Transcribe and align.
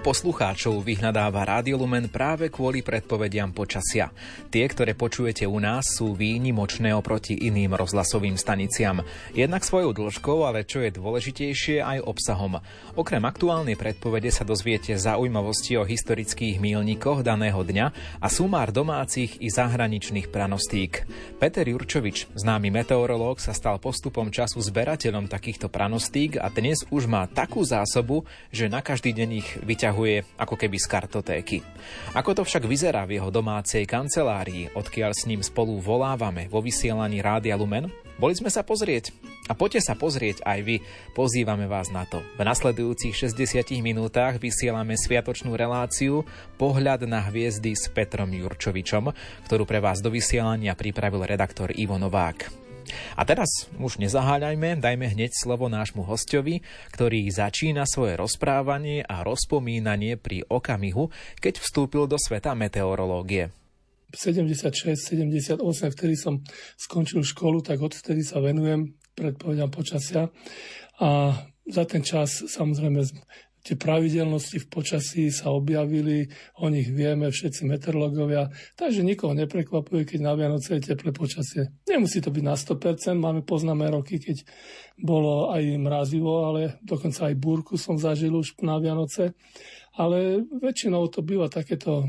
Mnoho 0.00 0.16
poslucháčov 0.16 0.80
vyhľadáva 0.80 1.44
Rádio 1.44 1.76
Lumen 1.76 2.08
práve 2.08 2.48
kvôli 2.48 2.80
predpovediam 2.80 3.52
počasia. 3.52 4.08
Tie, 4.48 4.64
ktoré 4.64 4.96
počujete 4.96 5.44
u 5.44 5.60
nás, 5.60 5.84
sú 5.92 6.16
výnimočné 6.16 6.96
oproti 6.96 7.36
iným 7.36 7.76
rozhlasovým 7.76 8.40
staniciam. 8.40 9.04
Jednak 9.36 9.60
svojou 9.60 9.92
dĺžkou, 9.92 10.48
ale 10.48 10.64
čo 10.64 10.80
je 10.80 10.96
dôležitejšie, 10.96 11.84
aj 11.84 12.00
obsahom. 12.00 12.64
Okrem 12.96 13.20
aktuálnej 13.20 13.76
predpovede 13.76 14.32
sa 14.32 14.40
dozviete 14.40 14.96
zaujímavosti 14.96 15.76
o 15.76 15.84
historických 15.84 16.56
mílnikoch 16.64 17.20
daného 17.20 17.60
dňa 17.60 17.86
a 18.24 18.26
sumár 18.32 18.72
domácich 18.72 19.36
i 19.44 19.52
zahraničných 19.52 20.32
pranostík. 20.32 21.04
Peter 21.36 21.68
Jurčovič, 21.68 22.32
známy 22.40 22.72
meteorológ, 22.72 23.36
sa 23.36 23.52
stal 23.52 23.76
postupom 23.76 24.32
času 24.32 24.64
zberateľom 24.64 25.28
takýchto 25.28 25.68
pranostík 25.68 26.40
a 26.40 26.48
dnes 26.48 26.88
už 26.88 27.04
má 27.04 27.28
takú 27.28 27.60
zásobu, 27.68 28.24
že 28.48 28.72
na 28.72 28.80
každý 28.80 29.12
deň 29.12 29.28
ich 29.36 29.60
vyťahuje 29.60 29.89
ako 30.38 30.54
keby 30.54 30.78
z 30.78 30.86
kartotéky. 30.86 31.58
Ako 32.14 32.32
to 32.32 32.42
však 32.46 32.64
vyzerá 32.64 33.04
v 33.04 33.18
jeho 33.18 33.28
domácej 33.28 33.84
kancelárii, 33.84 34.70
odkiaľ 34.72 35.12
s 35.12 35.26
ním 35.26 35.42
spolu 35.42 35.82
volávame 35.82 36.46
vo 36.46 36.62
vysielaní 36.62 37.20
Rádia 37.20 37.58
Lumen? 37.58 37.90
Boli 38.20 38.36
sme 38.36 38.52
sa 38.52 38.60
pozrieť. 38.60 39.16
A 39.48 39.56
poďte 39.56 39.82
sa 39.82 39.98
pozrieť 39.98 40.44
aj 40.46 40.58
vy, 40.62 40.76
pozývame 41.16 41.66
vás 41.66 41.90
na 41.90 42.06
to. 42.06 42.22
V 42.36 42.44
nasledujúcich 42.44 43.16
60 43.16 43.80
minútach 43.82 44.38
vysielame 44.38 44.94
sviatočnú 44.94 45.56
reláciu 45.56 46.22
Pohľad 46.60 47.08
na 47.08 47.24
hviezdy 47.24 47.74
s 47.74 47.88
Petrom 47.90 48.30
Jurčovičom, 48.30 49.10
ktorú 49.48 49.64
pre 49.66 49.82
vás 49.82 49.98
do 49.98 50.12
vysielania 50.12 50.76
pripravil 50.76 51.26
redaktor 51.26 51.72
Ivo 51.74 51.98
Novák. 51.98 52.69
A 53.18 53.22
teraz 53.26 53.68
už 53.76 53.98
nezaháľajme, 54.00 54.78
dajme 54.78 55.06
hneď 55.12 55.30
slovo 55.34 55.66
nášmu 55.66 56.06
hostovi, 56.06 56.62
ktorý 56.94 57.28
začína 57.30 57.84
svoje 57.86 58.16
rozprávanie 58.18 59.02
a 59.04 59.26
rozpomínanie 59.26 60.20
pri 60.20 60.46
okamihu, 60.46 61.10
keď 61.38 61.60
vstúpil 61.60 62.06
do 62.06 62.18
sveta 62.20 62.56
meteorológie. 62.56 63.52
76, 64.10 64.98
78, 64.98 65.62
vtedy 65.94 66.18
som 66.18 66.42
skončil 66.74 67.22
školu, 67.22 67.62
tak 67.62 67.78
odtedy 67.78 68.26
sa 68.26 68.42
venujem 68.42 68.98
predpovedám 69.20 69.70
počasia. 69.70 70.32
A 71.00 71.36
za 71.68 71.84
ten 71.84 72.00
čas 72.00 72.44
samozrejme 72.48 73.04
tie 73.60 73.76
pravidelnosti 73.76 74.60
v 74.60 74.66
počasí 74.66 75.28
sa 75.28 75.52
objavili, 75.52 76.28
o 76.60 76.72
nich 76.72 76.88
vieme 76.88 77.28
všetci 77.28 77.68
meteorológovia, 77.68 78.48
takže 78.76 79.04
nikoho 79.04 79.36
neprekvapuje, 79.36 80.08
keď 80.08 80.18
na 80.24 80.32
Vianoce 80.36 80.80
je 80.80 80.92
teplé 80.92 81.12
počasie. 81.12 81.68
Nemusí 81.88 82.24
to 82.24 82.32
byť 82.32 82.44
na 82.44 82.56
100%, 82.56 83.20
máme 83.20 83.42
poznáme 83.44 83.88
roky, 83.92 84.16
keď 84.16 84.44
bolo 84.96 85.52
aj 85.52 85.62
mrazivo, 85.76 86.48
ale 86.48 86.80
dokonca 86.80 87.28
aj 87.28 87.34
búrku 87.36 87.76
som 87.76 88.00
zažil 88.00 88.32
už 88.32 88.56
na 88.64 88.80
Vianoce, 88.80 89.36
ale 89.96 90.44
väčšinou 90.48 91.08
to 91.12 91.20
býva 91.20 91.52
takéto 91.52 92.08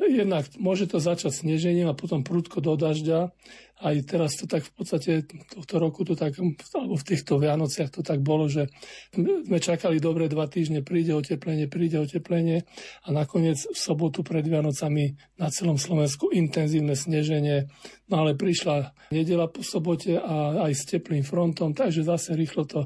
Jednak 0.00 0.48
môže 0.56 0.88
to 0.88 0.96
začať 0.96 1.44
snežením 1.44 1.92
a 1.92 1.98
potom 1.98 2.24
prúdko 2.24 2.64
do 2.64 2.72
dažďa. 2.72 3.36
Aj 3.80 3.96
teraz 4.04 4.36
to 4.36 4.44
tak 4.44 4.60
v 4.60 4.72
podstate 4.76 5.24
tohto 5.48 5.80
roku 5.80 6.04
to 6.04 6.12
tak, 6.12 6.36
alebo 6.76 7.00
v 7.00 7.08
týchto 7.08 7.40
Vianociach 7.40 7.88
to 7.88 8.04
tak 8.04 8.20
bolo, 8.20 8.44
že 8.44 8.68
sme 9.16 9.56
čakali 9.56 9.96
dobre 9.96 10.28
dva 10.28 10.44
týždne, 10.44 10.84
príde 10.84 11.16
oteplenie, 11.16 11.64
príde 11.64 11.96
oteplenie 11.96 12.68
a 13.04 13.08
nakoniec 13.08 13.56
v 13.64 13.72
sobotu 13.72 14.20
pred 14.20 14.44
Vianocami 14.44 15.16
na 15.40 15.48
celom 15.48 15.80
Slovensku 15.80 16.28
intenzívne 16.28 16.92
sneženie. 16.92 17.72
No 18.12 18.20
ale 18.20 18.36
prišla 18.36 18.92
nedela 19.16 19.48
po 19.48 19.64
sobote 19.64 20.20
a 20.20 20.68
aj 20.68 20.72
s 20.76 20.84
teplým 20.84 21.24
frontom, 21.24 21.72
takže 21.72 22.04
zase 22.04 22.36
rýchlo 22.36 22.68
to 22.68 22.84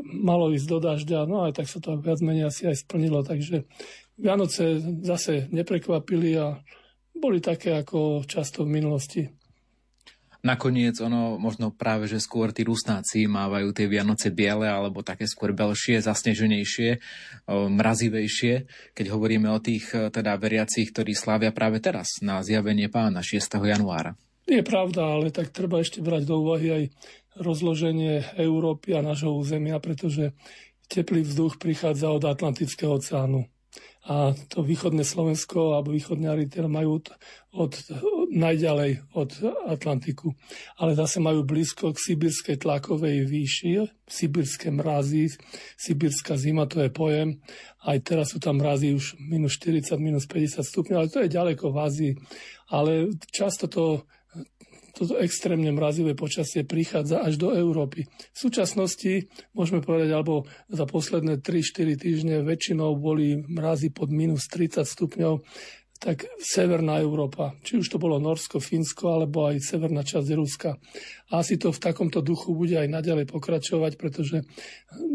malo 0.00 0.48
ísť 0.56 0.66
do 0.72 0.78
dažďa, 0.80 1.28
no 1.28 1.44
aj 1.44 1.60
tak 1.60 1.68
sa 1.68 1.84
to 1.84 2.00
viac 2.00 2.24
menej 2.24 2.48
asi 2.48 2.64
aj 2.64 2.80
splnilo, 2.80 3.20
takže 3.20 3.68
Vianoce 4.16 4.80
zase 5.04 5.52
neprekvapili 5.52 6.36
a 6.40 6.60
boli 7.16 7.40
také 7.40 7.76
ako 7.76 8.24
často 8.24 8.64
v 8.64 8.80
minulosti. 8.80 9.39
Nakoniec 10.40 10.96
ono 11.04 11.36
možno 11.36 11.68
práve, 11.68 12.08
že 12.08 12.16
skôr 12.16 12.48
tí 12.48 12.64
rusnáci 12.64 13.28
mávajú 13.28 13.76
tie 13.76 13.84
Vianoce 13.84 14.32
biele 14.32 14.64
alebo 14.64 15.04
také 15.04 15.28
skôr 15.28 15.52
belšie, 15.52 16.00
zasneženejšie, 16.00 16.96
mrazivejšie, 17.50 18.64
keď 18.96 19.06
hovoríme 19.12 19.52
o 19.52 19.60
tých 19.60 19.92
e, 19.92 20.08
teda 20.08 20.40
veriacich, 20.40 20.96
ktorí 20.96 21.12
slávia 21.12 21.52
práve 21.52 21.84
teraz 21.84 22.24
na 22.24 22.40
zjavenie 22.40 22.88
pána 22.88 23.20
6. 23.20 23.36
januára. 23.60 24.16
Je 24.48 24.64
pravda, 24.64 25.20
ale 25.20 25.28
tak 25.28 25.52
treba 25.52 25.84
ešte 25.84 26.00
brať 26.00 26.24
do 26.24 26.40
úvahy 26.40 26.68
aj 26.72 26.84
rozloženie 27.36 28.40
Európy 28.40 28.96
a 28.96 29.04
nášho 29.04 29.36
územia, 29.36 29.76
pretože 29.76 30.32
teplý 30.88 31.20
vzduch 31.20 31.60
prichádza 31.60 32.08
od 32.08 32.24
Atlantického 32.24 32.96
oceánu 32.96 33.44
a 34.08 34.32
to 34.48 34.64
východné 34.64 35.04
Slovensko 35.04 35.76
alebo 35.76 35.92
východňari 35.92 36.48
teda 36.48 36.72
majú 36.72 36.98
od, 36.98 37.06
od, 37.52 37.72
najďalej 38.32 39.04
od 39.12 39.30
Atlantiku. 39.68 40.32
Ale 40.80 40.96
zase 40.96 41.20
majú 41.20 41.44
blízko 41.44 41.92
k 41.92 42.02
sibirskej 42.10 42.64
tlakovej 42.64 43.28
výši, 43.28 43.84
sibirské 44.08 44.72
mrazy, 44.72 45.28
sibirská 45.76 46.40
zima, 46.40 46.64
to 46.64 46.80
je 46.80 46.90
pojem. 46.90 47.44
Aj 47.84 48.00
teraz 48.00 48.32
sú 48.32 48.40
tam 48.40 48.58
mrazy 48.58 48.96
už 48.96 49.20
minus 49.20 49.60
40, 49.60 49.94
minus 50.00 50.24
50 50.24 50.64
stupňov, 50.64 50.96
ale 50.96 51.12
to 51.12 51.20
je 51.20 51.36
ďaleko 51.36 51.68
v 51.68 51.76
Ázii. 51.76 52.12
Ale 52.72 53.12
často 53.28 53.68
to 53.68 54.08
toto 55.00 55.16
extrémne 55.16 55.72
mrazivé 55.72 56.12
počasie 56.12 56.68
prichádza 56.68 57.24
až 57.24 57.40
do 57.40 57.56
Európy. 57.56 58.04
V 58.04 58.36
súčasnosti, 58.36 59.32
môžeme 59.56 59.80
povedať, 59.80 60.12
alebo 60.12 60.44
za 60.68 60.84
posledné 60.84 61.40
3-4 61.40 61.96
týždne 61.96 62.36
väčšinou 62.44 63.00
boli 63.00 63.40
mrazy 63.40 63.88
pod 63.88 64.12
minus 64.12 64.44
30 64.52 64.84
stupňov 64.84 65.40
tak 66.00 66.24
Severná 66.40 66.96
Európa, 67.04 67.52
či 67.60 67.76
už 67.76 67.92
to 67.92 68.00
bolo 68.00 68.16
Norsko, 68.16 68.56
Fínsko, 68.56 69.20
alebo 69.20 69.52
aj 69.52 69.60
severná 69.60 70.00
časť 70.00 70.32
Ruska. 70.32 70.80
A 71.28 71.44
asi 71.44 71.60
to 71.60 71.76
v 71.76 71.82
takomto 71.92 72.24
duchu 72.24 72.56
bude 72.56 72.72
aj 72.72 72.88
naďalej 72.88 73.28
pokračovať, 73.28 74.00
pretože 74.00 74.48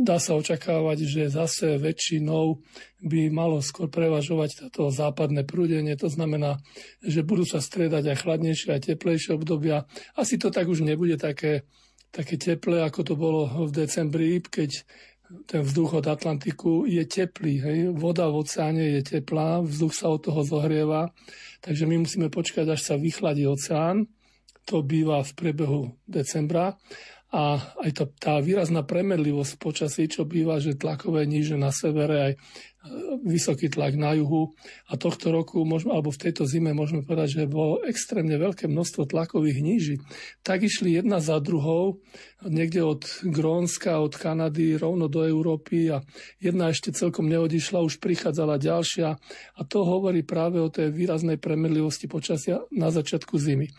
dá 0.06 0.22
sa 0.22 0.38
očakávať, 0.38 1.10
že 1.10 1.34
zase 1.34 1.82
väčšinou 1.82 2.62
by 3.02 3.34
malo 3.34 3.66
skôr 3.66 3.90
prevažovať 3.90 4.70
toto 4.70 4.94
západné 4.94 5.42
prúdenie. 5.42 5.98
To 5.98 6.06
znamená, 6.06 6.62
že 7.02 7.26
budú 7.26 7.50
sa 7.50 7.66
striedať 7.66 8.14
aj 8.14 8.22
chladnejšie, 8.22 8.70
aj 8.78 8.94
teplejšie 8.94 9.34
obdobia. 9.34 9.90
Asi 10.14 10.38
to 10.38 10.54
tak 10.54 10.70
už 10.70 10.86
nebude 10.86 11.18
také, 11.18 11.66
také 12.14 12.38
teplé, 12.38 12.86
ako 12.86 13.02
to 13.02 13.14
bolo 13.18 13.50
v 13.66 13.74
decembri, 13.74 14.38
keď 14.38 14.86
ten 15.46 15.62
vzduch 15.66 16.02
od 16.02 16.06
Atlantiku 16.06 16.86
je 16.86 17.02
teplý. 17.06 17.54
Hej? 17.62 17.80
Voda 17.98 18.30
v 18.30 18.46
oceáne 18.46 19.00
je 19.00 19.18
teplá, 19.18 19.62
vzduch 19.62 19.94
sa 19.94 20.14
od 20.14 20.22
toho 20.22 20.42
zohrieva, 20.46 21.10
takže 21.62 21.90
my 21.90 22.06
musíme 22.06 22.28
počkať, 22.30 22.70
až 22.70 22.82
sa 22.82 22.96
vychladí 22.96 23.46
oceán. 23.50 24.06
To 24.66 24.82
býva 24.82 25.22
v 25.22 25.32
priebehu 25.38 25.82
decembra 26.10 26.74
a 27.36 27.60
aj 27.84 27.92
to, 27.92 28.04
tá 28.16 28.40
výrazná 28.40 28.88
premenlivosť 28.88 29.60
počasí, 29.60 30.08
čo 30.08 30.24
býva, 30.24 30.62
že 30.64 30.80
tlakové 30.80 31.28
níže 31.28 31.60
na 31.60 31.70
severe, 31.74 32.32
aj 32.32 32.34
vysoký 33.26 33.70
tlak 33.72 33.98
na 33.98 34.14
juhu. 34.14 34.54
A 34.90 34.98
tohto 34.98 35.34
roku, 35.34 35.62
môžeme, 35.66 35.94
alebo 35.94 36.14
v 36.14 36.22
tejto 36.30 36.46
zime 36.46 36.72
môžeme 36.72 37.02
povedať, 37.02 37.42
že 37.42 37.52
bolo 37.52 37.82
extrémne 37.86 38.36
veľké 38.38 38.70
množstvo 38.70 39.10
tlakových 39.10 39.60
níží. 39.62 39.96
Tak 40.46 40.66
išli 40.66 40.98
jedna 40.98 41.18
za 41.22 41.42
druhou, 41.42 42.02
niekde 42.46 42.86
od 42.86 43.06
Grónska, 43.26 44.02
od 44.02 44.14
Kanady, 44.14 44.78
rovno 44.78 45.10
do 45.10 45.26
Európy 45.26 45.90
a 45.94 46.06
jedna 46.38 46.70
ešte 46.70 46.94
celkom 46.94 47.26
neodišla, 47.30 47.86
už 47.86 47.98
prichádzala 47.98 48.62
ďalšia. 48.62 49.18
A 49.58 49.62
to 49.66 49.86
hovorí 49.86 50.22
práve 50.22 50.62
o 50.62 50.70
tej 50.70 50.94
výraznej 50.94 51.42
premenlivosti 51.42 52.06
počasia 52.06 52.62
na 52.70 52.94
začiatku 52.94 53.38
zimy. 53.38 53.70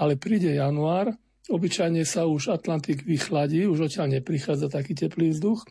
Ale 0.00 0.18
príde 0.18 0.54
január, 0.54 1.14
Obyčajne 1.46 2.02
sa 2.02 2.26
už 2.26 2.50
Atlantik 2.50 3.06
vychladí, 3.06 3.70
už 3.70 3.86
odtiaľ 3.86 4.18
neprichádza 4.18 4.66
taký 4.66 4.98
teplý 4.98 5.30
vzduch 5.30 5.62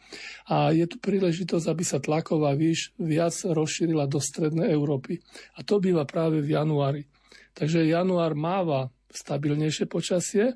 a 0.48 0.72
je 0.72 0.88
tu 0.88 0.96
príležitosť, 1.04 1.66
aby 1.68 1.84
sa 1.84 2.00
tlaková 2.00 2.56
výš 2.56 2.96
viac 2.96 3.36
rozšírila 3.44 4.08
do 4.08 4.24
strednej 4.24 4.72
Európy. 4.72 5.20
A 5.60 5.68
to 5.68 5.84
býva 5.84 6.08
práve 6.08 6.40
v 6.40 6.56
januári. 6.56 7.04
Takže 7.52 7.84
január 7.92 8.40
máva 8.40 8.88
stabilnejšie 9.12 9.92
počasie, 9.92 10.56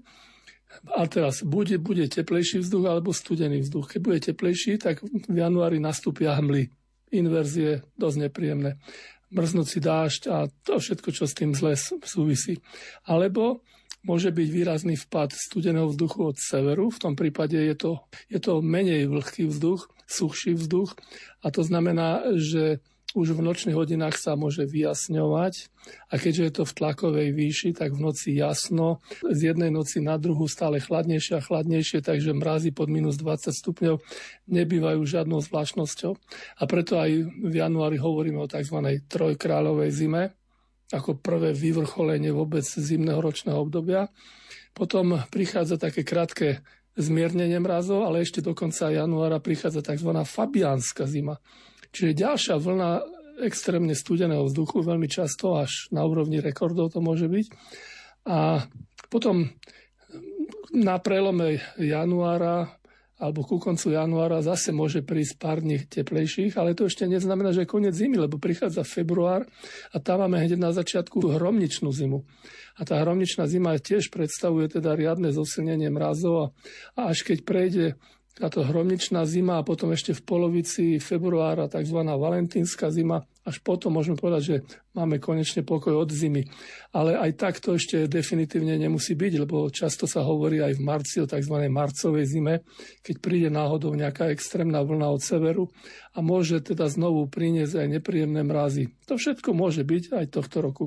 a 0.70 1.02
teraz 1.10 1.42
bude, 1.42 1.82
bude 1.82 2.06
teplejší 2.06 2.62
vzduch 2.62 2.86
alebo 2.86 3.10
studený 3.10 3.66
vzduch. 3.66 3.90
Keď 3.90 4.00
bude 4.06 4.20
teplejší, 4.22 4.78
tak 4.78 5.02
v 5.02 5.38
januári 5.38 5.82
nastúpia 5.82 6.38
hmly. 6.38 6.70
Inverzie, 7.10 7.82
dosť 7.98 8.30
nepríjemné. 8.30 8.78
Mrznúci 9.34 9.82
dážď 9.82 10.22
a 10.30 10.46
to 10.66 10.78
všetko, 10.78 11.10
čo 11.10 11.26
s 11.26 11.34
tým 11.34 11.58
zle 11.58 11.74
súvisí. 12.06 12.62
Alebo 13.10 13.66
môže 14.04 14.32
byť 14.32 14.48
výrazný 14.48 14.96
vpad 14.96 15.36
studeného 15.36 15.92
vzduchu 15.92 16.36
od 16.36 16.38
severu. 16.40 16.88
V 16.92 17.02
tom 17.02 17.14
prípade 17.20 17.60
je 17.60 17.76
to, 17.76 17.92
je 18.32 18.40
to 18.40 18.64
menej 18.64 19.12
vlhký 19.12 19.48
vzduch, 19.52 19.92
suchší 20.10 20.58
vzduch 20.58 20.96
a 21.44 21.48
to 21.52 21.62
znamená, 21.62 22.36
že 22.36 22.82
už 23.18 23.34
v 23.34 23.42
nočných 23.42 23.74
hodinách 23.74 24.22
sa 24.22 24.38
môže 24.38 24.70
vyjasňovať 24.70 25.74
a 26.14 26.22
keďže 26.22 26.44
je 26.46 26.54
to 26.54 26.64
v 26.70 26.76
tlakovej 26.78 27.30
výši, 27.34 27.74
tak 27.74 27.98
v 27.98 28.06
noci 28.06 28.38
jasno, 28.38 29.02
z 29.26 29.50
jednej 29.50 29.74
noci 29.74 29.98
na 29.98 30.22
druhú 30.22 30.46
stále 30.46 30.78
chladnejšie 30.78 31.42
a 31.42 31.46
chladnejšie, 31.46 32.06
takže 32.06 32.38
mrazy 32.38 32.70
pod 32.70 32.86
minus 32.86 33.18
20 33.18 33.50
stupňov 33.50 33.96
nebývajú 34.46 35.02
žiadnou 35.02 35.42
zvláštnosťou. 35.42 36.12
A 36.62 36.64
preto 36.70 37.02
aj 37.02 37.26
v 37.26 37.54
januári 37.58 37.98
hovoríme 37.98 38.46
o 38.46 38.50
tzv. 38.50 38.78
trojkráľovej 39.10 39.90
zime, 39.90 40.38
ako 40.90 41.22
prvé 41.22 41.54
vyvrcholenie 41.54 42.34
vôbec 42.34 42.66
zimného 42.66 43.22
ročného 43.22 43.58
obdobia. 43.58 44.10
Potom 44.74 45.22
prichádza 45.30 45.78
také 45.78 46.02
krátke 46.02 46.66
zmiernenie 46.98 47.62
mrazov, 47.62 48.10
ale 48.10 48.26
ešte 48.26 48.42
do 48.42 48.58
konca 48.58 48.92
januára 48.92 49.40
prichádza 49.40 49.86
tzv. 49.86 50.12
fabiánska 50.26 51.06
zima 51.06 51.38
Čiže 51.90 52.22
ďalšia 52.22 52.56
vlna 52.62 52.90
extrémne 53.42 53.96
studeného 53.96 54.46
vzduchu, 54.46 54.84
veľmi 54.84 55.08
často 55.10 55.58
až 55.58 55.90
na 55.90 56.04
úrovni 56.06 56.44
rekordov 56.44 56.94
to 56.94 57.00
môže 57.02 57.26
byť. 57.26 57.48
A 58.30 58.68
potom 59.08 59.50
na 60.76 61.02
prelome 61.02 61.64
januára 61.80 62.79
alebo 63.20 63.44
ku 63.44 63.60
koncu 63.60 63.92
januára 63.92 64.40
zase 64.40 64.72
môže 64.72 65.04
prísť 65.04 65.36
pár 65.36 65.60
dní 65.60 65.84
teplejších, 65.84 66.56
ale 66.56 66.72
to 66.72 66.88
ešte 66.88 67.04
neznamená, 67.04 67.52
že 67.52 67.68
je 67.68 67.72
koniec 67.72 67.92
zimy, 67.92 68.16
lebo 68.16 68.40
prichádza 68.40 68.88
február 68.88 69.44
a 69.92 70.00
tam 70.00 70.24
máme 70.24 70.40
hneď 70.40 70.56
na 70.56 70.72
začiatku 70.72 71.20
hromničnú 71.36 71.92
zimu. 71.92 72.24
A 72.80 72.88
tá 72.88 72.96
hromničná 73.04 73.44
zima 73.44 73.76
tiež 73.76 74.08
predstavuje 74.08 74.72
teda 74.72 74.96
riadne 74.96 75.36
zosilnenie 75.36 75.92
mrazov 75.92 76.36
a, 76.40 76.46
a 76.96 77.02
až 77.12 77.28
keď 77.28 77.38
prejde 77.44 77.86
táto 78.40 78.64
hromničná 78.64 79.28
zima 79.28 79.60
a 79.60 79.68
potom 79.68 79.92
ešte 79.92 80.16
v 80.16 80.24
polovici 80.24 80.84
februára 81.04 81.68
tzv. 81.68 82.00
valentínska 82.08 82.88
zima. 82.88 83.28
Až 83.50 83.66
potom 83.66 83.98
môžeme 83.98 84.14
povedať, 84.14 84.42
že 84.46 84.56
máme 84.94 85.18
konečne 85.18 85.66
pokoj 85.66 85.98
od 86.06 86.14
zimy. 86.14 86.46
Ale 86.94 87.18
aj 87.18 87.32
tak 87.34 87.58
to 87.58 87.74
ešte 87.74 88.06
definitívne 88.06 88.78
nemusí 88.78 89.18
byť, 89.18 89.34
lebo 89.42 89.66
často 89.74 90.06
sa 90.06 90.22
hovorí 90.22 90.62
aj 90.62 90.78
v 90.78 90.86
marci 90.86 91.18
o 91.18 91.26
tzv. 91.26 91.58
marcovej 91.66 92.30
zime, 92.30 92.62
keď 93.02 93.16
príde 93.18 93.50
náhodou 93.50 93.98
nejaká 93.98 94.30
extrémna 94.30 94.86
vlna 94.86 95.10
od 95.10 95.22
severu 95.26 95.66
a 96.14 96.22
môže 96.22 96.62
teda 96.62 96.86
znovu 96.94 97.26
priniesť 97.26 97.82
aj 97.82 97.88
nepríjemné 97.98 98.46
mrazy. 98.46 98.94
To 99.10 99.18
všetko 99.18 99.50
môže 99.58 99.82
byť 99.82 100.14
aj 100.14 100.26
tohto 100.30 100.62
roku. 100.62 100.86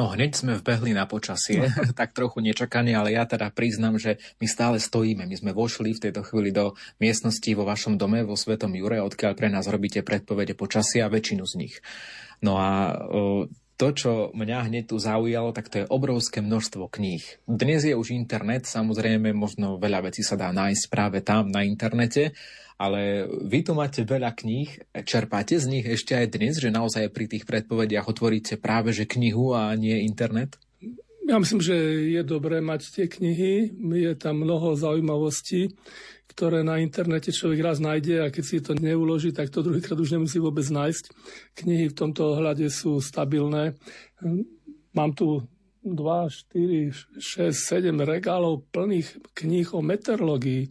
No 0.00 0.08
hneď 0.16 0.32
sme 0.32 0.56
vbehli 0.56 0.96
na 0.96 1.04
počasie, 1.04 1.60
no. 1.60 1.68
tak 2.00 2.16
trochu 2.16 2.40
nečakane, 2.40 2.96
ale 2.96 3.12
ja 3.12 3.28
teda 3.28 3.52
priznam, 3.52 4.00
že 4.00 4.16
my 4.40 4.48
stále 4.48 4.80
stojíme. 4.80 5.28
My 5.28 5.36
sme 5.36 5.52
vošli 5.52 5.92
v 5.92 6.08
tejto 6.08 6.24
chvíli 6.24 6.56
do 6.56 6.72
miestnosti 6.96 7.52
vo 7.52 7.68
vašom 7.68 8.00
dome 8.00 8.24
vo 8.24 8.32
Svetom 8.32 8.72
Jure, 8.72 9.04
odkiaľ 9.04 9.36
pre 9.36 9.52
nás 9.52 9.68
robíte 9.68 10.00
predpovede 10.00 10.56
počasia, 10.56 11.12
väčšinu 11.12 11.44
z 11.44 11.54
nich. 11.60 11.74
No 12.40 12.56
a 12.56 12.96
to, 13.80 13.96
čo 13.96 14.12
mňa 14.36 14.68
hneď 14.68 14.92
tu 14.92 15.00
zaujalo, 15.00 15.56
tak 15.56 15.72
to 15.72 15.80
je 15.80 15.88
obrovské 15.88 16.44
množstvo 16.44 16.92
kníh. 16.92 17.24
Dnes 17.48 17.80
je 17.80 17.96
už 17.96 18.12
internet, 18.12 18.68
samozrejme, 18.68 19.32
možno 19.32 19.80
veľa 19.80 20.12
vecí 20.12 20.20
sa 20.20 20.36
dá 20.36 20.52
nájsť 20.52 20.84
práve 20.92 21.24
tam 21.24 21.48
na 21.48 21.64
internete, 21.64 22.36
ale 22.76 23.24
vy 23.24 23.64
tu 23.64 23.72
máte 23.72 24.04
veľa 24.04 24.36
kníh, 24.36 24.68
čerpáte 25.08 25.56
z 25.56 25.64
nich 25.64 25.88
ešte 25.88 26.12
aj 26.12 26.26
dnes, 26.28 26.60
že 26.60 26.68
naozaj 26.68 27.08
pri 27.08 27.24
tých 27.24 27.48
predpovediach 27.48 28.04
otvoríte 28.04 28.60
práve 28.60 28.92
že 28.92 29.08
knihu 29.08 29.56
a 29.56 29.72
nie 29.80 30.04
internet? 30.04 30.60
Ja 31.30 31.38
myslím, 31.38 31.62
že 31.62 31.78
je 32.10 32.26
dobré 32.26 32.58
mať 32.58 32.90
tie 32.90 33.06
knihy. 33.06 33.70
Je 33.78 34.12
tam 34.18 34.42
mnoho 34.42 34.74
zaujímavostí, 34.74 35.70
ktoré 36.26 36.66
na 36.66 36.82
internete 36.82 37.30
človek 37.30 37.62
raz 37.62 37.78
nájde 37.78 38.26
a 38.26 38.34
keď 38.34 38.42
si 38.42 38.58
to 38.58 38.74
neuloží, 38.74 39.30
tak 39.30 39.46
to 39.54 39.62
druhýkrát 39.62 39.94
už 39.94 40.18
nemusí 40.18 40.42
vôbec 40.42 40.66
nájsť. 40.66 41.14
Knihy 41.54 41.94
v 41.94 41.94
tomto 41.94 42.34
ohľade 42.34 42.66
sú 42.66 42.98
stabilné. 42.98 43.78
Mám 44.90 45.14
tu 45.14 45.46
2, 45.86 45.94
4, 45.94 47.22
6, 47.22 47.22
7 47.22 47.94
regálov 48.02 48.66
plných 48.74 49.30
kníh 49.30 49.70
o 49.70 49.86
meteorológii. 49.86 50.66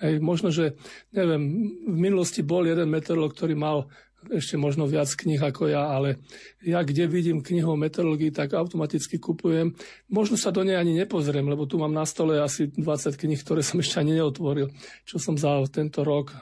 Hej, 0.00 0.24
možno, 0.24 0.48
že, 0.48 0.72
neviem, 1.12 1.68
v 1.84 1.98
minulosti 2.00 2.40
bol 2.40 2.64
jeden 2.64 2.88
meteorológ, 2.88 3.36
ktorý 3.36 3.60
mal 3.60 3.92
ešte 4.32 4.60
možno 4.60 4.84
viac 4.84 5.08
knih 5.08 5.40
ako 5.40 5.68
ja, 5.72 5.88
ale 5.92 6.20
ja 6.60 6.84
kde 6.84 7.08
vidím 7.08 7.44
knihu 7.44 7.74
o 7.74 7.80
meteorológii, 7.80 8.32
tak 8.32 8.52
automaticky 8.54 9.16
kupujem. 9.16 9.74
Možno 10.08 10.36
sa 10.36 10.52
do 10.52 10.64
nej 10.64 10.76
ani 10.76 10.96
nepozriem, 10.96 11.48
lebo 11.48 11.64
tu 11.64 11.80
mám 11.80 11.92
na 11.92 12.04
stole 12.04 12.40
asi 12.40 12.68
20 12.72 13.16
knih, 13.16 13.40
ktoré 13.40 13.60
som 13.64 13.80
ešte 13.80 14.00
ani 14.00 14.16
neotvoril, 14.20 14.72
čo 15.08 15.16
som 15.20 15.36
za 15.36 15.60
tento 15.68 16.04
rok 16.04 16.32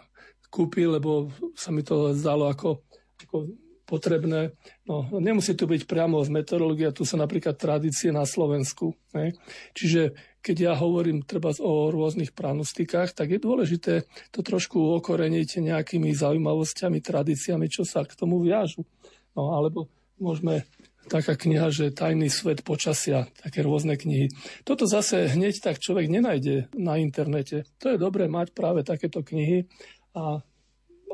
kúpil, 0.50 0.96
lebo 0.96 1.30
sa 1.58 1.74
mi 1.74 1.82
to 1.82 2.14
zdalo 2.14 2.48
ako, 2.48 2.80
ako 3.26 3.65
potrebné. 3.86 4.52
No, 4.84 5.06
nemusí 5.22 5.54
to 5.54 5.70
byť 5.70 5.86
priamo 5.86 6.18
z 6.26 6.34
meteorológie, 6.34 6.90
tu 6.90 7.06
sú 7.06 7.14
napríklad 7.16 7.54
tradície 7.54 8.10
na 8.10 8.26
Slovensku. 8.26 8.98
Ne? 9.14 9.38
Čiže 9.72 10.12
keď 10.42 10.56
ja 10.58 10.72
hovorím 10.74 11.22
treba 11.22 11.54
o 11.62 11.90
rôznych 11.90 12.34
pranostikách, 12.34 13.14
tak 13.14 13.34
je 13.34 13.40
dôležité 13.42 14.06
to 14.34 14.42
trošku 14.42 14.78
okoreniť 15.02 15.62
nejakými 15.62 16.10
zaujímavosťami, 16.14 16.98
tradíciami, 17.02 17.66
čo 17.70 17.87
sa 17.87 18.02
k 18.02 18.14
tomu 18.18 18.42
viažu. 18.42 18.82
No, 19.38 19.54
alebo 19.54 19.90
môžeme 20.18 20.66
taká 21.06 21.38
kniha, 21.38 21.70
že 21.70 21.94
Tajný 21.94 22.30
svet 22.30 22.66
počasia, 22.66 23.30
také 23.38 23.62
rôzne 23.62 23.94
knihy. 23.94 24.30
Toto 24.66 24.87
zase 24.90 25.30
hneď 25.30 25.62
tak 25.62 25.78
človek 25.78 26.11
nenájde 26.11 26.70
na 26.75 26.99
internete. 26.99 27.62
To 27.78 27.94
je 27.94 27.99
dobré 27.99 28.26
mať 28.26 28.50
práve 28.50 28.82
takéto 28.82 29.22
knihy 29.22 29.70
a 30.14 30.42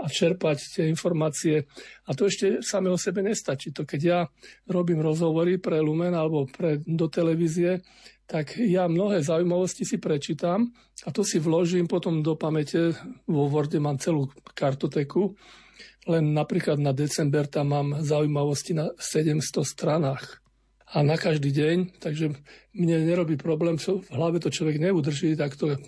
a 0.02 0.06
čerpať 0.11 0.59
tie 0.75 0.85
informácie. 0.90 1.71
A 2.06 2.11
to 2.12 2.26
ešte 2.26 2.59
same 2.61 2.90
o 2.90 2.99
sebe 2.99 3.23
nestačí. 3.23 3.71
To 3.71 3.87
keď 3.87 4.00
ja 4.02 4.21
robím 4.66 4.99
rozhovory 4.99 5.62
pre 5.62 5.78
Lumen 5.78 6.12
alebo 6.12 6.50
pre, 6.50 6.82
do 6.82 7.06
televízie, 7.06 7.80
tak 8.26 8.59
ja 8.59 8.90
mnohé 8.90 9.23
zaujímavosti 9.23 9.87
si 9.87 10.02
prečítam 10.02 10.75
a 11.06 11.09
to 11.14 11.23
si 11.23 11.38
vložím 11.38 11.87
potom 11.87 12.25
do 12.25 12.35
pamäte. 12.35 12.97
Vo 13.30 13.47
Worde 13.47 13.78
mám 13.78 14.02
celú 14.02 14.30
kartoteku. 14.56 15.38
Len 16.11 16.35
napríklad 16.35 16.82
na 16.82 16.90
december 16.90 17.47
tam 17.47 17.71
mám 17.71 17.88
zaujímavosti 18.02 18.75
na 18.75 18.90
700 18.99 19.62
stranách 19.62 20.42
a 20.92 21.00
na 21.00 21.16
každý 21.16 21.54
deň, 21.54 22.02
takže 22.02 22.37
mne 22.76 23.06
nerobí 23.09 23.40
problém, 23.40 23.80
v 23.80 24.02
hlave 24.12 24.42
to 24.42 24.52
človek 24.52 24.76
neudrží, 24.76 25.38
tak 25.38 25.56
to 25.56 25.78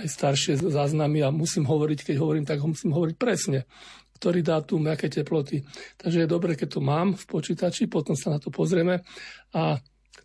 aj 0.00 0.08
staršie 0.08 0.52
záznamy 0.58 1.20
a 1.20 1.28
musím 1.28 1.68
hovoriť, 1.68 2.12
keď 2.12 2.16
hovorím, 2.18 2.44
tak 2.48 2.58
ho 2.64 2.68
musím 2.72 2.96
hovoriť 2.96 3.16
presne 3.20 3.68
ktorý 4.20 4.44
dátum, 4.44 4.84
aké 4.92 5.08
teploty. 5.08 5.64
Takže 5.96 6.28
je 6.28 6.28
dobre, 6.28 6.52
keď 6.52 6.76
to 6.76 6.80
mám 6.84 7.16
v 7.16 7.24
počítači, 7.24 7.88
potom 7.88 8.12
sa 8.12 8.28
na 8.28 8.36
to 8.36 8.52
pozrieme 8.52 9.00
a 9.56 9.80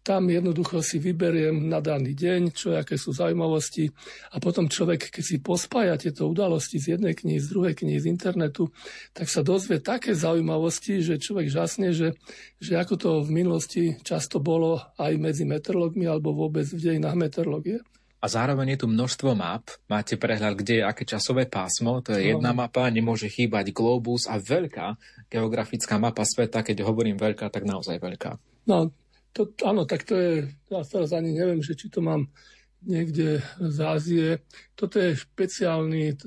tam 0.06 0.30
jednoducho 0.30 0.86
si 0.86 1.02
vyberiem 1.02 1.66
na 1.66 1.82
daný 1.82 2.14
deň, 2.14 2.54
čo 2.54 2.78
aké 2.78 2.94
sú 2.94 3.10
zaujímavosti 3.10 3.90
a 4.30 4.38
potom 4.38 4.70
človek, 4.70 5.10
keď 5.10 5.24
si 5.24 5.42
pospája 5.42 5.98
tieto 5.98 6.30
udalosti 6.30 6.78
z 6.78 7.00
jednej 7.00 7.18
knihy, 7.18 7.42
z 7.42 7.50
druhej 7.50 7.74
knihy, 7.74 7.98
z 7.98 8.12
internetu, 8.14 8.70
tak 9.18 9.32
sa 9.32 9.42
dozvie 9.42 9.82
také 9.82 10.14
zaujímavosti, 10.14 11.02
že 11.02 11.18
človek 11.18 11.50
žasne, 11.50 11.90
že, 11.90 12.14
že 12.62 12.78
ako 12.78 12.94
to 13.02 13.10
v 13.26 13.30
minulosti 13.34 13.84
často 14.06 14.38
bolo 14.38 14.78
aj 15.02 15.18
medzi 15.18 15.42
meteorológmi 15.48 16.06
alebo 16.06 16.38
vôbec 16.38 16.70
v 16.70 16.78
dejinách 16.78 17.18
meteorológie 17.18 17.82
a 18.26 18.34
zároveň 18.34 18.74
je 18.74 18.82
tu 18.82 18.88
množstvo 18.90 19.38
map. 19.38 19.70
Máte 19.86 20.18
prehľad, 20.18 20.58
kde 20.58 20.82
je 20.82 20.88
aké 20.90 21.06
časové 21.06 21.46
pásmo, 21.46 22.02
to 22.02 22.18
je 22.18 22.34
jedna 22.34 22.58
mapa, 22.58 22.90
nemôže 22.90 23.30
chýbať 23.30 23.70
globus 23.70 24.26
a 24.26 24.42
veľká 24.42 24.98
geografická 25.30 26.02
mapa 26.02 26.26
sveta, 26.26 26.66
keď 26.66 26.82
hovorím 26.82 27.22
veľká, 27.22 27.54
tak 27.54 27.70
naozaj 27.70 28.02
veľká. 28.02 28.42
No, 28.66 28.90
to, 29.30 29.54
áno, 29.62 29.86
tak 29.86 30.10
to 30.10 30.18
je, 30.18 30.34
ja 30.74 30.82
teraz 30.82 31.14
ani 31.14 31.38
neviem, 31.38 31.62
že 31.62 31.78
či 31.78 31.94
to 31.94 32.02
mám 32.02 32.34
niekde 32.82 33.46
z 33.62 33.78
Ázie. 33.86 34.28
Toto 34.74 34.98
je 34.98 35.14
špeciálny, 35.14 36.18
to, 36.18 36.26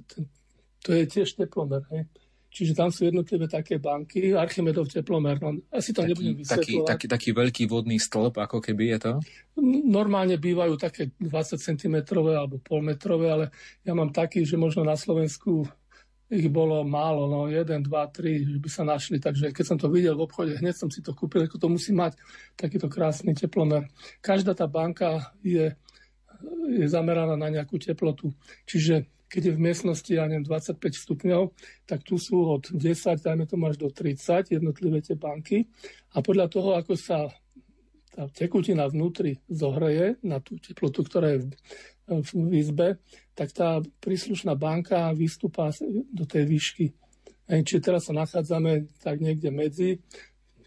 to 0.86 0.90
je 0.94 1.02
tiež 1.02 1.34
teplomer. 1.34 1.82
Hej. 1.90 2.06
Čiže 2.48 2.72
tam 2.72 2.88
sú 2.88 3.04
jednotlivé 3.04 3.44
také 3.44 3.76
banky, 3.76 4.32
Archimedov 4.32 4.88
teplomer, 4.88 5.36
no, 5.36 5.60
asi 5.68 5.92
to 5.92 6.00
taký, 6.00 6.08
nebudem 6.16 6.34
vysvetľovať. 6.40 6.64
Taký, 6.64 6.74
taký, 6.88 7.06
taký 7.06 7.30
veľký 7.36 7.64
vodný 7.68 8.00
stĺp, 8.00 8.40
ako 8.40 8.64
keby 8.64 8.96
je 8.96 8.98
to? 9.04 9.12
Normálne 9.84 10.40
bývajú 10.40 10.80
také 10.80 11.12
20 11.20 11.60
cm 11.60 11.96
alebo 12.16 12.56
polmetrové, 12.56 13.28
ale 13.28 13.44
ja 13.84 13.92
mám 13.92 14.08
taký, 14.16 14.48
že 14.48 14.56
možno 14.56 14.80
na 14.80 14.96
Slovensku 14.96 15.68
ich 16.28 16.48
bolo 16.52 16.84
málo, 16.84 17.24
no 17.24 17.48
1, 17.48 17.64
2, 17.64 17.88
3, 17.88 18.52
že 18.52 18.58
by 18.60 18.68
sa 18.68 18.84
našli. 18.84 19.16
Takže 19.16 19.48
keď 19.52 19.64
som 19.64 19.80
to 19.80 19.88
videl 19.88 20.12
v 20.16 20.28
obchode, 20.28 20.60
hneď 20.60 20.76
som 20.76 20.92
si 20.92 21.00
to 21.00 21.16
kúpil, 21.16 21.48
ako 21.48 21.56
to 21.56 21.68
musí 21.72 21.96
mať 21.96 22.20
takýto 22.52 22.88
krásny 22.92 23.32
teplomer. 23.32 23.88
Každá 24.20 24.52
tá 24.52 24.68
banka 24.68 25.32
je, 25.40 25.72
je 26.68 26.86
zameraná 26.88 27.32
na 27.32 27.48
nejakú 27.48 27.80
teplotu. 27.80 28.36
Čiže 28.68 29.08
keď 29.28 29.52
je 29.52 29.56
v 29.56 29.64
miestnosti, 29.64 30.08
ja 30.08 30.24
neviem, 30.24 30.44
25 30.44 30.80
stupňov, 30.80 31.42
tak 31.84 32.02
tu 32.02 32.16
sú 32.16 32.48
od 32.48 32.72
10, 32.72 32.80
dajme 33.20 33.44
tomu 33.44 33.68
až 33.68 33.76
do 33.76 33.92
30 33.92 34.56
jednotlivé 34.56 35.04
tie 35.04 35.14
banky. 35.14 35.68
A 36.16 36.24
podľa 36.24 36.48
toho, 36.48 36.70
ako 36.74 36.96
sa 36.96 37.28
tá 38.08 38.26
tekutina 38.32 38.88
vnútri 38.88 39.38
zohreje 39.46 40.18
na 40.24 40.40
tú 40.40 40.56
teplotu, 40.58 41.04
ktorá 41.04 41.36
je 41.36 41.52
v, 42.08 42.18
v 42.24 42.52
izbe, 42.56 42.88
tak 43.36 43.52
tá 43.52 43.78
príslušná 44.00 44.56
banka 44.56 45.12
vystúpa 45.14 45.70
do 46.10 46.24
tej 46.24 46.48
výšky 46.48 46.86
Čiže 47.48 47.80
teraz 47.80 48.04
sa 48.04 48.12
nachádzame 48.12 48.92
tak 49.00 49.24
niekde 49.24 49.48
medzi. 49.48 50.04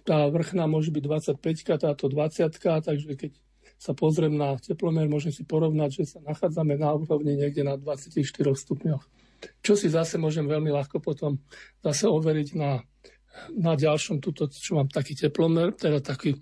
Tá 0.02 0.26
vrchná 0.34 0.66
môže 0.66 0.90
byť 0.90 1.38
25, 1.38 1.86
táto 1.86 2.10
20, 2.10 2.58
takže 2.58 3.14
keď 3.14 3.32
sa 3.82 3.98
pozriem 3.98 4.38
na 4.38 4.54
teplomer, 4.62 5.10
môžem 5.10 5.34
si 5.34 5.42
porovnať, 5.42 5.90
že 5.90 6.04
sa 6.06 6.20
nachádzame 6.22 6.78
na 6.78 6.94
úrovni 6.94 7.34
niekde 7.34 7.66
na 7.66 7.82
24 7.82 8.22
stupňoch. 8.54 9.02
Čo 9.66 9.74
si 9.74 9.90
zase 9.90 10.22
môžem 10.22 10.46
veľmi 10.46 10.70
ľahko 10.70 11.02
potom 11.02 11.42
zase 11.82 12.06
overiť 12.06 12.50
na, 12.62 12.86
na 13.58 13.74
ďalšom, 13.74 14.22
tuto, 14.22 14.46
čo 14.54 14.78
mám 14.78 14.86
taký 14.86 15.18
teplomer, 15.18 15.74
teda 15.74 15.98
taký, 15.98 16.38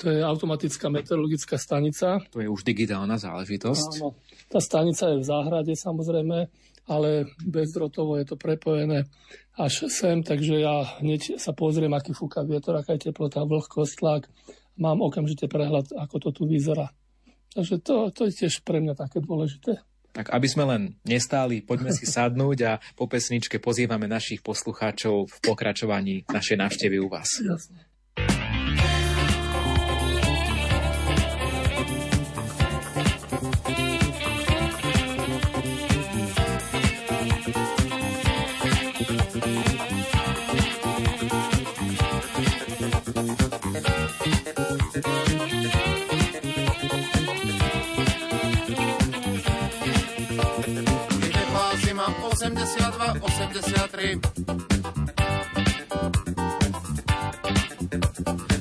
to 0.00 0.08
je 0.08 0.24
automatická 0.24 0.88
meteorologická 0.88 1.60
stanica. 1.60 2.16
To 2.32 2.40
je 2.40 2.48
už 2.48 2.64
digitálna 2.64 3.20
záležitosť. 3.20 4.00
Áno. 4.00 4.16
Tá 4.48 4.64
stanica 4.64 5.12
je 5.12 5.20
v 5.20 5.28
záhrade 5.28 5.76
samozrejme, 5.76 6.48
ale 6.88 7.28
bezdrotovo 7.44 8.16
je 8.16 8.24
to 8.24 8.40
prepojené 8.40 9.04
až 9.60 9.92
sem, 9.92 10.24
takže 10.24 10.64
ja 10.64 10.96
hneď 11.04 11.36
sa 11.36 11.52
pozriem, 11.52 11.92
aký 11.92 12.16
fúka 12.16 12.40
vietor, 12.40 12.80
aká 12.80 12.96
je 12.96 13.12
teplota, 13.12 13.44
vlhkosť, 13.44 13.94
tlak 14.00 14.32
mám 14.78 15.02
okamžite 15.02 15.50
prehľad, 15.50 15.90
ako 15.96 16.16
to 16.22 16.28
tu 16.30 16.42
vyzerá. 16.46 16.94
Takže 17.50 17.82
to, 17.82 18.14
to 18.14 18.30
je 18.30 18.46
tiež 18.46 18.62
pre 18.62 18.78
mňa 18.78 18.94
také 18.94 19.18
dôležité. 19.18 19.82
Tak 20.10 20.34
aby 20.34 20.46
sme 20.50 20.66
len 20.66 20.82
nestáli, 21.06 21.62
poďme 21.62 21.94
si 21.94 22.06
sadnúť 22.06 22.58
a 22.66 22.72
po 22.98 23.06
pesničke 23.06 23.62
pozývame 23.62 24.10
našich 24.10 24.42
poslucháčov 24.42 25.30
v 25.30 25.36
pokračovaní 25.42 26.26
našej 26.26 26.56
návštevy 26.58 26.96
u 26.98 27.06
vás. 27.10 27.30
Jasne. 27.38 27.89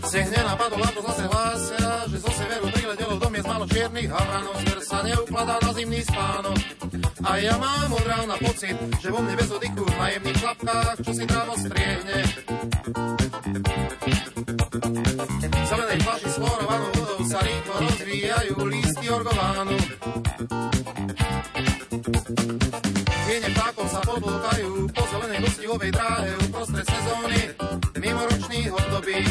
Sehne 0.09 0.41
napadol 0.41 0.81
a 0.81 0.89
to 0.89 1.01
zase 1.05 1.23
hlásia, 1.31 1.89
že 2.09 2.17
zo 2.17 2.31
severu 2.33 2.67
priletelo 2.73 3.15
do 3.21 3.29
miest 3.29 3.45
malo 3.45 3.63
čiernych 3.69 4.09
havranov, 4.11 4.57
zver 4.57 4.79
sa 4.81 4.99
neukladá 5.05 5.55
na 5.61 5.71
zimný 5.71 6.01
spánok. 6.01 6.59
A 7.23 7.31
ja 7.37 7.55
mám 7.61 7.93
od 7.93 8.05
rána 8.09 8.35
pocit, 8.41 8.73
že 8.99 9.07
vo 9.13 9.23
mne 9.23 9.37
bez 9.39 9.47
oddychu 9.53 9.79
v 9.79 9.95
najemných 9.95 10.39
klapkách, 10.43 10.97
čo 11.05 11.11
si 11.15 11.23
trávo 11.23 11.53
striehne. 11.55 12.17
V 15.39 15.65
zelenej 15.71 15.99
flaši 16.03 16.27
s 16.27 16.37
chlorovanou 16.41 16.89
vodou 16.99 17.19
sa 17.23 17.39
rýchlo 17.39 17.75
rozvíjajú 17.79 18.53
lístky 18.65 19.07
orgovánu. 19.13 19.78
Tiene 23.29 23.53
vtákov 23.53 23.85
sa 23.93 24.01
podlúkajú 24.01 24.89
po 24.89 25.03
zelenej 25.05 25.39
gostihovej 25.45 25.91
dráhe 25.93 26.33
uprostred 26.49 26.81
sezóny 26.81 27.41
mimoročných 28.01 28.73
období. 28.73 29.21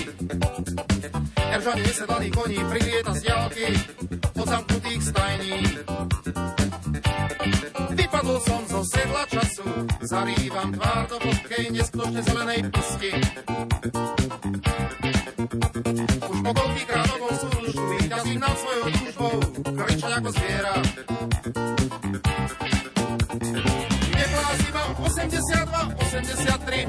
Eržani 1.51 1.83
nesedlaných 1.83 2.31
koní 2.39 2.59
prilieta 2.71 3.11
z 3.19 3.21
diálky 3.27 3.67
od 4.39 4.47
zamknutých 4.47 5.03
stajní. 5.03 5.59
Vypadol 7.99 8.39
som 8.39 8.63
zo 8.71 8.87
sedla 8.87 9.27
času, 9.27 9.67
zarývam 10.07 10.71
tvár 10.79 11.03
do 11.11 11.17
vlhkej 11.19 11.65
neskutočne 11.75 12.23
zelenej 12.23 12.61
pasti. 12.71 13.11
Už 16.23 16.39
po 16.47 16.51
koľkýkrát 16.55 17.09
okol 17.19 17.35
súžu, 17.35 17.83
vyťazím 17.99 18.39
nad 18.39 18.55
svojou 18.63 18.87
túžbou, 18.95 19.35
kričať 19.75 20.13
ako 20.23 20.31
zviera. 20.31 20.75
82, 26.09 26.89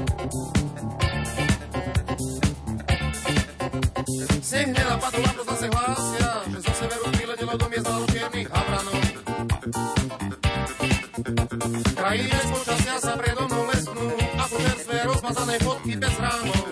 Sneh 4.40 4.72
nenapadol 4.72 5.24
a 5.28 5.32
to 5.36 5.44
zase 5.44 5.68
hlásia, 5.68 6.30
že 6.48 6.58
zo 6.64 6.72
severu 6.72 7.04
priletelo 7.12 7.52
do 7.60 7.66
miest 7.68 7.84
čiernych 8.16 8.48
havranov. 8.48 8.96
Krají 12.00 12.24
bez 12.32 12.46
počasia 12.48 12.96
sa 12.96 13.12
predo 13.20 13.44
mnou 13.44 13.68
lesknú, 13.68 14.08
ako 14.40 14.56
čerstvé 14.56 14.96
rozmazané 15.04 15.56
fotky 15.60 15.92
bez 16.00 16.14
rámov. 16.16 16.69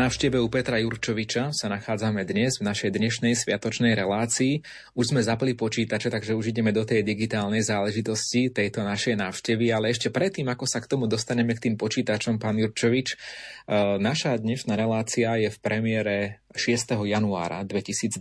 Návšteve 0.00 0.40
u 0.40 0.48
Petra 0.48 0.80
Jurčoviča 0.80 1.52
sa 1.52 1.68
nachádzame 1.68 2.24
dnes 2.24 2.56
v 2.56 2.64
našej 2.64 2.96
dnešnej 2.96 3.36
sviatočnej 3.36 3.92
relácii. 3.92 4.64
Už 4.96 5.12
sme 5.12 5.20
zapli 5.20 5.52
počítače, 5.52 6.08
takže 6.08 6.32
už 6.32 6.56
ideme 6.56 6.72
do 6.72 6.88
tej 6.88 7.04
digitálnej 7.04 7.60
záležitosti 7.60 8.48
tejto 8.48 8.80
našej 8.80 9.20
návštevy, 9.20 9.68
ale 9.68 9.92
ešte 9.92 10.08
predtým, 10.08 10.48
ako 10.48 10.64
sa 10.64 10.80
k 10.80 10.88
tomu 10.88 11.04
dostaneme 11.04 11.52
k 11.52 11.68
tým 11.68 11.76
počítačom, 11.76 12.40
pán 12.40 12.56
Jurčovič, 12.56 13.08
e, 13.12 13.16
naša 14.00 14.40
dnešná 14.40 14.72
relácia 14.72 15.36
je 15.36 15.52
v 15.52 15.58
premiére 15.60 16.39
6. 16.50 16.98
januára 17.06 17.62
2024 17.62 18.18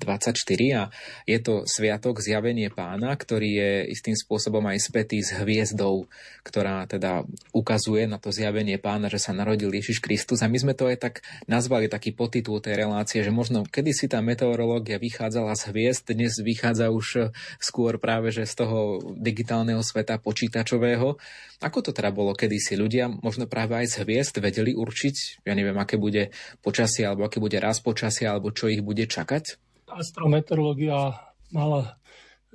a 0.78 0.84
je 1.26 1.38
to 1.42 1.66
sviatok 1.66 2.22
zjavenie 2.22 2.70
pána, 2.70 3.18
ktorý 3.18 3.50
je 3.50 3.72
istým 3.90 4.14
spôsobom 4.14 4.62
aj 4.70 4.78
spätý 4.86 5.22
s 5.26 5.34
hviezdou, 5.34 6.06
ktorá 6.46 6.86
teda 6.86 7.26
ukazuje 7.54 8.06
na 8.06 8.22
to 8.22 8.30
zjavenie 8.30 8.78
pána, 8.78 9.10
že 9.10 9.18
sa 9.18 9.34
narodil 9.34 9.74
Ježiš 9.74 9.98
Kristus 9.98 10.46
a 10.46 10.52
my 10.52 10.58
sme 10.62 10.74
to 10.78 10.86
aj 10.86 10.98
tak 11.02 11.16
nazvali 11.50 11.90
taký 11.90 12.14
potitul 12.14 12.62
tej 12.62 12.78
relácie, 12.78 13.26
že 13.26 13.34
možno 13.34 13.66
kedysi 13.66 14.06
tá 14.06 14.22
meteorológia 14.22 15.02
vychádzala 15.02 15.58
z 15.58 15.64
hviezd, 15.74 16.14
dnes 16.14 16.38
vychádza 16.38 16.94
už 16.94 17.34
skôr 17.58 17.98
práve 17.98 18.30
že 18.30 18.46
z 18.46 18.66
toho 18.66 19.02
digitálneho 19.18 19.82
sveta 19.82 20.22
počítačového. 20.22 21.18
Ako 21.60 21.84
to 21.84 21.92
teda 21.92 22.16
bolo 22.16 22.32
kedysi? 22.32 22.80
Ľudia 22.80 23.12
možno 23.20 23.44
práve 23.44 23.76
aj 23.76 23.92
z 23.92 23.96
hviezd 24.08 24.40
vedeli 24.40 24.72
určiť, 24.72 25.44
ja 25.44 25.52
neviem, 25.52 25.76
aké 25.76 26.00
bude 26.00 26.32
počasie 26.64 27.04
alebo 27.04 27.28
aké 27.28 27.44
bude 27.44 27.60
raz 27.60 27.84
počasie 27.84 28.19
alebo 28.26 28.52
čo 28.52 28.72
ich 28.72 28.84
bude 28.84 29.06
čakať? 29.08 29.60
Astrometeorológia 29.90 31.16
mala 31.54 32.00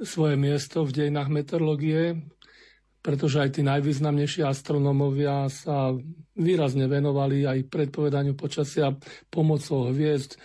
svoje 0.02 0.34
miesto 0.34 0.82
v 0.82 0.94
dejinách 0.94 1.30
meteorológie, 1.30 2.18
pretože 3.04 3.36
aj 3.36 3.60
tí 3.60 3.62
najvýznamnejší 3.62 4.42
astronómovia 4.48 5.46
sa 5.52 5.92
výrazne 6.34 6.88
venovali 6.88 7.44
aj 7.44 7.68
predpovedaniu 7.68 8.32
počasia 8.32 8.96
pomocou 9.28 9.92
hviezd, 9.92 10.40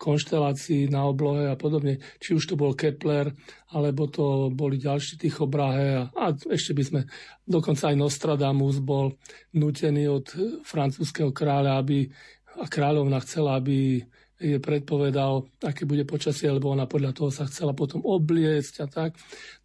konštelácií 0.00 0.90
na 0.90 1.06
oblohe 1.06 1.46
a 1.46 1.54
podobne. 1.54 2.02
Či 2.18 2.34
už 2.34 2.44
to 2.50 2.54
bol 2.58 2.74
Kepler, 2.74 3.30
alebo 3.70 4.10
to 4.10 4.50
boli 4.50 4.80
ďalší 4.80 5.20
Tychobrahe 5.20 5.94
a, 5.94 6.02
a 6.10 6.34
ešte 6.34 6.74
by 6.74 6.82
sme, 6.82 7.00
dokonca 7.46 7.94
aj 7.94 8.00
Nostradamus 8.00 8.82
bol 8.82 9.14
nutený 9.54 10.10
od 10.10 10.26
francúzského 10.66 11.30
kráľa, 11.30 11.78
aby 11.78 12.10
a 12.58 12.66
kráľovna 12.66 13.22
chcela, 13.22 13.62
aby 13.62 14.02
je 14.40 14.56
predpovedal, 14.56 15.44
aké 15.60 15.84
bude 15.84 16.08
počasie, 16.08 16.48
lebo 16.48 16.72
ona 16.72 16.88
podľa 16.88 17.12
toho 17.12 17.30
sa 17.30 17.44
chcela 17.44 17.76
potom 17.76 18.00
obliecť 18.00 18.74
a 18.82 18.86
tak. 18.88 19.10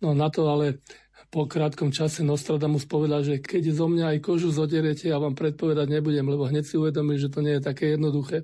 No 0.03 0.11
na 0.11 0.27
to 0.27 0.51
ale 0.51 0.83
po 1.31 1.47
krátkom 1.47 1.95
čase 1.95 2.21
Nostradamus 2.21 2.83
povedal, 2.83 3.23
že 3.23 3.39
keď 3.39 3.71
zo 3.71 3.87
mňa 3.87 4.15
aj 4.15 4.19
kožu 4.19 4.51
zoderiete, 4.51 5.07
ja 5.09 5.19
vám 5.19 5.33
predpovedať 5.35 5.87
nebudem, 5.89 6.27
lebo 6.27 6.47
hneď 6.47 6.63
si 6.67 6.75
uvedomil, 6.75 7.17
že 7.17 7.31
to 7.31 7.39
nie 7.39 7.57
je 7.57 7.63
také 7.63 7.95
jednoduché. 7.95 8.43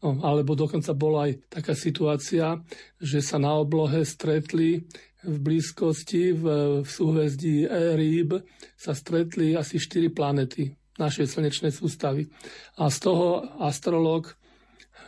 No, 0.00 0.16
alebo 0.24 0.56
dokonca 0.56 0.96
bola 0.96 1.28
aj 1.28 1.50
taká 1.52 1.76
situácia, 1.76 2.56
že 2.96 3.20
sa 3.20 3.36
na 3.36 3.52
oblohe 3.52 4.06
stretli 4.06 4.88
v 5.20 5.36
blízkosti, 5.36 6.32
v, 6.32 6.44
v 6.80 6.88
súhvezdí 6.88 7.68
Rýb, 7.98 8.40
sa 8.80 8.96
stretli 8.96 9.52
asi 9.52 9.76
štyri 9.76 10.08
planety 10.08 10.72
našej 10.96 11.26
slnečnej 11.28 11.72
sústavy. 11.72 12.32
A 12.80 12.88
z 12.88 12.98
toho 13.10 13.44
astrolog 13.60 14.39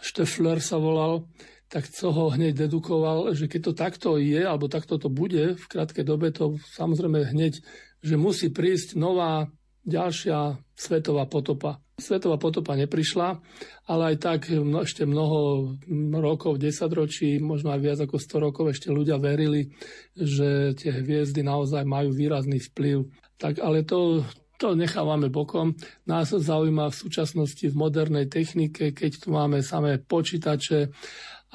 Štefler 0.02 0.59
sa 0.59 0.82
volal, 0.82 1.30
tak 1.71 1.87
co 1.88 2.11
ho 2.12 2.35
hneď 2.35 2.66
dedukoval, 2.66 3.32
že 3.32 3.49
keď 3.49 3.61
to 3.64 3.73
takto 3.73 4.09
je, 4.21 4.42
alebo 4.42 4.68
takto 4.68 4.99
to 4.99 5.09
bude 5.09 5.56
v 5.56 5.64
krátkej 5.71 6.04
dobe, 6.04 6.28
to 6.35 6.61
samozrejme 6.75 7.32
hneď, 7.32 7.62
že 8.02 8.21
musí 8.21 8.50
prísť 8.50 8.99
nová 8.99 9.49
ďalšia 9.87 10.61
svetová 10.76 11.25
potopa. 11.30 11.80
Svetová 11.97 12.35
potopa 12.35 12.75
neprišla, 12.75 13.38
ale 13.87 14.02
aj 14.12 14.16
tak 14.18 14.40
ešte 14.82 15.06
mnoho 15.06 15.73
rokov, 16.18 16.59
desaťročí, 16.59 17.38
možno 17.38 17.71
aj 17.71 17.80
viac 17.80 17.99
ako 18.02 18.18
100 18.18 18.47
rokov 18.50 18.64
ešte 18.75 18.90
ľudia 18.90 19.23
verili, 19.23 19.71
že 20.18 20.75
tie 20.75 20.92
hviezdy 20.92 21.47
naozaj 21.47 21.87
majú 21.87 22.11
výrazný 22.11 22.59
vplyv. 22.59 23.06
Tak, 23.38 23.62
ale 23.62 23.87
to, 23.87 24.26
to 24.62 24.78
nechávame 24.78 25.26
bokom. 25.26 25.75
Nás 26.07 26.31
zaujíma 26.31 26.95
v 26.95 27.00
súčasnosti 27.02 27.66
v 27.66 27.75
modernej 27.75 28.31
technike, 28.31 28.95
keď 28.95 29.26
tu 29.26 29.35
máme 29.35 29.59
samé 29.59 29.99
počítače 29.99 30.95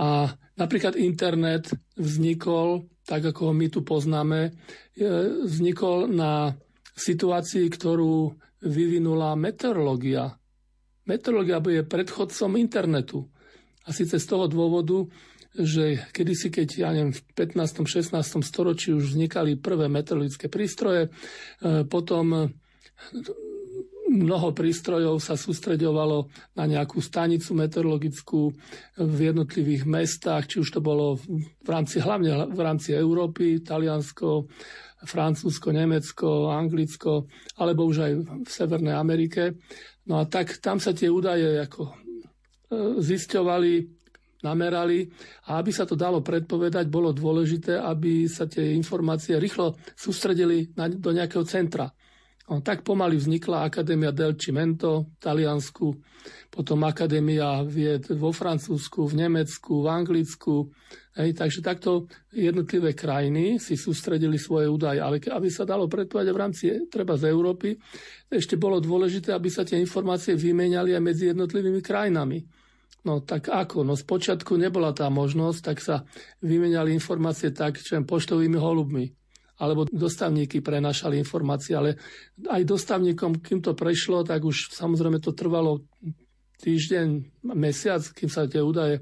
a 0.03 0.27
napríklad 0.59 0.99
internet 0.99 1.71
vznikol, 1.95 2.83
tak 3.07 3.31
ako 3.31 3.49
ho 3.49 3.53
my 3.55 3.71
tu 3.71 3.87
poznáme, 3.87 4.51
vznikol 5.47 6.11
na 6.11 6.51
situácii, 6.99 7.71
ktorú 7.71 8.35
vyvinula 8.67 9.39
meteorológia. 9.39 10.35
Meteorológia 11.07 11.63
je 11.63 11.87
predchodcom 11.87 12.59
internetu. 12.59 13.23
A 13.87 13.95
síce 13.95 14.19
z 14.19 14.27
toho 14.27 14.51
dôvodu, 14.51 15.07
že 15.55 16.03
kedysi, 16.11 16.51
keď 16.51 16.67
ja 16.75 16.89
neviem, 16.91 17.15
v 17.15 17.23
15. 17.55 17.87
16. 17.87 18.43
storočí 18.43 18.91
už 18.91 19.15
vznikali 19.15 19.55
prvé 19.55 19.87
meteorologické 19.87 20.51
prístroje, 20.51 21.07
e, 21.07 21.09
potom 21.87 22.51
mnoho 24.07 24.55
prístrojov 24.55 25.19
sa 25.19 25.35
sústreďovalo 25.35 26.31
na 26.55 26.65
nejakú 26.65 27.03
stanicu 27.03 27.53
meteorologickú 27.53 28.55
v 28.97 29.17
jednotlivých 29.19 29.83
mestách, 29.83 30.47
či 30.47 30.63
už 30.63 30.79
to 30.79 30.81
bolo 30.81 31.19
v 31.19 31.67
rámci, 31.67 31.99
hlavne 31.99 32.47
v 32.49 32.59
rámci 32.63 32.95
Európy, 32.95 33.61
Taliansko, 33.61 34.47
Francúzsko, 35.03 35.69
Nemecko, 35.75 36.49
Anglicko, 36.49 37.29
alebo 37.61 37.85
už 37.85 37.97
aj 38.01 38.11
v 38.47 38.49
Severnej 38.49 38.95
Amerike. 38.95 39.59
No 40.07 40.23
a 40.23 40.25
tak 40.25 40.57
tam 40.63 40.79
sa 40.79 40.95
tie 40.95 41.11
údaje 41.11 41.59
ako 41.61 41.81
e, 41.85 41.93
zisťovali, 43.03 43.73
namerali 44.41 45.05
a 45.51 45.59
aby 45.59 45.71
sa 45.73 45.83
to 45.83 45.99
dalo 45.99 46.23
predpovedať, 46.23 46.87
bolo 46.87 47.11
dôležité, 47.11 47.77
aby 47.77 48.25
sa 48.25 48.47
tie 48.47 48.73
informácie 48.73 49.35
rýchlo 49.37 49.75
sústredili 49.93 50.71
na, 50.73 50.87
do 50.89 51.11
nejakého 51.11 51.43
centra. 51.43 51.91
No, 52.47 52.63
tak 52.63 52.87
pomaly 52.87 53.19
vznikla 53.19 53.67
Akadémia 53.67 54.15
del 54.15 54.39
Cimento 54.39 55.11
v 55.11 55.19
Taliansku, 55.19 55.99
potom 56.47 56.79
Akadémia 56.87 57.59
vied 57.67 58.07
vo 58.15 58.31
Francúzsku, 58.31 59.03
v 59.03 59.27
Nemecku, 59.27 59.83
v 59.83 59.87
Anglicku. 59.91 60.71
Hej, 61.19 61.35
takže 61.35 61.59
takto 61.59 62.07
jednotlivé 62.31 62.95
krajiny 62.95 63.59
si 63.59 63.75
sústredili 63.75 64.39
svoje 64.39 64.71
údaje. 64.71 65.03
Ale 65.03 65.19
aby 65.19 65.51
sa 65.51 65.67
dalo 65.67 65.91
predpovedať 65.91 66.31
v 66.31 66.39
rámci 66.39 66.63
treba 66.87 67.19
z 67.19 67.27
Európy, 67.27 67.75
ešte 68.31 68.55
bolo 68.55 68.79
dôležité, 68.79 69.35
aby 69.35 69.51
sa 69.51 69.67
tie 69.67 69.75
informácie 69.75 70.39
vymenali 70.39 70.95
aj 70.95 71.03
medzi 71.03 71.27
jednotlivými 71.27 71.83
krajinami. 71.83 72.47
No 73.03 73.27
tak 73.27 73.51
ako? 73.51 73.83
No 73.83 73.99
spočiatku 73.99 74.55
nebola 74.55 74.95
tá 74.95 75.11
možnosť, 75.11 75.59
tak 75.59 75.83
sa 75.83 76.07
vymenali 76.39 76.95
informácie 76.95 77.51
tak, 77.51 77.75
čo 77.75 77.99
poštovými 78.07 78.55
holubmi 78.55 79.16
alebo 79.57 79.89
dostavníky 79.89 80.61
prenašali 80.61 81.17
informácie, 81.17 81.73
ale 81.73 81.97
aj 82.45 82.61
dostavníkom, 82.61 83.41
kým 83.41 83.59
to 83.65 83.73
prešlo, 83.73 84.21
tak 84.21 84.45
už 84.45 84.69
samozrejme 84.69 85.17
to 85.17 85.33
trvalo 85.33 85.81
týždeň, 86.57 87.07
mesiac, 87.53 88.01
kým 88.01 88.29
sa 88.29 88.49
tie 88.49 88.61
údaje 88.61 89.01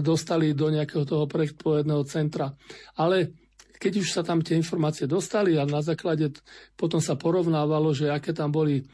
dostali 0.00 0.56
do 0.56 0.72
nejakého 0.72 1.04
toho 1.04 1.24
predpovedného 1.28 2.02
centra. 2.08 2.56
Ale 2.96 3.32
keď 3.76 3.92
už 4.00 4.08
sa 4.10 4.22
tam 4.24 4.40
tie 4.40 4.56
informácie 4.56 5.04
dostali 5.04 5.60
a 5.60 5.68
na 5.68 5.84
základe 5.84 6.32
potom 6.74 6.98
sa 6.98 7.14
porovnávalo, 7.14 7.92
že 7.92 8.08
aké 8.08 8.32
tam 8.32 8.48
boli 8.48 8.80
e, 8.80 8.84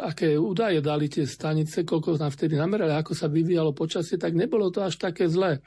aké 0.00 0.36
údaje 0.40 0.80
dali 0.80 1.12
tie 1.12 1.28
stanice, 1.28 1.84
koľko 1.84 2.16
tam 2.16 2.32
vtedy 2.32 2.56
namerali, 2.56 2.96
ako 2.96 3.12
sa 3.12 3.28
vyvíjalo 3.28 3.76
počasie, 3.76 4.16
tak 4.16 4.32
nebolo 4.32 4.72
to 4.72 4.80
až 4.80 4.96
také 4.96 5.28
zlé. 5.28 5.60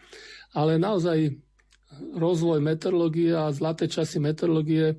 Ale 0.58 0.82
naozaj 0.82 1.38
rozvoj 2.13 2.60
meteorológie 2.60 3.34
a 3.34 3.53
zlaté 3.53 3.89
časy 3.89 4.21
meteorológie 4.21 4.93
e, 4.93 4.95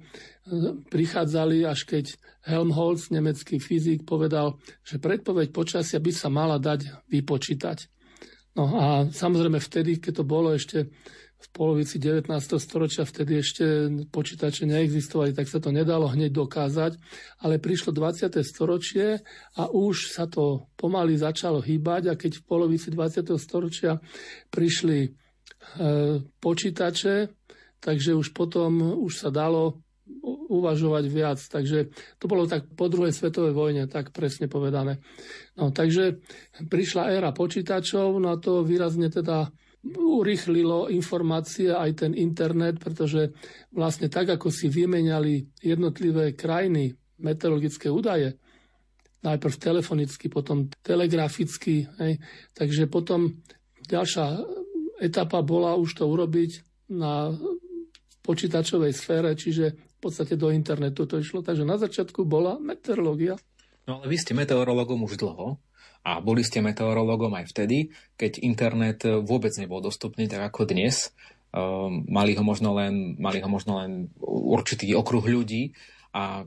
prichádzali, 0.91 1.67
až 1.67 1.87
keď 1.87 2.05
Helmholtz, 2.45 3.09
nemecký 3.09 3.57
fyzik, 3.57 4.05
povedal, 4.05 4.61
že 4.85 5.01
predpoveď 5.01 5.51
počasia 5.51 5.99
by 5.99 6.13
sa 6.13 6.29
mala 6.29 6.61
dať 6.61 7.09
vypočítať. 7.09 7.89
No 8.55 8.79
a 8.79 8.87
samozrejme 9.11 9.59
vtedy, 9.59 9.99
keď 9.99 10.23
to 10.23 10.25
bolo 10.25 10.55
ešte 10.55 10.87
v 11.45 11.49
polovici 11.53 12.01
19. 12.01 12.31
storočia, 12.57 13.05
vtedy 13.05 13.33
ešte 13.37 13.65
počítače 14.09 14.65
neexistovali, 14.65 15.37
tak 15.37 15.45
sa 15.45 15.61
to 15.61 15.69
nedalo 15.69 16.09
hneď 16.09 16.33
dokázať, 16.33 16.97
ale 17.45 17.61
prišlo 17.61 17.93
20. 17.93 18.33
storočie 18.41 19.21
a 19.61 19.63
už 19.69 20.17
sa 20.17 20.25
to 20.25 20.73
pomaly 20.81 21.21
začalo 21.21 21.61
hýbať 21.61 22.03
a 22.09 22.15
keď 22.17 22.41
v 22.41 22.47
polovici 22.49 22.89
20. 22.89 23.29
storočia 23.37 24.01
prišli 24.49 25.24
počítače, 26.39 27.29
takže 27.81 28.15
už 28.15 28.33
potom 28.33 29.01
už 29.01 29.27
sa 29.27 29.31
dalo 29.33 29.85
uvažovať 30.49 31.05
viac. 31.09 31.41
Takže 31.41 31.91
to 32.21 32.25
bolo 32.29 32.45
tak 32.45 32.69
po 32.77 32.89
druhej 32.89 33.13
svetovej 33.13 33.57
vojne, 33.57 33.85
tak 33.89 34.13
presne 34.13 34.47
povedané. 34.47 35.01
No, 35.57 35.73
takže 35.73 36.21
prišla 36.69 37.13
éra 37.17 37.31
počítačov, 37.33 38.21
no 38.21 38.33
a 38.33 38.41
to 38.41 38.63
výrazne 38.65 39.09
teda 39.09 39.49
urychlilo 39.95 40.89
informácie 40.89 41.69
aj 41.69 42.05
ten 42.05 42.13
internet, 42.17 42.81
pretože 42.81 43.37
vlastne 43.69 44.09
tak, 44.09 44.33
ako 44.33 44.49
si 44.49 44.73
vymenali 44.73 45.45
jednotlivé 45.61 46.33
krajiny 46.33 46.97
meteorologické 47.21 47.93
údaje, 47.93 48.41
najprv 49.25 49.55
telefonicky, 49.61 50.29
potom 50.33 50.69
telegraficky, 50.81 51.85
hej, 52.01 52.21
takže 52.57 52.89
potom 52.89 53.41
ďalšia 53.85 54.41
etapa 55.01 55.43
bola 55.43 55.75
už 55.79 56.03
to 56.03 56.05
urobiť 56.07 56.65
na 56.95 57.33
počítačovej 58.25 58.93
sfére, 58.97 59.37
čiže 59.37 59.77
v 59.77 59.99
podstate 60.01 60.37
do 60.37 60.49
internetu 60.49 61.05
to 61.05 61.21
išlo. 61.21 61.45
Takže 61.45 61.65
na 61.65 61.77
začiatku 61.77 62.25
bola 62.25 62.57
meteorológia. 62.57 63.37
No 63.85 64.01
ale 64.01 64.09
vy 64.09 64.17
ste 64.17 64.33
meteorologom 64.33 65.05
už 65.05 65.21
dlho 65.21 65.61
a 66.05 66.21
boli 66.21 66.41
ste 66.45 66.65
meteorologom 66.65 67.33
aj 67.37 67.53
vtedy, 67.53 67.93
keď 68.17 68.41
internet 68.41 69.05
vôbec 69.05 69.53
nebol 69.61 69.85
dostupný 69.85 70.29
tak 70.29 70.53
ako 70.53 70.69
dnes. 70.69 71.13
Um, 71.55 72.03
mali, 72.11 72.35
ho 72.35 72.43
možno 72.43 72.75
len, 72.75 73.15
mali 73.21 73.39
ho 73.39 73.49
možno 73.49 73.79
len 73.79 74.11
určitý 74.25 74.91
okruh 74.97 75.23
ľudí. 75.23 75.77
A 76.17 76.45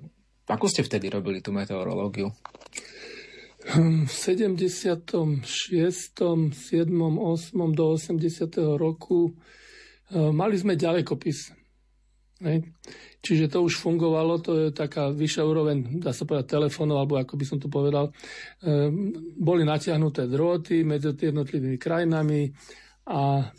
ako 0.47 0.65
ste 0.67 0.83
vtedy 0.83 1.07
robili 1.11 1.39
tú 1.39 1.53
meteorológiu? 1.55 2.33
V 3.67 4.07
76., 4.07 5.43
7., 5.43 6.53
8. 6.55 7.75
do 7.75 7.85
80. 7.91 8.79
roku 8.79 9.27
e, 9.27 9.31
mali 10.31 10.55
sme 10.55 10.79
ďalekopis. 10.79 11.51
Čiže 13.17 13.49
to 13.49 13.65
už 13.65 13.81
fungovalo, 13.81 14.39
to 14.39 14.51
je 14.55 14.67
taká 14.71 15.09
vyššia 15.11 15.43
úroveň, 15.43 15.99
dá 15.99 16.13
sa 16.13 16.23
povedať, 16.23 16.53
telefónov, 16.53 17.03
alebo 17.03 17.19
ako 17.19 17.33
by 17.35 17.45
som 17.49 17.57
to 17.59 17.67
povedal. 17.67 18.07
E, 18.07 18.87
boli 19.35 19.67
natiahnuté 19.67 20.31
drôty 20.31 20.87
medzi 20.87 21.11
jednotlivými 21.11 21.75
krajinami 21.75 22.47
a 23.09 23.51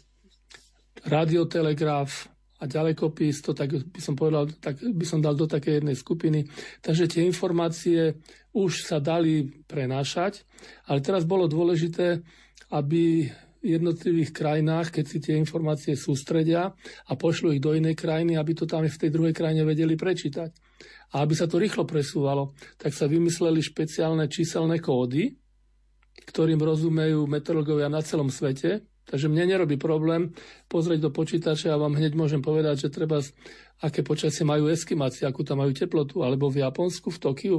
radiotelegraf 1.05 2.38
a 2.59 2.65
ďalekopis, 2.67 3.39
to 3.47 3.55
tak 3.55 3.71
by 3.71 4.01
som 4.03 4.19
povedal, 4.19 4.51
tak 4.59 4.83
by 4.83 5.07
som 5.07 5.23
dal 5.23 5.39
do 5.39 5.47
takej 5.47 5.83
jednej 5.83 5.95
skupiny. 5.95 6.51
Takže 6.83 7.07
tie 7.07 7.23
informácie 7.23 8.19
už 8.51 8.83
sa 8.83 8.99
dali 8.99 9.47
prenášať, 9.67 10.43
ale 10.91 10.99
teraz 10.99 11.23
bolo 11.23 11.47
dôležité, 11.47 12.19
aby 12.75 13.31
v 13.59 13.75
jednotlivých 13.75 14.31
krajinách, 14.31 14.95
keď 14.95 15.05
si 15.07 15.19
tie 15.19 15.35
informácie 15.35 15.99
sústredia 15.99 16.71
a 17.07 17.13
pošlu 17.19 17.59
ich 17.59 17.63
do 17.63 17.75
inej 17.75 17.99
krajiny, 17.99 18.39
aby 18.39 18.55
to 18.55 18.71
tam 18.71 18.87
v 18.87 19.01
tej 19.01 19.11
druhej 19.11 19.35
krajine 19.35 19.67
vedeli 19.67 19.99
prečítať. 19.99 20.51
A 21.15 21.27
aby 21.27 21.35
sa 21.35 21.51
to 21.51 21.59
rýchlo 21.59 21.83
presúvalo, 21.83 22.55
tak 22.79 22.95
sa 22.95 23.11
vymysleli 23.11 23.59
špeciálne 23.59 24.31
číselné 24.31 24.79
kódy, 24.79 25.35
ktorým 26.31 26.61
rozumejú 26.61 27.27
meteorológovia 27.27 27.91
na 27.91 27.99
celom 28.05 28.31
svete. 28.31 28.85
Takže 29.09 29.33
mne 29.33 29.57
nerobí 29.57 29.81
problém 29.81 30.37
pozrieť 30.69 31.09
do 31.09 31.11
počítača 31.11 31.73
a 31.73 31.81
vám 31.81 31.97
hneď 31.97 32.13
môžem 32.13 32.45
povedať, 32.45 32.87
že 32.87 32.93
treba, 32.93 33.25
aké 33.81 34.05
počasie 34.05 34.45
majú 34.45 34.69
eskimáci, 34.69 35.25
akú 35.25 35.41
tam 35.43 35.65
majú 35.65 35.73
teplotu, 35.73 36.21
alebo 36.21 36.53
v 36.53 36.61
Japonsku, 36.61 37.09
v 37.09 37.19
Tokiu. 37.19 37.59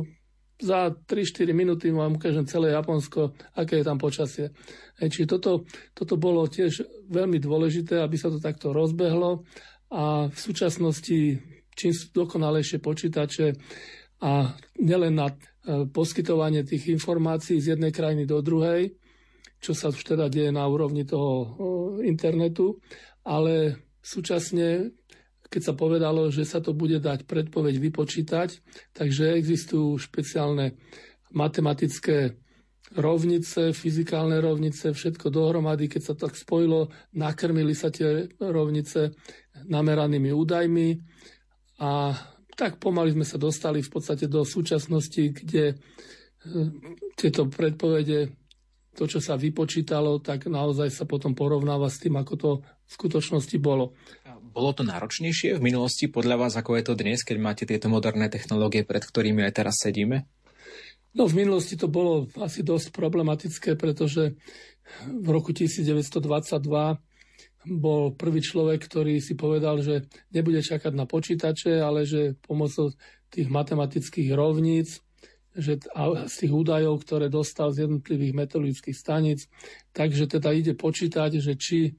Za 0.60 0.94
3-4 0.94 1.56
minúty 1.56 1.90
vám 1.90 2.22
ukážem 2.22 2.46
celé 2.46 2.76
Japonsko, 2.78 3.34
aké 3.58 3.82
je 3.82 3.86
tam 3.88 3.98
počasie. 3.98 4.54
Hej, 5.02 5.10
čiže 5.10 5.40
toto, 5.40 5.66
toto 5.98 6.20
bolo 6.20 6.46
tiež 6.46 6.86
veľmi 7.10 7.42
dôležité, 7.42 7.98
aby 7.98 8.20
sa 8.20 8.30
to 8.30 8.38
takto 8.38 8.70
rozbehlo 8.76 9.48
a 9.90 10.30
v 10.30 10.38
súčasnosti 10.38 11.40
čím 11.80 11.96
sú 11.96 12.12
dokonalejšie 12.12 12.84
počítače 12.84 13.56
a 14.20 14.52
nielen 14.84 15.16
na 15.16 15.32
e, 15.32 15.36
poskytovanie 15.88 16.68
tých 16.68 16.92
informácií 16.92 17.64
z 17.64 17.80
jednej 17.80 17.96
krajiny 17.96 18.28
do 18.28 18.44
druhej, 18.44 18.99
čo 19.60 19.76
sa 19.76 19.92
už 19.92 20.16
teda 20.16 20.32
deje 20.32 20.52
na 20.56 20.64
úrovni 20.68 21.04
toho 21.04 21.56
internetu, 22.04 22.80
ale 23.28 23.84
súčasne, 24.00 24.96
keď 25.52 25.62
sa 25.62 25.74
povedalo, 25.76 26.32
že 26.32 26.48
sa 26.48 26.64
to 26.64 26.72
bude 26.72 27.04
dať 27.04 27.28
predpoveď 27.28 27.76
vypočítať, 27.78 28.50
takže 28.96 29.36
existujú 29.36 30.00
špeciálne 30.00 30.80
matematické 31.36 32.40
rovnice, 32.98 33.70
fyzikálne 33.70 34.42
rovnice, 34.42 34.98
všetko 34.98 35.30
dohromady, 35.30 35.86
keď 35.86 36.02
sa 36.02 36.14
tak 36.18 36.34
spojilo, 36.34 36.90
nakrmili 37.14 37.78
sa 37.78 37.94
tie 37.94 38.26
rovnice 38.42 39.14
nameranými 39.70 40.34
údajmi 40.34 40.90
a 41.86 42.18
tak 42.58 42.82
pomaly 42.82 43.14
sme 43.14 43.26
sa 43.28 43.38
dostali 43.38 43.80
v 43.86 43.92
podstate 43.94 44.26
do 44.26 44.42
súčasnosti, 44.44 45.32
kde 45.32 45.66
e, 45.72 45.76
tieto 47.16 47.48
predpovede, 47.48 48.36
to, 49.00 49.08
čo 49.08 49.24
sa 49.24 49.40
vypočítalo, 49.40 50.20
tak 50.20 50.52
naozaj 50.52 50.92
sa 50.92 51.08
potom 51.08 51.32
porovnáva 51.32 51.88
s 51.88 52.04
tým, 52.04 52.20
ako 52.20 52.34
to 52.36 52.50
v 52.60 52.92
skutočnosti 52.92 53.56
bolo. 53.64 53.96
Bolo 54.52 54.76
to 54.76 54.84
náročnejšie 54.84 55.56
v 55.56 55.64
minulosti 55.64 56.12
podľa 56.12 56.36
vás, 56.36 56.60
ako 56.60 56.76
je 56.76 56.84
to 56.84 57.00
dnes, 57.00 57.24
keď 57.24 57.38
máte 57.40 57.64
tieto 57.64 57.88
moderné 57.88 58.28
technológie, 58.28 58.84
pred 58.84 59.00
ktorými 59.00 59.48
aj 59.48 59.56
teraz 59.56 59.80
sedíme? 59.80 60.28
No 61.16 61.32
v 61.32 61.48
minulosti 61.48 61.80
to 61.80 61.88
bolo 61.88 62.28
asi 62.44 62.60
dosť 62.60 62.92
problematické, 62.92 63.80
pretože 63.80 64.36
v 65.08 65.28
roku 65.32 65.56
1922 65.56 66.20
bol 67.80 68.12
prvý 68.20 68.42
človek, 68.44 68.84
ktorý 68.84 69.24
si 69.24 69.40
povedal, 69.40 69.80
že 69.80 70.12
nebude 70.36 70.60
čakať 70.60 70.92
na 70.92 71.08
počítače, 71.08 71.80
ale 71.80 72.04
že 72.04 72.36
pomocou 72.44 72.92
tých 73.32 73.48
matematických 73.48 74.36
rovníc, 74.36 75.00
že 75.56 75.82
z 76.30 76.36
tých 76.46 76.54
údajov, 76.54 77.02
ktoré 77.02 77.28
dostal 77.28 77.74
z 77.74 77.90
jednotlivých 77.90 78.34
meteorologických 78.38 78.98
staníc, 78.98 79.50
takže 79.92 80.30
teda 80.30 80.54
ide 80.54 80.74
počítať, 80.78 81.42
že 81.42 81.58
či, 81.58 81.98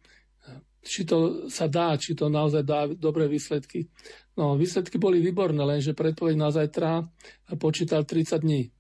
či 0.81 1.01
to 1.03 1.51
sa 1.51 1.67
dá, 1.67 1.99
či 1.99 2.15
to 2.15 2.31
naozaj 2.31 2.63
dá 2.63 2.87
dobré 2.87 3.27
výsledky. 3.27 3.91
No, 4.39 4.55
výsledky 4.55 4.97
boli 4.97 5.19
výborné, 5.19 5.61
lenže 5.67 5.99
predpoveď 5.99 6.35
na 6.39 6.51
zajtra 6.55 7.05
počítal 7.59 8.07
30 8.07 8.39
dní. 8.41 8.71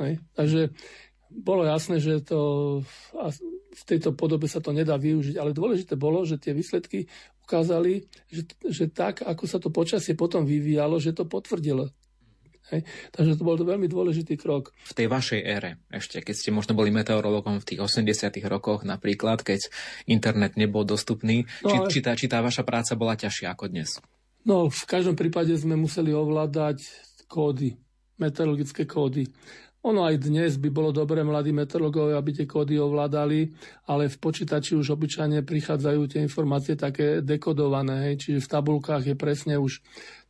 Hej? 0.00 0.22
Takže 0.32 0.70
bolo 1.30 1.62
jasné, 1.62 2.02
že 2.02 2.24
to 2.26 2.40
v 3.70 3.82
tejto 3.86 4.14
podobe 4.18 4.50
sa 4.50 4.58
to 4.58 4.74
nedá 4.74 4.98
využiť, 4.98 5.38
ale 5.38 5.54
dôležité 5.54 5.94
bolo, 5.94 6.26
že 6.26 6.42
tie 6.42 6.50
výsledky 6.50 7.06
ukázali, 7.46 8.06
že, 8.30 8.46
že 8.66 8.90
tak, 8.90 9.22
ako 9.22 9.44
sa 9.46 9.58
to 9.62 9.70
počasie 9.70 10.18
potom 10.18 10.42
vyvíjalo, 10.42 10.98
že 10.98 11.14
to 11.14 11.26
potvrdilo. 11.26 11.90
Hej. 12.70 12.86
Takže 13.10 13.36
to 13.36 13.42
bol 13.42 13.58
to 13.58 13.66
veľmi 13.66 13.90
dôležitý 13.90 14.38
krok. 14.38 14.70
V 14.86 14.94
tej 14.94 15.10
vašej 15.10 15.40
ére, 15.42 15.82
ešte 15.90 16.22
keď 16.22 16.34
ste 16.34 16.50
možno 16.54 16.78
boli 16.78 16.94
meteorologom 16.94 17.58
v 17.58 17.66
tých 17.66 17.80
80 17.82 18.30
rokoch 18.46 18.86
napríklad, 18.86 19.42
keď 19.42 19.66
internet 20.06 20.54
nebol 20.54 20.86
dostupný, 20.86 21.44
no, 21.66 21.68
či, 21.68 21.76
ale... 21.76 21.88
či, 21.90 21.98
tá, 22.00 22.12
či 22.14 22.26
tá 22.30 22.38
vaša 22.40 22.62
práca 22.62 22.94
bola 22.94 23.18
ťažšia 23.18 23.52
ako 23.52 23.70
dnes? 23.70 23.98
No, 24.46 24.72
v 24.72 24.84
každom 24.88 25.18
prípade 25.18 25.52
sme 25.58 25.76
museli 25.76 26.16
ovládať 26.16 26.88
kódy, 27.28 27.76
meteorologické 28.16 28.88
kódy. 28.88 29.28
Ono 29.80 30.04
aj 30.04 30.20
dnes 30.20 30.60
by 30.60 30.68
bolo 30.68 30.92
dobré 30.92 31.24
mladí 31.24 31.56
meteorológovia, 31.56 32.20
aby 32.20 32.36
tie 32.36 32.44
kódy 32.44 32.76
ovládali, 32.76 33.48
ale 33.88 34.12
v 34.12 34.16
počítači 34.20 34.76
už 34.76 34.92
obyčajne 34.92 35.40
prichádzajú 35.40 36.00
tie 36.04 36.20
informácie 36.20 36.76
také 36.76 37.24
dekodované, 37.24 38.12
hej, 38.12 38.14
čiže 38.20 38.44
v 38.44 38.52
tabulkách 38.60 39.08
je 39.08 39.16
presne 39.16 39.56
už 39.56 39.80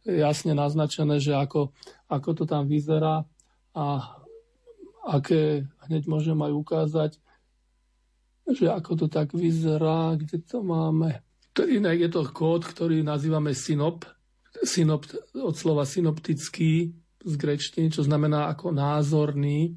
jasne 0.07 0.53
naznačené, 0.57 1.21
že 1.21 1.37
ako, 1.37 1.73
ako 2.09 2.31
to 2.37 2.45
tam 2.49 2.69
vyzerá 2.69 3.25
a 3.77 3.85
aké, 5.09 5.65
hneď 5.89 6.03
môžem 6.09 6.39
aj 6.41 6.53
ukázať, 6.53 7.13
že 8.51 8.67
ako 8.69 9.05
to 9.05 9.07
tak 9.07 9.33
vyzerá, 9.37 10.17
kde 10.17 10.43
to 10.43 10.65
máme. 10.65 11.23
To 11.55 11.67
iné 11.67 11.99
je 11.99 12.09
to 12.09 12.25
kód, 12.31 12.65
ktorý 12.67 13.03
nazývame 13.03 13.55
synop, 13.55 14.07
synop 14.65 15.07
od 15.35 15.55
slova 15.55 15.87
synoptický, 15.87 16.95
z 17.25 17.35
grečtiny, 17.37 17.93
čo 17.93 18.01
znamená 18.01 18.49
ako 18.49 18.73
názorný, 18.73 19.77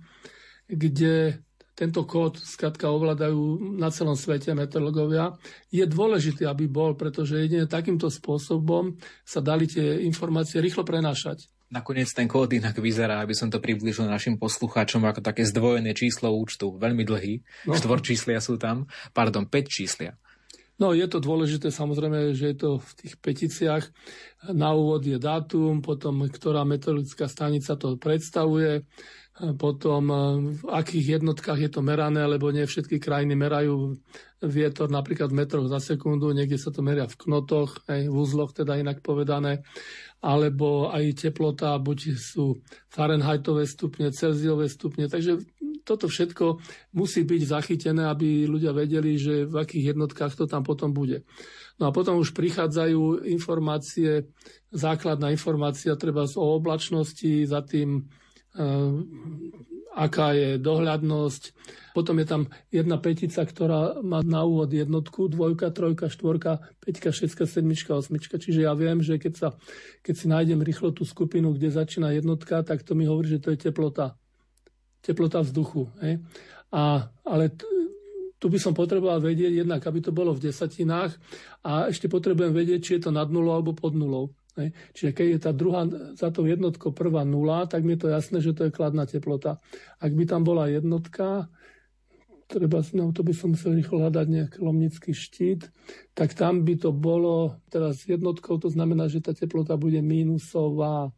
kde 0.68 1.43
tento 1.74 2.06
kód 2.06 2.38
skratka 2.38 2.90
ovládajú 2.94 3.74
na 3.78 3.90
celom 3.90 4.14
svete 4.14 4.54
meteorológovia. 4.54 5.34
Je 5.74 5.82
dôležité, 5.90 6.46
aby 6.46 6.70
bol, 6.70 6.94
pretože 6.94 7.42
jedine 7.42 7.66
takýmto 7.66 8.14
spôsobom 8.14 8.98
sa 9.26 9.42
dali 9.42 9.66
tie 9.66 10.06
informácie 10.06 10.62
rýchlo 10.62 10.86
prenášať. 10.86 11.50
Nakoniec 11.74 12.14
ten 12.14 12.30
kód 12.30 12.54
inak 12.54 12.78
vyzerá, 12.78 13.26
aby 13.26 13.34
som 13.34 13.50
to 13.50 13.58
približil 13.58 14.06
našim 14.06 14.38
poslucháčom, 14.38 15.02
ako 15.10 15.26
také 15.26 15.42
zdvojené 15.42 15.98
číslo 15.98 16.30
účtu. 16.30 16.78
Veľmi 16.78 17.02
dlhý. 17.02 17.42
No. 17.66 17.74
Štvor 17.74 18.06
číslia 18.06 18.38
sú 18.38 18.62
tam. 18.62 18.86
Pardon, 19.10 19.50
5 19.50 19.66
číslia. 19.66 20.14
No 20.78 20.94
je 20.94 21.06
to 21.06 21.22
dôležité 21.22 21.70
samozrejme, 21.70 22.34
že 22.34 22.54
je 22.54 22.58
to 22.58 22.70
v 22.82 22.92
tých 22.98 23.14
peticiach. 23.22 23.86
Na 24.54 24.74
úvod 24.74 25.06
je 25.06 25.22
dátum, 25.22 25.86
potom 25.86 26.26
ktorá 26.26 26.66
meteorologická 26.66 27.30
stanica 27.30 27.78
to 27.78 27.98
predstavuje, 27.98 28.86
potom 29.34 30.04
v 30.54 30.62
akých 30.70 31.18
jednotkách 31.18 31.58
je 31.66 31.72
to 31.74 31.82
merané, 31.82 32.22
lebo 32.30 32.54
nie 32.54 32.70
všetky 32.70 33.02
krajiny 33.02 33.34
merajú 33.34 33.98
vietor 34.46 34.94
napríklad 34.94 35.34
v 35.34 35.42
metroch 35.42 35.66
za 35.66 35.82
sekundu, 35.82 36.30
niekde 36.38 36.62
sa 36.62 36.70
to 36.70 36.86
meria 36.86 37.10
v 37.10 37.18
knotoch, 37.18 37.82
aj 37.90 38.06
v 38.06 38.14
úzloch 38.14 38.54
teda 38.54 38.78
inak 38.78 39.02
povedané, 39.02 39.66
alebo 40.22 40.94
aj 40.94 41.18
teplota, 41.18 41.74
buď 41.82 42.14
sú 42.14 42.62
Fahrenheitové 42.94 43.66
stupne, 43.66 44.14
Celziové 44.14 44.70
stupne, 44.70 45.10
takže 45.10 45.42
toto 45.82 46.06
všetko 46.06 46.62
musí 46.94 47.26
byť 47.26 47.42
zachytené, 47.44 48.06
aby 48.08 48.46
ľudia 48.46 48.72
vedeli, 48.72 49.18
že 49.18 49.50
v 49.50 49.56
akých 49.58 49.98
jednotkách 49.98 50.38
to 50.38 50.46
tam 50.46 50.62
potom 50.62 50.94
bude. 50.94 51.26
No 51.82 51.90
a 51.90 51.92
potom 51.92 52.22
už 52.22 52.38
prichádzajú 52.38 53.26
informácie, 53.34 54.30
základná 54.70 55.34
informácia 55.34 55.98
treba 55.98 56.24
o 56.24 56.46
oblačnosti, 56.54 57.50
za 57.50 57.66
tým 57.66 58.06
aká 59.94 60.28
je 60.34 60.58
dohľadnosť. 60.58 61.44
Potom 61.94 62.18
je 62.18 62.26
tam 62.26 62.42
jedna 62.74 62.98
petica, 62.98 63.46
ktorá 63.46 64.02
má 64.02 64.26
na 64.26 64.42
úvod 64.42 64.74
jednotku, 64.74 65.30
dvojka, 65.30 65.70
trojka, 65.70 66.10
štvorka, 66.10 66.66
peťka, 66.82 67.14
šestka, 67.14 67.46
sedmička, 67.46 67.94
osmička. 67.94 68.42
Čiže 68.42 68.66
ja 68.66 68.74
viem, 68.74 69.06
že 69.06 69.22
keď, 69.22 69.34
sa, 69.38 69.50
keď 70.02 70.14
si 70.18 70.26
nájdem 70.26 70.66
rýchlo 70.66 70.90
tú 70.90 71.06
skupinu, 71.06 71.54
kde 71.54 71.70
začína 71.70 72.18
jednotka, 72.18 72.66
tak 72.66 72.82
to 72.82 72.98
mi 72.98 73.06
hovorí, 73.06 73.38
že 73.38 73.42
to 73.42 73.54
je 73.54 73.70
teplota 73.70 74.18
teplota 75.04 75.44
vzduchu. 75.44 75.92
Hej. 76.00 76.24
A, 76.72 77.12
ale 77.28 77.52
t- 77.52 77.68
tu 78.40 78.48
by 78.48 78.58
som 78.60 78.72
potreboval 78.72 79.20
vedieť 79.20 79.68
jednak, 79.68 79.84
aby 79.84 80.00
to 80.00 80.16
bolo 80.16 80.32
v 80.32 80.48
desatinách 80.48 81.12
a 81.68 81.92
ešte 81.92 82.08
potrebujem 82.08 82.56
vedieť, 82.56 82.80
či 82.80 82.92
je 82.98 83.02
to 83.08 83.12
nad 83.12 83.28
nulou 83.28 83.60
alebo 83.60 83.76
pod 83.76 83.94
nulou. 83.94 84.32
Čiže 84.94 85.12
keď 85.18 85.28
je 85.28 85.40
tá 85.42 85.52
druhá 85.52 85.90
za 86.14 86.30
tou 86.30 86.46
jednotkou 86.46 86.94
prvá 86.94 87.26
nula, 87.26 87.66
tak 87.66 87.82
mi 87.82 87.98
je 87.98 88.06
to 88.06 88.14
jasné, 88.14 88.38
že 88.38 88.54
to 88.54 88.70
je 88.70 88.76
kladná 88.76 89.10
teplota. 89.10 89.58
Ak 89.98 90.14
by 90.14 90.30
tam 90.30 90.46
bola 90.46 90.70
jednotka, 90.70 91.50
treba, 92.46 92.86
no 92.94 93.10
to 93.10 93.26
by 93.26 93.34
som 93.34 93.58
musel 93.58 93.74
rýchlo 93.74 94.06
hľadať 94.06 94.26
nejaký 94.30 94.58
lomnický 94.62 95.12
štít, 95.18 95.74
tak 96.14 96.38
tam 96.38 96.62
by 96.62 96.78
to 96.78 96.94
bolo 96.94 97.58
teraz 97.74 98.06
jednotkou, 98.06 98.62
to 98.62 98.70
znamená, 98.70 99.10
že 99.10 99.26
tá 99.26 99.34
teplota 99.34 99.74
bude 99.74 99.98
mínusová. 100.06 101.10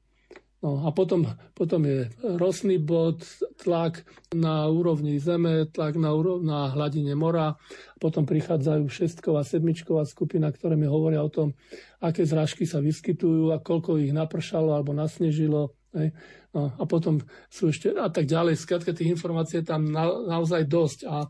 No 0.66 0.82
a 0.82 0.90
potom, 0.90 1.30
potom 1.54 1.86
je 1.86 2.10
rostný 2.26 2.82
bod, 2.82 3.22
tlak 3.62 4.02
na 4.34 4.66
úrovni 4.66 5.22
zeme, 5.22 5.70
tlak 5.70 5.94
na, 5.94 6.10
úrov, 6.10 6.42
na 6.42 6.74
hladine 6.74 7.14
mora. 7.14 7.54
Potom 8.02 8.26
prichádzajú 8.26 8.90
šestková, 8.90 9.46
sedmičková 9.46 10.10
skupina, 10.10 10.50
ktoré 10.50 10.74
mi 10.74 10.90
hovoria 10.90 11.22
o 11.22 11.30
tom, 11.30 11.54
aké 12.02 12.26
zrážky 12.26 12.66
sa 12.66 12.82
vyskytujú 12.82 13.54
a 13.54 13.62
koľko 13.62 14.02
ich 14.02 14.10
napršalo 14.10 14.74
alebo 14.74 14.90
nasnežilo. 14.98 15.78
Hej. 15.94 16.18
No, 16.50 16.74
a 16.74 16.84
potom 16.90 17.22
sú 17.46 17.70
ešte 17.70 17.94
a 17.94 18.10
tak 18.10 18.26
ďalej. 18.26 18.58
Skrátka 18.58 18.90
tých 18.90 19.14
informácií 19.14 19.62
je 19.62 19.70
tam 19.70 19.86
na, 19.86 20.10
naozaj 20.10 20.66
dosť 20.66 21.00
a 21.06 21.30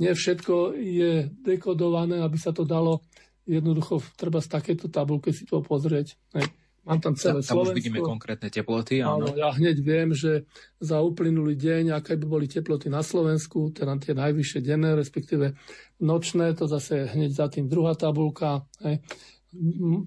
nie 0.00 0.08
všetko 0.08 0.72
je 0.72 1.28
dekodované, 1.44 2.24
aby 2.24 2.40
sa 2.40 2.56
to 2.56 2.64
dalo 2.64 3.04
jednoducho 3.50 3.98
treba 4.14 4.38
z 4.38 4.48
takéto 4.48 4.86
tabulke 4.86 5.34
si 5.34 5.42
to 5.44 5.60
pozrieť. 5.60 6.16
Hej. 6.38 6.48
Mám 6.84 7.00
tam 7.00 7.14
celé 7.14 7.44
tam 7.44 7.60
Slovensko. 7.60 7.72
už 7.72 7.76
vidíme 7.76 8.00
konkrétne 8.00 8.48
teploty. 8.48 9.04
Áno. 9.04 9.28
áno, 9.28 9.36
ja 9.36 9.52
hneď 9.52 9.76
viem, 9.84 10.16
že 10.16 10.48
za 10.80 11.04
uplynulý 11.04 11.54
deň, 11.54 11.92
aké 11.92 12.16
by 12.16 12.26
boli 12.26 12.46
teploty 12.48 12.88
na 12.88 13.04
Slovensku, 13.04 13.68
teda 13.70 14.00
tie 14.00 14.16
najvyššie 14.16 14.60
denné, 14.64 14.96
respektíve 14.96 15.52
nočné, 16.00 16.56
to 16.56 16.64
zase 16.64 17.12
hneď 17.12 17.30
za 17.36 17.46
tým 17.52 17.68
druhá 17.68 17.92
tabulka. 17.92 18.64
Hej. 18.80 19.04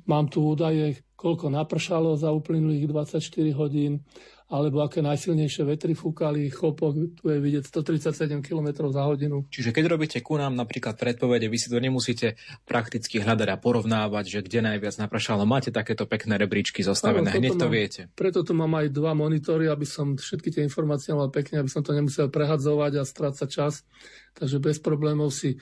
Mám 0.09 0.33
tu 0.33 0.41
údaje, 0.41 1.03
koľko 1.13 1.51
napršalo 1.51 2.17
za 2.17 2.33
uplynulých 2.33 2.89
24 2.89 3.21
hodín, 3.53 4.01
alebo 4.53 4.85
aké 4.85 5.01
najsilnejšie 5.01 5.65
vetry 5.65 5.97
fúkali, 5.97 6.45
chopok, 6.53 7.17
tu 7.17 7.25
je 7.25 7.41
vidieť 7.41 7.65
137 7.65 8.45
km 8.45 8.85
za 8.93 9.01
hodinu. 9.01 9.49
Čiže 9.49 9.73
keď 9.73 9.97
robíte 9.97 10.21
ku 10.21 10.37
nám 10.37 10.53
napríklad 10.53 10.93
predpovede, 10.93 11.49
vy 11.49 11.57
si 11.57 11.73
to 11.73 11.81
nemusíte 11.81 12.37
prakticky 12.69 13.17
hľadať 13.17 13.49
a 13.49 13.57
porovnávať, 13.57 14.25
že 14.29 14.39
kde 14.45 14.61
najviac 14.61 14.93
napršalo. 15.01 15.49
Máte 15.49 15.73
takéto 15.73 16.05
pekné 16.05 16.37
rebríčky 16.37 16.85
zostavené, 16.85 17.33
ano, 17.33 17.37
hneď 17.41 17.53
to 17.57 17.65
mám, 17.65 17.73
viete. 17.73 18.01
Preto 18.13 18.45
tu 18.45 18.53
mám 18.53 18.77
aj 18.77 18.93
dva 18.93 19.17
monitory, 19.17 19.65
aby 19.73 19.89
som 19.89 20.13
všetky 20.13 20.53
tie 20.53 20.61
informácie 20.61 21.17
mal 21.17 21.33
pekne, 21.33 21.57
aby 21.57 21.71
som 21.73 21.81
to 21.81 21.97
nemusel 21.97 22.29
prehadzovať 22.29 23.01
a 23.01 23.03
strácať 23.09 23.49
čas. 23.49 23.81
Takže 24.37 24.61
bez 24.61 24.77
problémov 24.77 25.33
si 25.33 25.57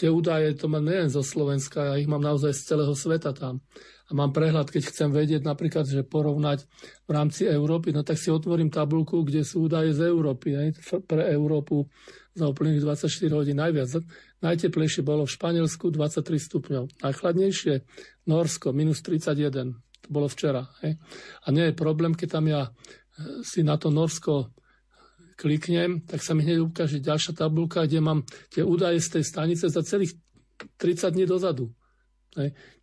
tie 0.00 0.08
údaje, 0.08 0.56
to 0.56 0.68
mám 0.72 0.88
nejen 0.88 1.12
zo 1.12 1.20
Slovenska, 1.20 1.92
ja 1.92 1.94
ich 2.00 2.08
mám 2.08 2.24
naozaj 2.24 2.56
z 2.56 2.60
celého 2.72 2.92
sveta 2.96 3.36
tam 3.36 3.60
a 4.10 4.12
mám 4.12 4.34
prehľad, 4.34 4.74
keď 4.74 4.90
chcem 4.90 5.14
vedieť 5.14 5.46
napríklad, 5.46 5.86
že 5.86 6.02
porovnať 6.02 6.66
v 7.06 7.10
rámci 7.14 7.46
Európy, 7.46 7.94
no 7.94 8.02
tak 8.02 8.18
si 8.18 8.26
otvorím 8.34 8.66
tabulku, 8.66 9.22
kde 9.22 9.46
sú 9.46 9.70
údaje 9.70 9.94
z 9.94 10.10
Európy, 10.10 10.48
ne? 10.50 10.66
pre 11.06 11.30
Európu 11.30 11.86
za 12.34 12.50
uplynulých 12.50 13.06
24 13.06 13.30
hodín 13.30 13.62
najviac. 13.62 14.02
Najteplejšie 14.42 15.06
bolo 15.06 15.30
v 15.30 15.34
Španielsku 15.38 15.94
23 15.94 16.26
stupňov, 16.26 16.84
najchladnejšie 17.06 17.74
Norsko 18.26 18.74
minus 18.74 18.98
31, 19.06 19.78
to 19.78 20.08
bolo 20.10 20.26
včera. 20.26 20.66
Ne? 20.82 20.98
A 21.46 21.54
nie 21.54 21.70
je 21.70 21.78
problém, 21.78 22.10
keď 22.10 22.28
tam 22.42 22.50
ja 22.50 22.66
e, 22.66 22.70
si 23.46 23.62
na 23.62 23.78
to 23.78 23.94
Norsko 23.94 24.50
kliknem, 25.38 26.02
tak 26.02 26.18
sa 26.20 26.34
mi 26.34 26.42
hneď 26.42 26.66
ukáže 26.66 26.98
ďalšia 26.98 27.32
tabulka, 27.32 27.86
kde 27.86 28.02
mám 28.02 28.26
tie 28.50 28.66
údaje 28.66 28.98
z 28.98 29.08
tej 29.16 29.24
stanice 29.24 29.64
za 29.70 29.86
celých 29.86 30.18
30 30.76 31.14
dní 31.14 31.24
dozadu. 31.30 31.70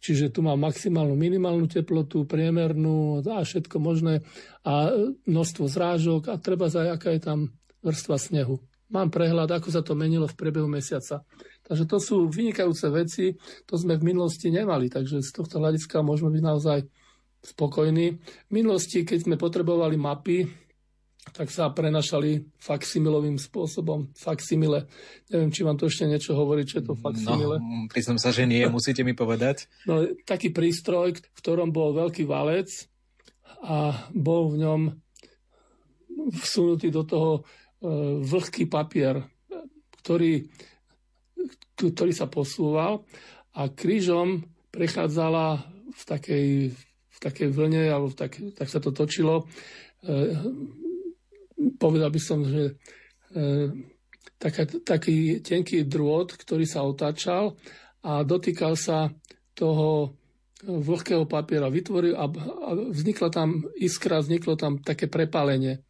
Čiže 0.03 0.35
tu 0.35 0.43
mám 0.43 0.59
maximálnu, 0.59 1.15
minimálnu 1.15 1.71
teplotu, 1.71 2.27
priemernú 2.27 3.23
a 3.23 3.47
všetko 3.47 3.79
možné 3.79 4.27
a 4.67 4.91
množstvo 5.23 5.65
zrážok 5.71 6.27
a 6.27 6.35
treba 6.35 6.67
za 6.67 6.83
aká 6.91 7.15
je 7.15 7.21
tam 7.23 7.39
vrstva 7.79 8.19
snehu. 8.19 8.59
Mám 8.87 9.11
prehľad, 9.11 9.51
ako 9.51 9.67
sa 9.71 9.83
to 9.83 9.95
menilo 9.99 10.27
v 10.27 10.35
priebehu 10.39 10.67
mesiaca. 10.67 11.23
Takže 11.67 11.83
to 11.87 11.97
sú 11.99 12.15
vynikajúce 12.31 12.87
veci, 12.91 13.35
to 13.67 13.75
sme 13.75 13.99
v 13.99 14.15
minulosti 14.15 14.47
nemali, 14.47 14.87
takže 14.87 15.19
z 15.19 15.31
tohto 15.31 15.59
hľadiska 15.59 15.99
môžeme 16.03 16.31
byť 16.31 16.43
naozaj 16.43 16.79
spokojní. 17.43 18.19
V 18.47 18.51
minulosti, 18.51 19.03
keď 19.03 19.27
sme 19.27 19.35
potrebovali 19.35 19.99
mapy, 19.99 20.66
tak 21.33 21.51
sa 21.51 21.69
prenašali 21.71 22.45
faximilovým 22.57 23.35
spôsobom. 23.35 24.11
Faximile. 24.15 24.87
Neviem, 25.27 25.51
či 25.51 25.61
vám 25.67 25.75
to 25.75 25.91
ešte 25.91 26.07
niečo 26.07 26.37
hovorí, 26.37 26.63
čo 26.63 26.79
je 26.79 26.85
to 26.87 26.95
faximile. 26.95 27.59
No, 27.59 27.87
priznám 27.91 28.19
sa, 28.21 28.31
že 28.31 28.47
nie, 28.47 28.63
musíte 28.71 29.03
mi 29.03 29.11
povedať. 29.11 29.67
No, 29.87 30.07
taký 30.23 30.53
prístroj, 30.53 31.19
v 31.19 31.39
ktorom 31.39 31.73
bol 31.75 31.91
veľký 31.95 32.23
valec 32.23 32.69
a 33.63 34.07
bol 34.13 34.53
v 34.53 34.63
ňom 34.63 34.81
vsunutý 36.43 36.91
do 36.91 37.03
toho 37.07 37.31
e, 37.37 37.41
vlhký 38.25 38.67
papier, 38.67 39.21
ktorý, 40.03 40.47
ktorý 41.77 42.11
sa 42.13 42.27
posúval 42.27 43.05
a 43.57 43.69
krížom 43.69 44.45
prechádzala 44.69 45.65
v 45.93 46.01
takej, 46.05 46.47
v 47.09 47.17
takej 47.17 47.47
vlne, 47.49 47.89
alebo 47.89 48.13
tak, 48.13 48.37
tak 48.53 48.67
sa 48.69 48.77
to 48.77 48.93
točilo, 48.93 49.49
e, 50.05 50.15
povedal 51.77 52.09
by 52.13 52.21
som, 52.21 52.45
že 52.45 52.77
e, 53.33 53.43
taká, 54.37 54.65
taký 54.65 55.41
tenký 55.41 55.85
drôt, 55.89 56.29
ktorý 56.29 56.65
sa 56.69 56.85
otáčal 56.85 57.57
a 58.05 58.21
dotýkal 58.21 58.77
sa 58.77 59.09
toho 59.57 60.13
vlhkého 60.65 61.25
papiera. 61.29 61.69
Vytvoril 61.69 62.17
a, 62.17 62.25
a 62.29 62.69
vznikla 62.73 63.29
tam 63.29 63.65
iskra, 63.77 64.21
vzniklo 64.21 64.57
tam 64.57 64.81
také 64.81 65.05
prepálenie. 65.05 65.81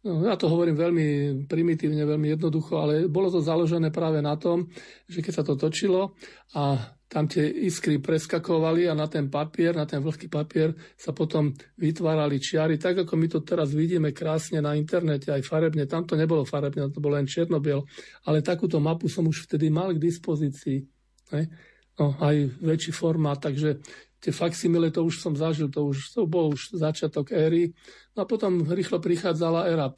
No, 0.00 0.24
ja 0.24 0.32
to 0.38 0.48
hovorím 0.48 0.80
veľmi 0.80 1.06
primitívne, 1.44 2.08
veľmi 2.08 2.32
jednoducho, 2.32 2.80
ale 2.80 3.04
bolo 3.10 3.28
to 3.28 3.44
založené 3.44 3.92
práve 3.92 4.24
na 4.24 4.32
tom, 4.40 4.72
že 5.04 5.20
keď 5.20 5.32
sa 5.36 5.44
to 5.44 5.60
točilo 5.60 6.16
a 6.56 6.96
tam 7.10 7.26
tie 7.26 7.42
iskry 7.66 7.98
preskakovali 7.98 8.86
a 8.86 8.94
na 8.94 9.10
ten 9.10 9.26
papier, 9.26 9.74
na 9.74 9.82
ten 9.82 9.98
vlhký 9.98 10.30
papier 10.30 10.70
sa 10.94 11.10
potom 11.10 11.50
vytvárali 11.74 12.38
čiary, 12.38 12.78
tak 12.78 13.02
ako 13.02 13.18
my 13.18 13.26
to 13.26 13.42
teraz 13.42 13.74
vidíme 13.74 14.14
krásne 14.14 14.62
na 14.62 14.78
internete, 14.78 15.34
aj 15.34 15.42
farebne, 15.42 15.90
tam 15.90 16.06
to 16.06 16.14
nebolo 16.14 16.46
farebne, 16.46 16.86
to 16.94 17.02
bolo 17.02 17.18
len 17.18 17.26
černobiel, 17.26 17.82
ale 18.30 18.46
takúto 18.46 18.78
mapu 18.78 19.10
som 19.10 19.26
už 19.26 19.50
vtedy 19.50 19.74
mal 19.74 19.90
k 19.90 19.98
dispozícii. 19.98 20.86
Ne? 21.34 21.50
No, 21.98 22.14
aj 22.22 22.62
väčší 22.62 22.94
formát, 22.94 23.42
takže 23.42 23.82
tie 24.22 24.30
faximile 24.30 24.94
to 24.94 25.02
už 25.02 25.18
som 25.18 25.34
zažil, 25.34 25.66
to 25.66 25.90
už 25.90 26.14
to 26.14 26.30
bol 26.30 26.54
už 26.54 26.78
začiatok 26.78 27.34
éry. 27.34 27.74
No 28.14 28.22
a 28.22 28.26
potom 28.30 28.62
rýchlo 28.70 29.02
prichádzala 29.02 29.66
éra 29.66 29.90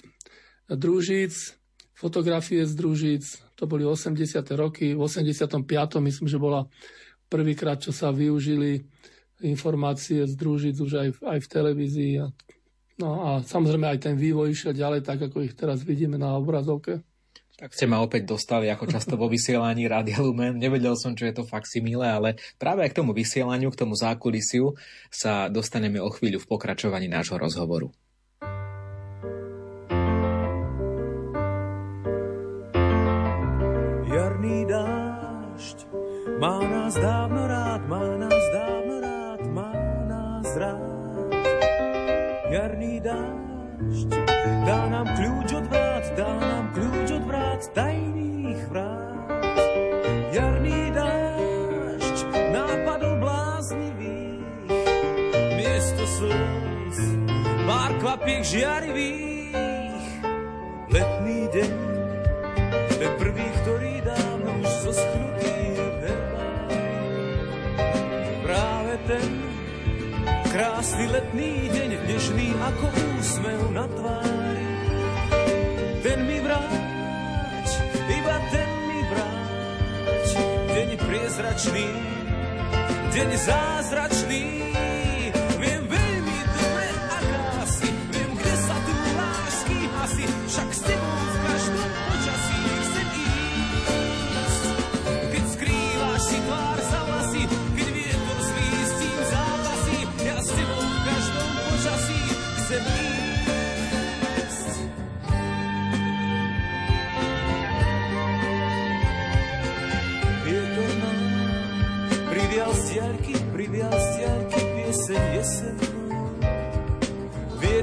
družíc, 0.72 1.60
fotografie 1.92 2.64
z 2.64 2.72
družíc, 2.72 3.24
to 3.56 3.68
boli 3.68 3.84
80. 3.84 4.42
roky, 4.56 4.96
v 4.96 5.00
85. 5.00 5.64
myslím, 6.00 6.26
že 6.28 6.38
bola 6.40 6.66
prvýkrát, 7.28 7.80
čo 7.80 7.92
sa 7.94 8.12
využili 8.12 8.84
informácie 9.42 10.24
z 10.28 10.34
družic 10.36 10.76
už 10.78 10.92
aj, 10.92 11.08
aj 11.24 11.38
v 11.42 11.50
televízii. 11.50 12.12
A, 12.22 12.26
no 13.02 13.08
a 13.24 13.28
samozrejme 13.42 13.88
aj 13.88 13.98
ten 14.10 14.14
vývoj 14.14 14.52
išiel 14.52 14.72
ďalej, 14.76 15.02
tak 15.02 15.18
ako 15.28 15.42
ich 15.42 15.56
teraz 15.56 15.82
vidíme 15.82 16.16
na 16.16 16.36
obrazovke. 16.38 17.02
Tak 17.62 17.78
ste 17.78 17.86
ma 17.86 18.02
opäť 18.02 18.26
dostali 18.26 18.66
ako 18.72 18.90
často 18.90 19.14
vo 19.14 19.30
vysielaní 19.30 19.86
Rádia 19.86 20.18
Lumen. 20.18 20.58
Nevedel 20.58 20.98
som, 20.98 21.14
čo 21.14 21.30
je 21.30 21.36
to 21.36 21.44
faksimile, 21.46 22.02
ale 22.02 22.34
práve 22.58 22.82
aj 22.82 22.90
k 22.90 22.98
tomu 23.04 23.14
vysielaniu, 23.14 23.70
k 23.70 23.80
tomu 23.86 23.94
zákulisiu 23.94 24.74
sa 25.12 25.46
dostaneme 25.46 26.02
o 26.02 26.10
chvíľu 26.10 26.42
v 26.42 26.48
pokračovaní 26.48 27.06
nášho 27.06 27.38
rozhovoru. 27.38 27.94
Má 36.42 36.58
nás 36.58 36.98
dávno 36.98 37.46
rád, 37.46 37.86
má 37.86 38.02
nás 38.18 38.44
dávno 38.50 38.98
rád, 38.98 39.40
má 39.54 39.70
nás 40.10 40.48
rád. 40.58 41.30
Jarný 42.50 42.98
dážď 42.98 44.10
dá 44.66 44.90
nám 44.90 45.06
kľúč 45.14 45.54
od 45.54 45.66
vrát, 45.70 46.04
dá 46.18 46.34
nám 46.42 46.74
kľúč 46.74 47.08
od 47.14 47.24
vrát 47.30 47.62
tajných 47.70 48.62
vrát. 48.74 49.22
Jarný 50.34 50.90
dážď 50.90 52.18
nápadol 52.50 53.22
bláznivých, 53.22 54.66
miesto 55.54 56.02
slz, 56.10 56.98
pár 57.70 57.94
kvapiek 58.02 58.42
žiarivých. 58.42 60.10
Letný 60.90 61.46
deň, 61.54 61.72
ten 62.98 63.12
prvý, 63.14 63.46
ktorý 63.62 64.01
krásny 70.52 71.08
letný 71.08 71.72
deň, 71.72 71.90
nežný 72.04 72.52
ako 72.60 72.86
úsmev 73.16 73.60
na 73.72 73.88
tvári. 73.88 74.68
Ten 76.04 76.18
mi 76.28 76.38
vráť, 76.44 77.68
iba 78.12 78.36
ten 78.52 78.70
mi 78.84 79.00
vráť, 79.08 80.28
deň 80.76 80.88
priezračný, 81.08 81.88
deň 83.16 83.30
zázračný, 83.40 84.71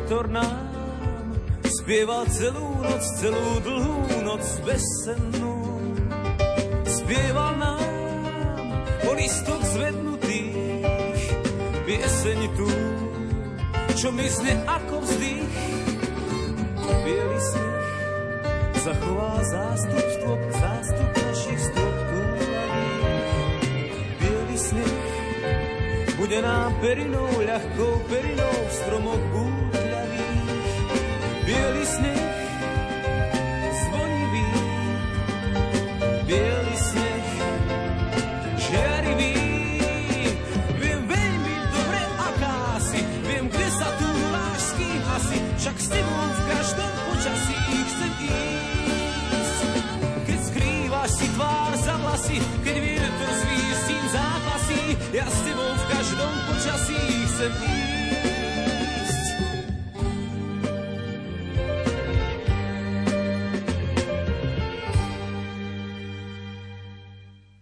Vietor 0.10 0.26
nám 0.34 0.66
spieval 1.70 2.26
celú 2.34 2.82
noc, 2.82 3.04
celú 3.22 3.62
dlhú 3.62 4.26
noc 4.26 4.42
besennú. 4.66 5.54
Spieval 6.82 7.54
nám 7.62 7.86
o 9.06 9.12
listoch 9.14 9.62
zvednutých, 9.70 11.30
pieseň 11.86 12.40
tú 12.58 12.70
čo 13.94 14.10
mizne 14.10 14.58
ako 14.66 14.98
vzdych. 15.06 15.58
Bielý 17.06 17.40
sneh 17.54 17.86
zachová 18.82 19.38
zástup 19.46 20.10
zástup 20.58 21.10
našich 21.22 21.62
stôp 21.70 21.98
Bielý 24.18 24.58
sneh 24.58 24.98
bude 26.18 26.42
nám 26.42 26.74
perinou, 26.82 27.30
ľahkou 27.46 27.94
perinou 28.10 28.58
v 28.58 28.72
stromoch 28.74 29.24
búrľavých. 29.38 29.69
Bielý 31.50 31.82
sneh 31.82 32.30
zvonivý, 33.82 34.50
bielý 36.30 36.78
sneh 36.78 37.30
žiarivý. 38.54 39.34
Viem 40.78 41.02
veľmi 41.10 41.56
dobre, 41.74 42.02
aká 42.22 42.78
si, 42.86 43.02
viem, 43.26 43.50
kde 43.50 43.66
sa 43.66 43.90
tu 43.98 44.06
lášky 44.30 44.90
asi, 45.18 45.38
však 45.58 45.78
s 45.82 45.88
tebou 45.90 46.22
v 46.22 46.42
každom 46.54 46.94
počasí 47.10 47.58
chcem 47.66 48.14
ísť. 48.30 49.60
Keď 50.30 50.40
skrývaš 50.54 51.10
si 51.18 51.28
tvár 51.34 51.74
za 51.82 51.96
vlasy, 51.98 52.38
keď 52.62 52.76
vietor 52.78 53.32
zvíš 53.42 53.78
tým 53.90 54.06
zápasí, 54.14 54.82
ja 55.18 55.26
s 55.26 55.38
tebou 55.42 55.72
v 55.74 55.84
každom 55.98 56.34
počasí 56.46 57.02
chcem 57.26 57.54
ísť. 57.58 57.89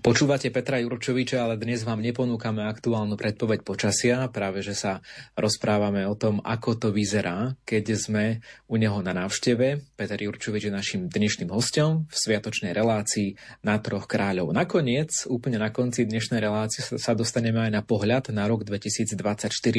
Počúvate 0.07 0.47
Petra 0.55 0.79
Jurčoviča, 0.79 1.43
ale 1.43 1.59
dnes 1.59 1.83
vám 1.83 1.99
neponúkame 1.99 2.63
aktuálnu 2.63 3.19
predpoveď 3.19 3.59
počasia, 3.59 4.31
práve 4.31 4.63
že 4.63 4.71
sa 4.71 5.03
rozprávame 5.35 6.07
o 6.07 6.15
tom, 6.15 6.39
ako 6.47 6.79
to 6.79 6.87
vyzerá, 6.95 7.59
keď 7.67 7.85
sme 7.91 8.23
u 8.71 8.79
neho 8.79 9.03
na 9.03 9.11
návšteve. 9.11 9.99
Peter 9.99 10.15
Jurčovič 10.15 10.63
je 10.63 10.71
našim 10.71 11.11
dnešným 11.11 11.51
hostom 11.51 12.07
v 12.07 12.15
sviatočnej 12.23 12.71
relácii 12.71 13.35
na 13.67 13.83
troch 13.83 14.07
kráľov. 14.07 14.55
Nakoniec, 14.55 15.27
úplne 15.27 15.59
na 15.59 15.75
konci 15.75 16.07
dnešnej 16.07 16.39
relácie 16.39 16.87
sa 16.87 17.11
dostaneme 17.11 17.67
aj 17.67 17.71
na 17.75 17.83
pohľad 17.83 18.31
na 18.31 18.47
rok 18.47 18.63
2024, 18.63 19.11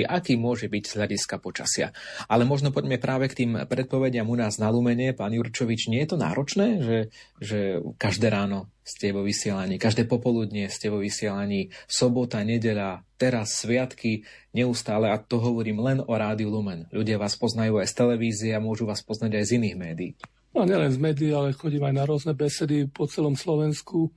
aký 0.04 0.36
môže 0.36 0.68
byť 0.68 0.84
z 0.84 0.92
hľadiska 0.92 1.40
počasia. 1.40 1.96
Ale 2.28 2.44
možno 2.44 2.68
poďme 2.68 3.00
práve 3.00 3.32
k 3.32 3.48
tým 3.48 3.64
predpovediam 3.64 4.28
u 4.28 4.36
nás 4.36 4.60
na 4.60 4.68
Lumene. 4.68 5.16
Pán 5.16 5.32
Jurčovič, 5.32 5.88
nie 5.88 6.04
je 6.04 6.12
to 6.12 6.20
náročné, 6.20 6.84
že, 6.84 6.98
že 7.40 7.80
každé 7.96 8.28
ráno 8.28 8.68
ste 8.88 9.12
vo 9.12 9.20
vysielaní, 9.20 9.76
každé 9.76 10.08
popoludnie 10.08 10.72
ste 10.72 10.88
vo 10.88 11.04
vysielaní, 11.04 11.68
sobota, 11.84 12.40
nedeľa, 12.40 13.04
teraz 13.20 13.60
sviatky, 13.60 14.24
neustále 14.56 15.12
a 15.12 15.20
to 15.20 15.36
hovorím 15.36 15.84
len 15.84 15.98
o 16.00 16.12
Rádiu 16.16 16.48
Lumen. 16.48 16.88
Ľudia 16.88 17.20
vás 17.20 17.36
poznajú 17.36 17.76
aj 17.84 17.92
z 17.92 17.94
televízie 18.00 18.50
a 18.56 18.64
môžu 18.64 18.88
vás 18.88 19.04
poznať 19.04 19.36
aj 19.36 19.44
z 19.44 19.50
iných 19.60 19.76
médií. 19.76 20.12
No 20.56 20.64
nielen 20.64 20.88
z 20.88 20.96
médií, 20.96 21.28
ale 21.36 21.52
chodím 21.52 21.84
aj 21.84 21.94
na 21.94 22.04
rôzne 22.08 22.32
besedy 22.32 22.88
po 22.88 23.04
celom 23.04 23.36
Slovensku. 23.36 24.08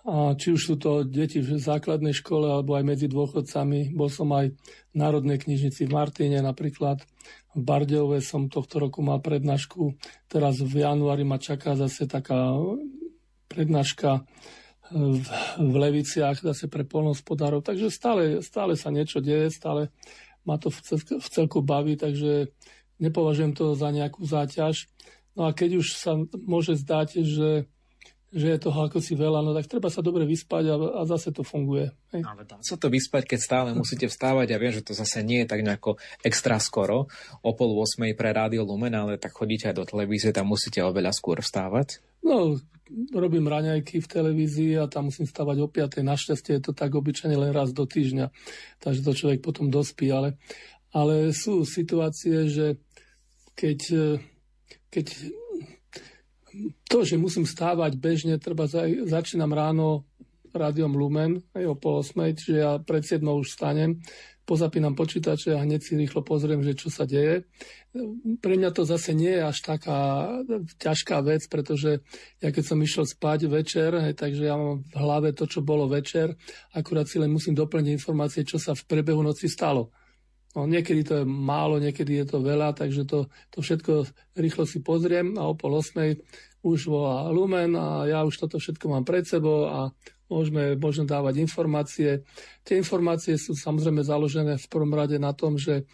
A 0.00 0.32
či 0.32 0.56
už 0.56 0.60
sú 0.64 0.74
to 0.80 1.04
deti 1.04 1.44
v 1.44 1.60
základnej 1.60 2.16
škole 2.16 2.48
alebo 2.48 2.72
aj 2.74 2.84
medzi 2.88 3.06
dôchodcami. 3.06 3.92
Bol 3.92 4.08
som 4.08 4.32
aj 4.32 4.50
v 4.56 4.94
Národnej 4.96 5.38
knižnici 5.38 5.86
v 5.86 5.94
Martíne 5.94 6.40
napríklad. 6.40 7.04
V 7.52 7.60
Bardejove 7.60 8.24
som 8.24 8.48
tohto 8.48 8.80
roku 8.80 9.04
mal 9.04 9.20
prednášku. 9.20 9.94
Teraz 10.26 10.58
v 10.64 10.82
januári 10.82 11.22
ma 11.22 11.36
čaká 11.36 11.76
zase 11.76 12.08
taká 12.08 12.56
prednáška 13.50 14.22
v, 14.90 15.26
v 15.58 15.74
Leviciach 15.74 16.38
zase 16.38 16.70
pre 16.70 16.86
polnospodárov. 16.86 17.66
Takže 17.66 17.90
stále, 17.90 18.42
stále 18.46 18.78
sa 18.78 18.94
niečo 18.94 19.18
deje, 19.18 19.50
stále 19.50 19.90
ma 20.46 20.56
to 20.56 20.70
v, 20.70 20.78
celku, 20.82 21.14
v 21.18 21.28
celku 21.28 21.58
baví, 21.62 21.98
takže 21.98 22.54
nepovažujem 23.02 23.52
to 23.54 23.74
za 23.74 23.90
nejakú 23.90 24.22
záťaž. 24.22 24.86
No 25.34 25.46
a 25.46 25.54
keď 25.54 25.82
už 25.82 25.94
sa 25.94 26.18
môže 26.46 26.78
zdať, 26.78 27.22
že 27.22 27.70
že 28.30 28.46
je 28.46 28.62
toho 28.62 28.86
ako 28.86 29.02
si 29.02 29.18
veľa, 29.18 29.42
no 29.42 29.50
tak 29.50 29.66
treba 29.66 29.90
sa 29.90 30.06
dobre 30.06 30.22
vyspať 30.22 30.64
a, 30.70 30.76
a 30.98 31.02
zase 31.02 31.34
to 31.34 31.42
funguje. 31.42 31.90
Hej. 32.14 32.22
Ale 32.22 32.46
dá 32.46 32.62
sa 32.62 32.78
to 32.78 32.86
vyspať, 32.86 33.26
keď 33.26 33.40
stále 33.42 33.68
musíte 33.74 34.06
vstávať. 34.06 34.54
Ja 34.54 34.58
viem, 34.62 34.70
že 34.70 34.86
to 34.86 34.94
zase 34.94 35.26
nie 35.26 35.42
je 35.42 35.50
tak 35.50 35.66
nejako 35.66 35.98
extra 36.22 36.62
skoro, 36.62 37.10
o 37.42 37.50
pol 37.58 37.74
8 37.74 38.06
pre 38.14 38.30
Rádio 38.30 38.62
Lumen, 38.62 38.94
ale 38.94 39.18
tak 39.18 39.34
chodíte 39.34 39.66
aj 39.66 39.82
do 39.82 39.84
televízie, 39.84 40.30
tam 40.30 40.46
musíte 40.46 40.78
oveľa 40.78 41.10
skôr 41.10 41.42
vstávať. 41.42 41.98
No, 42.22 42.54
robím 43.10 43.50
raňajky 43.50 43.98
v 43.98 44.10
televízii 44.10 44.78
a 44.78 44.86
tam 44.86 45.10
musím 45.10 45.26
stavať 45.26 45.56
o 45.58 45.66
5. 45.66 45.98
Našťastie 45.98 46.62
je 46.62 46.62
to 46.70 46.72
tak 46.74 46.94
obyčajne 46.94 47.34
len 47.34 47.50
raz 47.50 47.74
do 47.74 47.82
týždňa, 47.82 48.30
takže 48.78 49.02
to 49.02 49.10
človek 49.10 49.42
potom 49.42 49.74
dospí, 49.74 50.06
ale, 50.14 50.38
ale 50.94 51.34
sú 51.34 51.66
situácie, 51.66 52.46
že 52.46 52.78
keď, 53.58 53.78
keď 54.86 55.06
to, 56.86 56.98
že 57.06 57.20
musím 57.20 57.46
stávať 57.46 57.96
bežne, 57.96 58.38
treba 58.42 58.66
začínam 59.06 59.50
ráno 59.54 60.06
rádiom 60.50 60.94
Lumen, 60.98 61.46
aj 61.54 61.64
o 61.66 61.74
pol 61.78 62.02
osmej, 62.02 62.34
čiže 62.34 62.56
ja 62.58 62.72
pred 62.82 63.06
7 63.06 63.22
už 63.22 63.54
stanem, 63.54 64.02
pozapínam 64.42 64.98
počítače 64.98 65.54
a 65.54 65.62
hneď 65.62 65.78
si 65.78 65.94
rýchlo 65.94 66.26
pozriem, 66.26 66.58
že 66.66 66.74
čo 66.74 66.90
sa 66.90 67.06
deje. 67.06 67.46
Pre 68.42 68.54
mňa 68.58 68.70
to 68.74 68.82
zase 68.82 69.14
nie 69.14 69.30
je 69.30 69.46
až 69.46 69.58
taká 69.62 70.26
ťažká 70.82 71.22
vec, 71.22 71.46
pretože 71.46 72.02
ja 72.42 72.50
keď 72.50 72.64
som 72.66 72.82
išiel 72.82 73.06
spať 73.06 73.46
večer, 73.46 73.94
hej, 73.94 74.18
takže 74.18 74.42
ja 74.50 74.58
mám 74.58 74.82
v 74.82 74.96
hlave 74.98 75.30
to, 75.38 75.46
čo 75.46 75.62
bolo 75.62 75.86
večer, 75.86 76.34
akurát 76.74 77.06
si 77.06 77.22
len 77.22 77.30
musím 77.30 77.54
doplniť 77.54 77.94
informácie, 77.94 78.42
čo 78.42 78.58
sa 78.58 78.74
v 78.74 78.82
prebehu 78.90 79.22
noci 79.22 79.46
stalo. 79.46 79.94
No, 80.50 80.66
niekedy 80.66 81.06
to 81.06 81.22
je 81.22 81.24
málo, 81.26 81.78
niekedy 81.78 82.18
je 82.22 82.26
to 82.26 82.42
veľa, 82.42 82.74
takže 82.74 83.06
to, 83.06 83.30
to 83.54 83.62
všetko 83.62 84.02
rýchlo 84.34 84.66
si 84.66 84.82
pozriem 84.82 85.38
a 85.38 85.46
o 85.46 85.54
pol 85.54 85.78
osmej 85.78 86.18
už 86.66 86.90
volá 86.90 87.30
Lumen 87.30 87.78
a 87.78 88.04
ja 88.10 88.26
už 88.26 88.34
toto 88.34 88.58
všetko 88.58 88.90
mám 88.90 89.06
pred 89.06 89.22
sebou 89.22 89.70
a 89.70 89.94
môžeme, 90.26 90.74
môžeme 90.74 91.06
dávať 91.06 91.38
informácie. 91.38 92.26
Tie 92.66 92.74
informácie 92.74 93.38
sú 93.38 93.54
samozrejme 93.54 94.02
založené 94.02 94.58
v 94.58 94.66
prvom 94.66 94.90
rade 94.90 95.22
na 95.22 95.30
tom, 95.32 95.54
že 95.54 95.86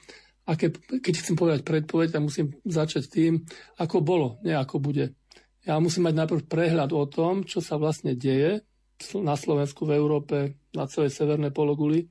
aké, 0.49 0.73
keď 0.73 1.15
chcem 1.21 1.37
povedať 1.37 1.61
predpoveď, 1.61 2.17
tak 2.17 2.25
musím 2.25 2.57
začať 2.65 3.13
tým, 3.13 3.45
ako 3.77 4.01
bolo, 4.01 4.41
nie 4.41 4.57
ako 4.57 4.81
bude. 4.81 5.13
Ja 5.69 5.77
musím 5.85 6.09
mať 6.09 6.15
najprv 6.17 6.43
prehľad 6.49 6.91
o 6.97 7.05
tom, 7.05 7.45
čo 7.45 7.61
sa 7.61 7.77
vlastne 7.77 8.17
deje 8.17 8.65
na 9.21 9.37
Slovensku, 9.37 9.85
v 9.85 10.01
Európe, 10.01 10.65
na 10.73 10.89
celej 10.89 11.13
severnej 11.13 11.53
pologuli 11.53 12.09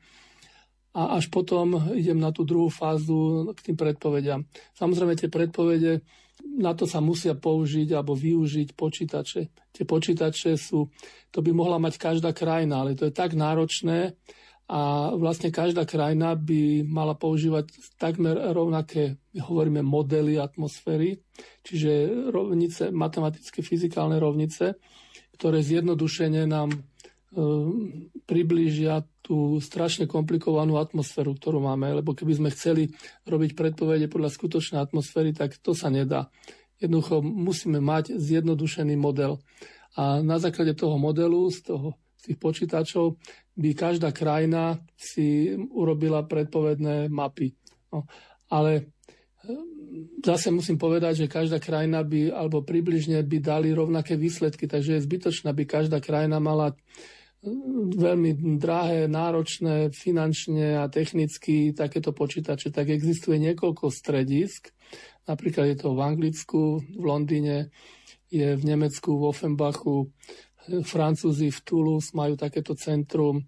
a 0.95 1.19
až 1.19 1.27
potom 1.27 1.91
idem 1.91 2.15
na 2.15 2.31
tú 2.31 2.47
druhú 2.47 2.71
fázu 2.71 3.51
k 3.51 3.59
tým 3.71 3.75
predpovediam. 3.75 4.47
Samozrejme 4.79 5.19
tie 5.19 5.27
predpovede, 5.27 5.99
na 6.55 6.71
to 6.71 6.87
sa 6.87 7.03
musia 7.03 7.35
použiť 7.35 7.91
alebo 7.91 8.15
využiť 8.15 8.71
počítače. 8.79 9.41
Tie 9.75 9.83
počítače 9.83 10.55
sú, 10.55 10.87
to 11.35 11.43
by 11.43 11.51
mohla 11.51 11.75
mať 11.83 11.99
každá 11.99 12.31
krajina, 12.31 12.79
ale 12.79 12.95
to 12.95 13.11
je 13.11 13.13
tak 13.13 13.35
náročné 13.35 14.15
a 14.65 15.13
vlastne 15.13 15.53
každá 15.53 15.85
krajina 15.85 16.33
by 16.33 16.81
mala 16.87 17.13
používať 17.13 17.69
takmer 18.01 18.55
rovnaké, 18.55 19.19
hovoríme, 19.37 19.85
modely 19.85 20.41
atmosféry, 20.41 21.21
čiže 21.61 22.09
rovnice, 22.33 22.89
matematické, 22.89 23.61
fyzikálne 23.61 24.17
rovnice, 24.17 24.79
ktoré 25.37 25.61
zjednodušene 25.61 26.49
nám 26.49 26.71
priblížia 28.25 29.03
tú 29.19 29.59
strašne 29.59 30.07
komplikovanú 30.07 30.79
atmosféru, 30.79 31.35
ktorú 31.35 31.59
máme, 31.59 31.99
lebo 31.99 32.15
keby 32.15 32.39
sme 32.39 32.49
chceli 32.53 32.95
robiť 33.27 33.57
predpovede 33.57 34.07
podľa 34.07 34.31
skutočnej 34.31 34.79
atmosféry, 34.79 35.35
tak 35.35 35.59
to 35.59 35.75
sa 35.75 35.91
nedá. 35.91 36.31
Jednoducho 36.79 37.19
musíme 37.23 37.79
mať 37.83 38.15
zjednodušený 38.15 38.95
model. 38.95 39.39
A 39.95 40.19
na 40.19 40.39
základe 40.39 40.75
toho 40.75 40.99
modelu, 40.99 41.47
z, 41.51 41.71
toho, 41.71 41.95
z 42.19 42.31
tých 42.31 42.37
počítačov, 42.39 43.15
by 43.55 43.69
každá 43.71 44.11
krajina 44.11 44.79
si 44.95 45.55
urobila 45.55 46.27
predpovedné 46.27 47.07
mapy. 47.07 47.55
No, 47.91 48.03
ale 48.51 48.91
ehm, 49.47 50.19
zase 50.19 50.51
musím 50.51 50.75
povedať, 50.75 51.23
že 51.23 51.31
každá 51.31 51.63
krajina 51.63 52.03
by, 52.03 52.35
alebo 52.35 52.59
približne 52.67 53.23
by 53.23 53.37
dali 53.39 53.71
rovnaké 53.71 54.19
výsledky, 54.19 54.67
takže 54.67 54.99
je 54.99 55.05
zbytočné, 55.07 55.47
aby 55.55 55.63
každá 55.63 56.03
krajina 56.03 56.43
mala 56.43 56.75
veľmi 57.95 58.57
drahé, 58.57 59.05
náročné 59.05 59.93
finančne 59.93 60.81
a 60.81 60.89
technicky 60.89 61.71
takéto 61.71 62.11
počítače, 62.11 62.73
tak 62.73 62.89
existuje 62.89 63.37
niekoľko 63.37 63.93
stredisk. 63.93 64.73
Napríklad 65.29 65.73
je 65.73 65.77
to 65.77 65.93
v 65.93 66.01
Anglicku, 66.01 66.61
v 66.81 67.03
Londýne, 67.05 67.69
je 68.29 68.57
v 68.57 68.63
Nemecku, 68.65 69.13
v 69.15 69.29
Offenbachu, 69.29 70.09
Francúzi 70.65 71.53
v 71.53 71.59
Toulouse 71.61 72.17
majú 72.17 72.33
takéto 72.33 72.73
centrum, 72.73 73.45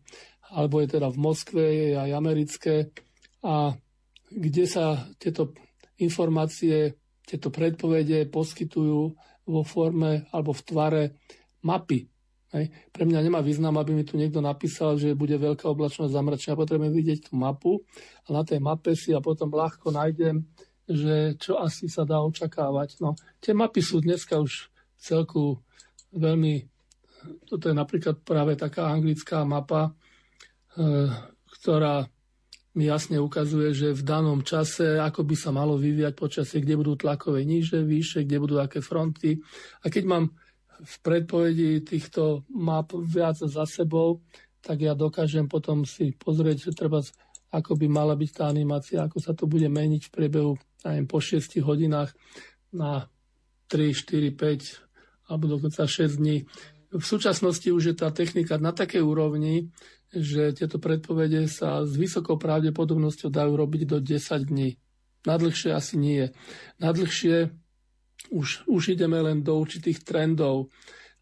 alebo 0.53 0.77
je 0.85 0.87
teda 0.97 1.09
v 1.09 1.17
Moskve, 1.17 1.63
je 1.65 1.89
aj 1.97 2.09
americké. 2.13 2.93
A 3.41 3.73
kde 4.29 4.65
sa 4.69 5.09
tieto 5.17 5.57
informácie, 5.97 6.93
tieto 7.25 7.49
predpovede 7.49 8.29
poskytujú 8.29 9.01
vo 9.47 9.61
forme 9.65 10.29
alebo 10.29 10.53
v 10.53 10.61
tvare 10.61 11.03
mapy 11.65 12.05
Hej. 12.55 12.71
Pre 12.95 13.03
mňa 13.03 13.19
nemá 13.27 13.43
význam, 13.43 13.75
aby 13.75 13.91
mi 13.91 14.07
tu 14.07 14.15
niekto 14.15 14.39
napísal, 14.39 14.95
že 14.95 15.17
bude 15.17 15.35
veľká 15.35 15.67
oblačnosť 15.67 16.15
zamračenia. 16.15 16.55
Potrebujem 16.55 16.95
vidieť 16.95 17.27
tú 17.27 17.33
mapu 17.35 17.83
a 18.23 18.31
na 18.31 18.47
tej 18.47 18.63
mape 18.63 18.95
si 18.95 19.11
a 19.11 19.19
potom 19.19 19.51
ľahko 19.51 19.91
nájdem, 19.91 20.47
že 20.87 21.35
čo 21.35 21.59
asi 21.59 21.91
sa 21.91 22.07
dá 22.07 22.23
očakávať. 22.23 23.03
No, 23.03 23.19
tie 23.43 23.51
mapy 23.51 23.83
sú 23.83 23.99
dneska 23.99 24.39
už 24.39 24.71
celku 24.95 25.59
veľmi... 26.15 26.63
Toto 27.43 27.67
je 27.67 27.75
napríklad 27.75 28.23
práve 28.23 28.55
taká 28.55 28.87
anglická 28.95 29.43
mapa, 29.43 29.91
e, 30.71 31.11
ktorá 31.59 32.07
mi 32.77 32.87
jasne 32.87 33.17
ukazuje, 33.19 33.73
že 33.73 33.91
v 33.91 34.05
danom 34.05 34.45
čase, 34.45 35.01
ako 35.01 35.25
by 35.25 35.35
sa 35.35 35.49
malo 35.49 35.75
vyvíjať 35.75 36.13
počasie, 36.13 36.61
kde 36.61 36.77
budú 36.77 36.93
tlakové 36.93 37.41
níže, 37.41 37.81
vyššie, 37.81 38.23
kde 38.23 38.37
budú 38.37 38.55
aké 38.61 38.79
fronty. 38.79 39.41
A 39.81 39.89
keď 39.89 40.03
mám 40.05 40.23
v 40.82 40.95
predpovedi 41.01 41.82
týchto 41.82 42.45
map 42.53 42.93
viac 42.93 43.38
za 43.39 43.65
sebou, 43.65 44.21
tak 44.61 44.84
ja 44.84 44.93
dokážem 44.93 45.47
potom 45.47 45.88
si 45.88 46.11
pozrieť, 46.13 46.69
že 46.69 46.78
treba, 46.78 46.99
ako 47.53 47.80
by 47.80 47.88
mala 47.88 48.13
byť 48.17 48.30
tá 48.34 48.43
animácia, 48.51 48.99
ako 49.01 49.17
sa 49.21 49.32
to 49.32 49.47
bude 49.47 49.65
meniť 49.69 50.09
v 50.09 50.13
priebehu 50.13 50.53
neviem, 50.86 51.07
po 51.07 51.23
6 51.23 51.63
hodinách 51.63 52.11
na 52.73 53.07
3, 53.71 53.95
4, 53.95 54.36
5 54.36 55.32
alebo 55.32 55.45
dokonca 55.47 55.84
6 55.88 56.19
dní. 56.19 56.47
V 56.88 57.03
súčasnosti 57.03 57.67
už 57.67 57.84
je 57.91 57.95
tá 57.99 58.11
technika 58.15 58.55
na 58.55 58.71
takej 58.71 59.03
úrovni, 59.03 59.71
že 60.07 60.55
tieto 60.55 60.80
predpovede 60.80 61.51
sa 61.51 61.84
s 61.84 61.99
vysokou 61.99 62.39
pravdepodobnosťou 62.39 63.28
dajú 63.28 63.53
robiť 63.59 63.82
do 63.84 63.97
10 63.99 64.47
dní. 64.47 64.80
Nadlhšie 65.28 65.75
asi 65.75 65.99
nie. 65.99 66.32
Nadlhšie 66.80 67.51
už, 68.30 68.68
už 68.68 68.97
ideme 68.97 69.22
len 69.22 69.43
do 69.43 69.57
určitých 69.57 70.03
trendov, 70.03 70.70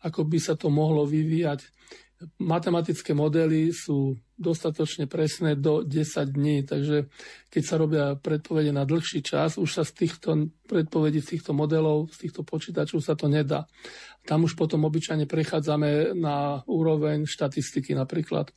ako 0.02 0.26
by 0.26 0.38
sa 0.42 0.54
to 0.58 0.70
mohlo 0.70 1.06
vyvíjať. 1.06 1.66
Matematické 2.40 3.12
modely 3.12 3.76
sú 3.76 4.16
dostatočne 4.40 5.04
presné 5.06 5.60
do 5.60 5.84
10 5.84 6.32
dní, 6.32 6.64
takže 6.64 7.12
keď 7.52 7.64
sa 7.64 7.76
robia 7.76 8.06
predpovede 8.16 8.72
na 8.72 8.88
dlhší 8.88 9.20
čas, 9.20 9.60
už 9.60 9.68
sa 9.68 9.84
z 9.84 9.92
týchto 10.06 10.52
predpovedí, 10.68 11.20
z 11.20 11.36
týchto 11.36 11.52
modelov, 11.52 12.12
z 12.16 12.28
týchto 12.28 12.48
počítačov 12.48 13.04
sa 13.04 13.20
to 13.20 13.28
nedá. 13.28 13.68
Tam 14.24 14.48
už 14.48 14.56
potom 14.56 14.88
obyčajne 14.88 15.28
prechádzame 15.28 16.16
na 16.16 16.64
úroveň 16.66 17.28
štatistiky 17.28 17.96
napríklad. 17.96 18.52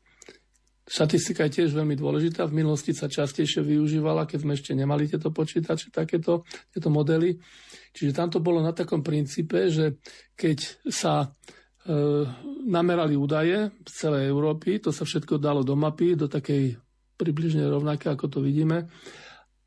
Štatistika 0.88 1.44
je 1.44 1.60
tiež 1.60 1.76
veľmi 1.76 1.92
dôležitá. 2.00 2.48
V 2.48 2.64
minulosti 2.64 2.96
sa 2.96 3.12
častejšie 3.12 3.60
využívala, 3.60 4.24
keď 4.24 4.38
sme 4.40 4.56
ešte 4.56 4.72
nemali 4.72 5.04
tieto 5.04 5.28
počítače, 5.28 5.92
takéto 5.92 6.48
tieto 6.72 6.88
modely. 6.88 7.36
Čiže 7.92 8.16
tam 8.16 8.32
to 8.32 8.40
bolo 8.40 8.64
na 8.64 8.72
takom 8.72 9.04
princípe, 9.04 9.68
že 9.68 10.00
keď 10.32 10.88
sa 10.88 11.28
e, 11.28 11.28
namerali 12.64 13.20
údaje 13.20 13.68
z 13.84 13.92
celej 13.92 14.32
Európy, 14.32 14.80
to 14.80 14.88
sa 14.88 15.04
všetko 15.04 15.36
dalo 15.36 15.60
do 15.60 15.76
mapy, 15.76 16.16
do 16.16 16.24
takej 16.24 16.80
približne 17.20 17.68
rovnaké, 17.68 18.08
ako 18.08 18.26
to 18.32 18.38
vidíme. 18.40 18.88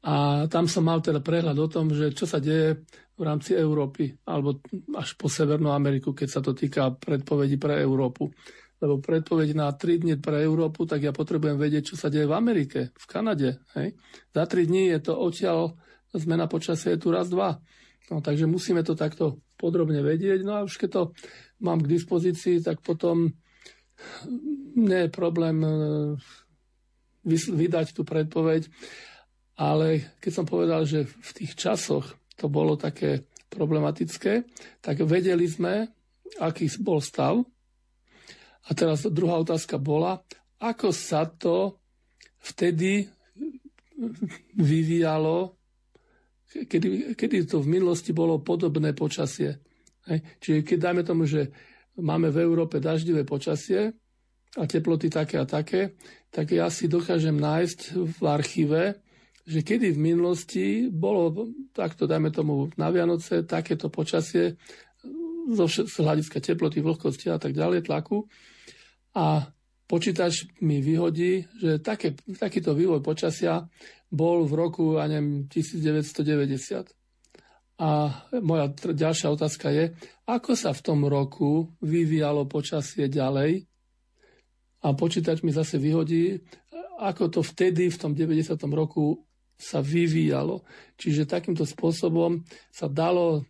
A 0.02 0.50
tam 0.50 0.66
som 0.66 0.82
mal 0.82 1.06
teda 1.06 1.22
prehľad 1.22 1.54
o 1.62 1.70
tom, 1.70 1.94
že 1.94 2.18
čo 2.18 2.26
sa 2.26 2.42
deje 2.42 2.82
v 3.14 3.22
rámci 3.22 3.54
Európy, 3.54 4.10
alebo 4.26 4.58
až 4.98 5.14
po 5.14 5.30
Severnú 5.30 5.70
Ameriku, 5.70 6.18
keď 6.18 6.28
sa 6.34 6.42
to 6.42 6.58
týka 6.58 6.98
predpovedí 6.98 7.62
pre 7.62 7.78
Európu 7.78 8.34
lebo 8.82 8.98
predpoveď 8.98 9.54
na 9.54 9.70
3 9.70 10.02
dní 10.02 10.18
pre 10.18 10.42
Európu, 10.42 10.90
tak 10.90 11.06
ja 11.06 11.14
potrebujem 11.14 11.62
vedieť, 11.62 11.94
čo 11.94 11.96
sa 11.96 12.10
deje 12.10 12.26
v 12.26 12.34
Amerike, 12.34 12.90
v 12.98 13.06
Kanade. 13.06 13.62
Hej. 13.78 13.94
Za 14.34 14.44
3 14.50 14.66
dní 14.66 14.90
je 14.90 15.00
to 15.06 15.14
odtiaľ, 15.22 15.78
zmena 16.18 16.50
počasia 16.50 16.98
je 16.98 17.00
tu 17.00 17.14
raz, 17.14 17.30
dva. 17.30 17.62
No, 18.10 18.20
takže 18.20 18.50
musíme 18.50 18.82
to 18.82 18.98
takto 18.98 19.40
podrobne 19.56 20.02
vedieť. 20.02 20.42
No 20.42 20.58
a 20.58 20.66
už 20.66 20.82
keď 20.82 20.90
to 20.90 21.04
mám 21.62 21.80
k 21.86 21.92
dispozícii, 21.94 22.60
tak 22.66 22.82
potom 22.82 23.30
nie 24.76 25.00
je 25.06 25.10
problém 25.14 25.62
e, 25.62 25.70
vydať 27.30 27.94
tú 27.94 28.02
predpoveď. 28.02 28.66
Ale 29.62 30.18
keď 30.18 30.32
som 30.34 30.46
povedal, 30.50 30.90
že 30.90 31.06
v 31.06 31.32
tých 31.38 31.54
časoch 31.54 32.18
to 32.34 32.50
bolo 32.50 32.74
také 32.74 33.30
problematické, 33.54 34.48
tak 34.82 35.06
vedeli 35.06 35.46
sme, 35.46 35.86
aký 36.42 36.66
bol 36.82 36.98
stav 36.98 37.46
a 38.62 38.78
teraz 38.78 39.10
druhá 39.10 39.42
otázka 39.42 39.82
bola, 39.82 40.22
ako 40.62 40.94
sa 40.94 41.26
to 41.26 41.82
vtedy 42.42 43.10
vyvíjalo, 44.58 45.58
kedy, 46.50 47.18
kedy 47.18 47.50
to 47.50 47.62
v 47.62 47.72
minulosti 47.80 48.14
bolo 48.14 48.42
podobné 48.42 48.94
počasie. 48.94 49.62
Hej. 50.10 50.20
Čiže 50.42 50.60
keď 50.66 50.78
dáme 50.78 51.02
tomu, 51.06 51.30
že 51.30 51.54
máme 51.98 52.34
v 52.34 52.42
Európe 52.42 52.82
daždivé 52.82 53.26
počasie 53.26 53.94
a 54.58 54.64
teploty 54.66 55.10
také 55.10 55.38
a 55.38 55.46
také, 55.46 55.98
tak 56.34 56.50
ja 56.54 56.70
si 56.70 56.90
dokážem 56.90 57.38
nájsť 57.38 57.80
v 57.98 58.20
archíve, 58.26 58.82
že 59.46 59.66
kedy 59.66 59.98
v 59.98 60.00
minulosti 60.00 60.66
bolo 60.90 61.50
takto, 61.74 62.06
dajme 62.06 62.30
tomu 62.30 62.70
na 62.78 62.94
Vianoce, 62.94 63.42
takéto 63.46 63.90
počasie 63.90 64.58
z 65.50 65.98
hľadiska 65.98 66.38
teploty, 66.38 66.86
vlhkosti 66.86 67.34
a 67.34 67.42
tak 67.42 67.58
ďalej, 67.58 67.90
tlaku 67.90 68.30
a 69.16 69.52
počítač 69.88 70.48
mi 70.64 70.80
vyhodí, 70.80 71.46
že 71.60 71.84
také, 71.84 72.16
takýto 72.16 72.72
vývoj 72.72 73.04
počasia 73.04 73.68
bol 74.08 74.48
v 74.48 74.54
roku, 74.56 74.96
ja 75.00 75.08
neviem, 75.08 75.48
1990. 75.52 76.92
A 77.82 77.90
moja 78.46 78.70
ďalšia 78.72 79.34
otázka 79.34 79.74
je, 79.74 79.92
ako 80.30 80.54
sa 80.54 80.72
v 80.72 80.82
tom 80.86 81.02
roku 81.08 81.74
vyvíjalo 81.82 82.46
počasie 82.46 83.10
ďalej 83.10 83.66
a 84.86 84.88
počítač 84.94 85.42
mi 85.42 85.50
zase 85.50 85.82
vyhodí, 85.82 86.40
ako 87.02 87.34
to 87.34 87.42
vtedy 87.42 87.90
v 87.90 87.98
tom 87.98 88.14
90. 88.14 88.54
roku 88.70 89.26
sa 89.58 89.82
vyvíjalo. 89.82 90.62
Čiže 90.98 91.30
takýmto 91.30 91.66
spôsobom 91.66 92.46
sa 92.70 92.86
dalo 92.86 93.46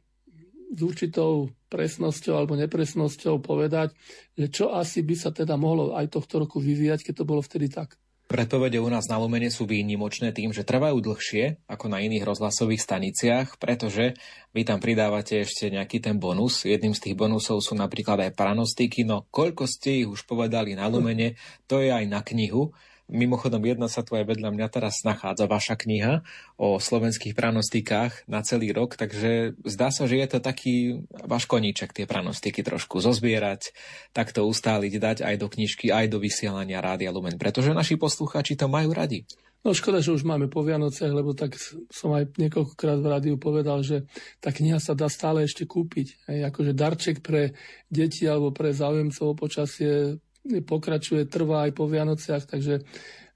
s 0.72 0.80
určitou 0.80 1.52
presnosťou 1.72 2.36
alebo 2.36 2.60
nepresnosťou 2.60 3.40
povedať, 3.40 3.96
že 4.36 4.52
čo 4.52 4.76
asi 4.76 5.00
by 5.00 5.16
sa 5.16 5.32
teda 5.32 5.56
mohlo 5.56 5.96
aj 5.96 6.12
tohto 6.12 6.44
roku 6.44 6.60
vyvíjať, 6.60 7.08
keď 7.08 7.24
to 7.24 7.26
bolo 7.26 7.40
vtedy 7.40 7.72
tak. 7.72 7.96
Predpovede 8.32 8.80
u 8.80 8.88
nás 8.88 9.12
na 9.12 9.20
Lumene 9.20 9.52
sú 9.52 9.68
výnimočné 9.68 10.32
tým, 10.32 10.56
že 10.56 10.64
trvajú 10.64 11.04
dlhšie 11.04 11.68
ako 11.68 11.92
na 11.92 12.00
iných 12.00 12.24
rozhlasových 12.24 12.80
staniciach, 12.80 13.60
pretože 13.60 14.16
vy 14.56 14.64
tam 14.64 14.80
pridávate 14.80 15.44
ešte 15.44 15.68
nejaký 15.68 16.00
ten 16.00 16.16
bonus. 16.16 16.64
Jedným 16.64 16.96
z 16.96 17.12
tých 17.12 17.20
bonusov 17.20 17.60
sú 17.60 17.76
napríklad 17.76 18.24
aj 18.24 18.32
pranostiky, 18.40 19.04
no 19.04 19.28
koľko 19.28 19.68
ste 19.68 20.04
ich 20.04 20.08
už 20.08 20.24
povedali 20.24 20.80
na 20.80 20.88
Lumene, 20.88 21.36
to 21.68 21.84
je 21.84 21.92
aj 21.92 22.08
na 22.08 22.24
knihu. 22.24 22.72
Mimochodom, 23.12 23.60
jedna 23.68 23.92
sa 23.92 24.08
tu 24.08 24.16
aj 24.16 24.24
vedľa 24.24 24.56
mňa 24.56 24.68
teraz 24.72 25.04
nachádza, 25.04 25.52
vaša 25.52 25.76
kniha 25.76 26.24
o 26.56 26.80
slovenských 26.80 27.36
pranostikách 27.36 28.24
na 28.32 28.40
celý 28.40 28.72
rok, 28.72 28.96
takže 28.96 29.60
zdá 29.68 29.92
sa, 29.92 30.08
že 30.08 30.24
je 30.24 30.28
to 30.32 30.40
taký 30.40 31.04
váš 31.28 31.44
koníček, 31.52 31.92
tie 31.92 32.08
pranostiky 32.08 32.64
trošku 32.64 33.04
zozbierať, 33.04 33.76
takto 34.16 34.48
ustáliť, 34.48 34.94
dať 34.96 35.18
aj 35.28 35.36
do 35.36 35.48
knižky, 35.52 35.92
aj 35.92 36.08
do 36.08 36.24
vysielania 36.24 36.80
Rádia 36.80 37.12
Lumen, 37.12 37.36
pretože 37.36 37.76
naši 37.76 38.00
poslucháči 38.00 38.56
to 38.56 38.72
majú 38.72 38.96
radi. 38.96 39.28
No 39.62 39.78
škoda, 39.78 40.02
že 40.02 40.10
už 40.10 40.26
máme 40.26 40.50
po 40.50 40.66
Vianociach, 40.66 41.14
lebo 41.14 41.38
tak 41.38 41.54
som 41.94 42.18
aj 42.18 42.34
niekoľkokrát 42.34 42.98
v 42.98 43.12
rádiu 43.14 43.36
povedal, 43.38 43.86
že 43.86 44.10
tá 44.42 44.50
kniha 44.50 44.82
sa 44.82 44.98
dá 44.98 45.06
stále 45.06 45.46
ešte 45.46 45.70
kúpiť. 45.70 46.26
Hej, 46.34 46.50
akože 46.50 46.74
darček 46.74 47.22
pre 47.22 47.54
deti 47.86 48.26
alebo 48.26 48.50
pre 48.50 48.74
záujemcov 48.74 49.22
o 49.22 49.38
počasie 49.38 50.18
pokračuje, 50.44 51.30
trvá 51.30 51.70
aj 51.70 51.72
po 51.78 51.86
Vianociach, 51.86 52.50
takže 52.50 52.82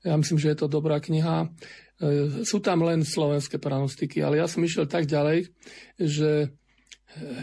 ja 0.06 0.14
myslím, 0.18 0.38
že 0.38 0.54
je 0.54 0.58
to 0.58 0.68
dobrá 0.70 1.02
kniha. 1.02 1.46
E, 1.46 1.48
sú 2.46 2.62
tam 2.62 2.86
len 2.86 3.06
slovenské 3.06 3.58
pranostiky, 3.58 4.22
ale 4.22 4.42
ja 4.42 4.48
som 4.50 4.62
išiel 4.62 4.86
tak 4.86 5.10
ďalej, 5.10 5.50
že 5.98 6.54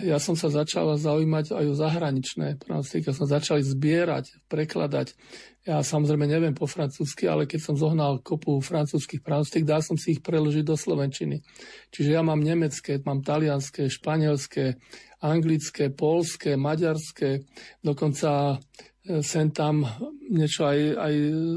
ja 0.04 0.20
som 0.20 0.36
sa 0.36 0.52
začal 0.52 1.00
zaujímať 1.00 1.56
aj 1.56 1.64
o 1.64 1.74
zahraničné 1.74 2.60
pranostiky. 2.60 3.08
Ja 3.08 3.16
som 3.16 3.24
začal 3.24 3.64
zbierať, 3.64 4.44
prekladať. 4.52 5.16
Ja 5.64 5.80
samozrejme 5.80 6.28
neviem 6.28 6.52
po 6.52 6.68
francúzsky, 6.68 7.24
ale 7.24 7.48
keď 7.48 7.60
som 7.72 7.74
zohnal 7.78 8.20
kopu 8.20 8.60
francúzských 8.60 9.24
pranostík, 9.24 9.64
dal 9.64 9.80
som 9.80 9.96
si 9.96 10.18
ich 10.18 10.20
preložiť 10.20 10.64
do 10.66 10.76
slovenčiny. 10.76 11.40
Čiže 11.88 12.10
ja 12.12 12.20
mám 12.20 12.42
nemecké, 12.42 13.00
mám 13.06 13.24
talianské, 13.24 13.88
španielské, 13.88 14.76
anglické, 15.22 15.88
polské, 15.88 16.58
maďarské, 16.58 17.46
dokonca 17.80 18.58
sem 19.03 19.50
tam 19.50 19.82
niečo 20.30 20.62
aj, 20.66 20.78
aj 20.94 21.14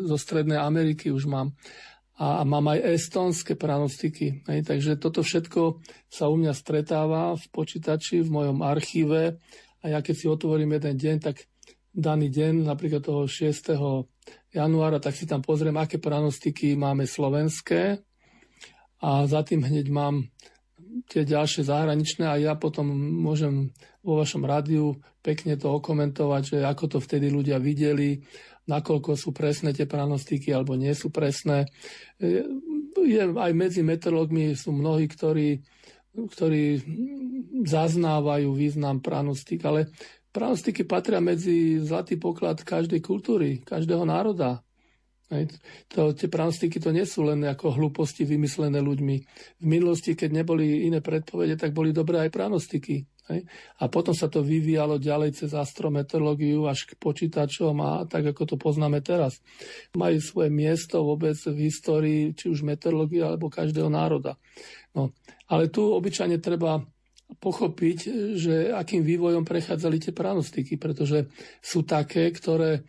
zo 0.10 0.18
Strednej 0.18 0.58
Ameriky 0.58 1.14
už 1.14 1.30
mám. 1.30 1.54
A, 2.16 2.48
mám 2.48 2.72
aj 2.72 2.96
estonské 2.96 3.60
pranostiky. 3.60 4.48
Hej, 4.48 4.66
takže 4.66 4.98
toto 4.98 5.22
všetko 5.22 5.84
sa 6.08 6.32
u 6.32 6.36
mňa 6.39 6.54
stretáva 6.56 7.36
v 7.36 7.46
počítači, 7.52 8.24
v 8.24 8.34
mojom 8.34 8.64
archíve 8.64 9.38
a 9.84 9.86
ja 9.86 10.00
keď 10.02 10.16
si 10.18 10.26
otvorím 10.26 10.82
jeden 10.82 10.96
deň, 10.98 11.16
tak 11.22 11.46
daný 11.93 12.34
deň, 12.34 12.66
napríklad 12.66 13.06
toho 13.06 13.30
6. 13.30 13.78
januára, 14.50 14.98
tak 14.98 15.14
si 15.14 15.30
tam 15.30 15.46
pozriem, 15.46 15.78
aké 15.78 16.02
pranostiky 16.02 16.74
máme 16.74 17.06
slovenské 17.06 18.02
a 19.06 19.30
za 19.30 19.46
tým 19.46 19.62
hneď 19.62 19.88
mám 19.93 20.26
tie 21.10 21.28
ďalšie 21.28 21.68
zahraničné 21.68 22.24
a 22.24 22.39
ja 22.39 22.54
potom 22.56 22.88
môžem 22.96 23.76
vo 24.06 24.22
vašom 24.22 24.46
rádiu 24.48 24.96
pekne 25.20 25.58
to 25.58 25.74
okomentovať, 25.74 26.41
že 26.46 26.58
ako 26.62 26.98
to 26.98 26.98
vtedy 27.02 27.34
ľudia 27.34 27.58
videli, 27.58 28.22
nakoľko 28.70 29.18
sú 29.18 29.34
presné 29.34 29.74
tie 29.74 29.86
pranostiky 29.86 30.54
alebo 30.54 30.74
nie 30.78 30.93
sú 30.93 31.14
presné. 31.14 31.70
Je, 32.18 33.26
aj 33.30 33.52
medzi 33.54 33.86
meteorológmi 33.86 34.58
sú 34.58 34.74
mnohí, 34.74 35.06
ktorí, 35.10 35.62
ktorí 36.14 36.82
zaznávajú 37.66 38.50
význam 38.54 39.02
pranostik, 39.02 39.62
ale 39.66 39.93
pranostiky 40.34 40.84
patria 40.84 41.22
medzi 41.22 41.78
zlatý 41.82 42.18
poklad 42.18 42.62
každej 42.66 43.02
kultúry, 43.06 43.62
každého 43.62 44.06
národa. 44.06 44.64
To, 45.98 46.14
tie 46.14 46.30
pranostiky 46.30 46.78
to 46.78 46.94
nie 46.94 47.02
sú 47.02 47.26
len 47.26 47.42
ako 47.42 47.74
hlúposti 47.74 48.30
vymyslené 48.30 48.78
ľuďmi. 48.78 49.16
V 49.62 49.66
minulosti, 49.66 50.14
keď 50.14 50.46
neboli 50.46 50.86
iné 50.86 51.02
predpovede, 51.02 51.58
tak 51.58 51.74
boli 51.74 51.90
dobré 51.90 52.22
aj 52.22 52.30
pranostiky. 52.30 53.02
A 53.82 53.90
potom 53.90 54.14
sa 54.14 54.30
to 54.30 54.46
vyvíjalo 54.46 55.02
ďalej 55.02 55.34
cez 55.34 55.58
astrometeorológiu 55.58 56.70
až 56.70 56.86
k 56.86 56.94
počítačom 56.94 57.74
a 57.82 58.06
tak, 58.06 58.22
ako 58.22 58.54
to 58.54 58.56
poznáme 58.62 59.02
teraz. 59.02 59.42
Majú 59.98 60.22
svoje 60.22 60.54
miesto 60.54 61.02
vôbec 61.02 61.34
v 61.34 61.58
histórii, 61.66 62.38
či 62.38 62.54
už 62.54 62.62
meteorológie 62.62 63.26
alebo 63.26 63.50
každého 63.50 63.90
národa. 63.90 64.38
No. 64.94 65.10
Ale 65.50 65.74
tu 65.74 65.90
obyčajne 65.90 66.38
treba 66.38 66.86
pochopiť, 67.42 67.98
že 68.38 68.70
akým 68.70 69.02
vývojom 69.02 69.42
prechádzali 69.42 69.98
tie 69.98 70.14
pranostiky, 70.14 70.78
pretože 70.78 71.26
sú 71.66 71.82
také, 71.82 72.30
ktoré 72.30 72.86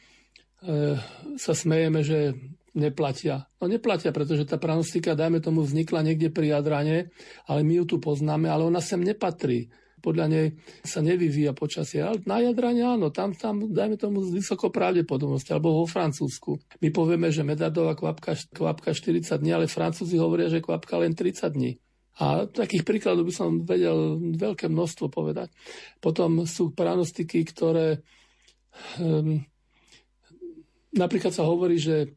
sa 1.36 1.52
smejeme, 1.52 2.00
že 2.00 2.34
neplatia. 2.76 3.48
No 3.58 3.66
neplatia, 3.66 4.12
pretože 4.12 4.44
tá 4.44 4.60
pranostika, 4.60 5.16
dajme 5.16 5.40
tomu, 5.40 5.64
vznikla 5.64 6.04
niekde 6.04 6.28
pri 6.28 6.52
Jadrane, 6.52 7.08
ale 7.48 7.64
my 7.64 7.82
ju 7.82 7.84
tu 7.88 7.96
poznáme, 7.96 8.46
ale 8.52 8.68
ona 8.68 8.84
sem 8.84 9.00
nepatrí. 9.00 9.72
Podľa 9.96 10.26
nej 10.28 10.46
sa 10.84 11.00
nevyvíja 11.00 11.56
počasie. 11.56 12.04
Ale 12.04 12.20
na 12.28 12.38
Jadrane 12.38 12.84
áno, 12.84 13.08
tam, 13.10 13.32
tam 13.32 13.72
dajme 13.72 13.96
tomu 13.96 14.22
vysoko 14.28 14.68
pravdepodobnosť, 14.68 15.56
alebo 15.56 15.82
vo 15.82 15.86
Francúzsku. 15.88 16.60
My 16.84 16.92
povieme, 16.92 17.32
že 17.32 17.42
medardová 17.42 17.96
kvapka, 17.96 18.36
kvapka 18.52 18.92
40 18.92 19.24
dní, 19.40 19.56
ale 19.56 19.72
Francúzi 19.72 20.20
hovoria, 20.20 20.52
že 20.52 20.62
kvapka 20.62 21.00
len 21.00 21.16
30 21.16 21.48
dní. 21.48 21.80
A 22.16 22.48
takých 22.48 22.84
príkladov 22.84 23.28
by 23.28 23.34
som 23.34 23.48
vedel 23.64 24.20
veľké 24.36 24.68
množstvo 24.72 25.12
povedať. 25.12 25.52
Potom 26.00 26.48
sú 26.48 26.72
pranostiky, 26.72 27.44
ktoré 27.44 28.00
um, 29.00 29.44
Napríklad 30.96 31.32
sa 31.32 31.44
hovorí, 31.44 31.76
že 31.76 31.96
e, 32.02 32.08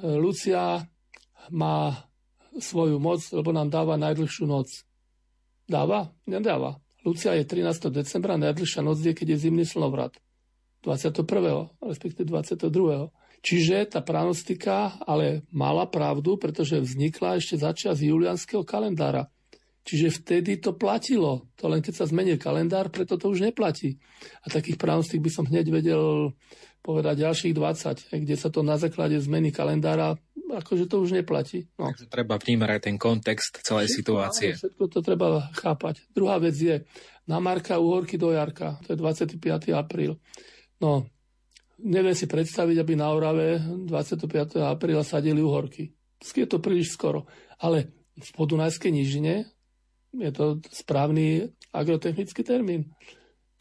Lucia 0.00 0.80
má 1.52 1.76
svoju 2.56 2.96
moc, 2.96 3.20
lebo 3.32 3.52
nám 3.52 3.68
dáva 3.68 4.00
najdlhšiu 4.00 4.44
noc. 4.48 4.84
Dáva? 5.68 6.12
Nedáva. 6.24 6.80
Lucia 7.04 7.36
je 7.36 7.44
13. 7.44 7.92
decembra, 7.92 8.40
najdlhšia 8.40 8.80
noc 8.80 9.00
je, 9.04 9.12
keď 9.12 9.36
je 9.36 9.48
zimný 9.48 9.64
slnovrat. 9.68 10.16
21. 10.82 11.22
respektíve 11.78 12.26
22. 12.26 13.12
Čiže 13.42 13.98
tá 13.98 14.00
pranostika 14.02 14.98
ale 15.02 15.42
mala 15.50 15.86
pravdu, 15.90 16.38
pretože 16.38 16.78
vznikla 16.78 17.42
ešte 17.42 17.58
začiat 17.58 17.98
julianského 17.98 18.62
kalendára. 18.62 19.26
Čiže 19.82 20.22
vtedy 20.22 20.62
to 20.62 20.78
platilo. 20.78 21.50
To 21.58 21.66
len 21.66 21.82
keď 21.82 22.02
sa 22.02 22.06
zmenil 22.06 22.38
kalendár, 22.38 22.86
preto 22.94 23.18
to 23.18 23.34
už 23.34 23.42
neplatí. 23.42 23.98
A 24.46 24.50
takých 24.50 24.78
pranostik 24.78 25.18
by 25.18 25.30
som 25.30 25.42
hneď 25.42 25.74
vedel 25.74 26.38
povedať 26.82 27.22
ďalších 27.22 27.54
20, 27.54 28.26
kde 28.26 28.36
sa 28.36 28.50
to 28.50 28.66
na 28.66 28.74
základe 28.74 29.14
zmeny 29.22 29.54
kalendára, 29.54 30.18
akože 30.50 30.90
to 30.90 31.00
už 31.00 31.14
neplatí. 31.14 31.70
No. 31.78 31.94
Takže 31.94 32.10
treba 32.10 32.36
vnímať 32.36 32.68
aj 32.68 32.80
ten 32.82 32.96
kontext 32.98 33.62
celej 33.62 33.88
všetko, 33.88 33.98
situácie. 34.02 34.50
Áno, 34.52 34.60
všetko 34.60 34.84
to 34.90 34.98
treba 35.00 35.26
chápať. 35.54 35.94
Druhá 36.10 36.42
vec 36.42 36.58
je, 36.58 36.82
na 37.30 37.38
Marka 37.38 37.78
uhorky 37.78 38.18
do 38.18 38.34
Jarka, 38.34 38.82
to 38.82 38.92
je 38.92 38.98
25. 38.98 39.38
apríl. 39.78 40.18
No, 40.82 41.06
neviem 41.78 42.18
si 42.18 42.26
predstaviť, 42.26 42.76
aby 42.82 42.92
na 42.98 43.14
Orave 43.14 43.62
25. 43.62 44.58
apríla 44.58 45.06
sadili 45.06 45.38
uhorky. 45.38 45.94
Je 46.22 46.46
to 46.46 46.58
príliš 46.58 46.94
skoro. 46.94 47.30
Ale 47.62 47.94
v 48.18 48.30
podunajskej 48.34 48.90
nižine 48.90 49.46
je 50.12 50.30
to 50.34 50.58
správny 50.68 51.50
agrotechnický 51.72 52.42
termín 52.44 52.92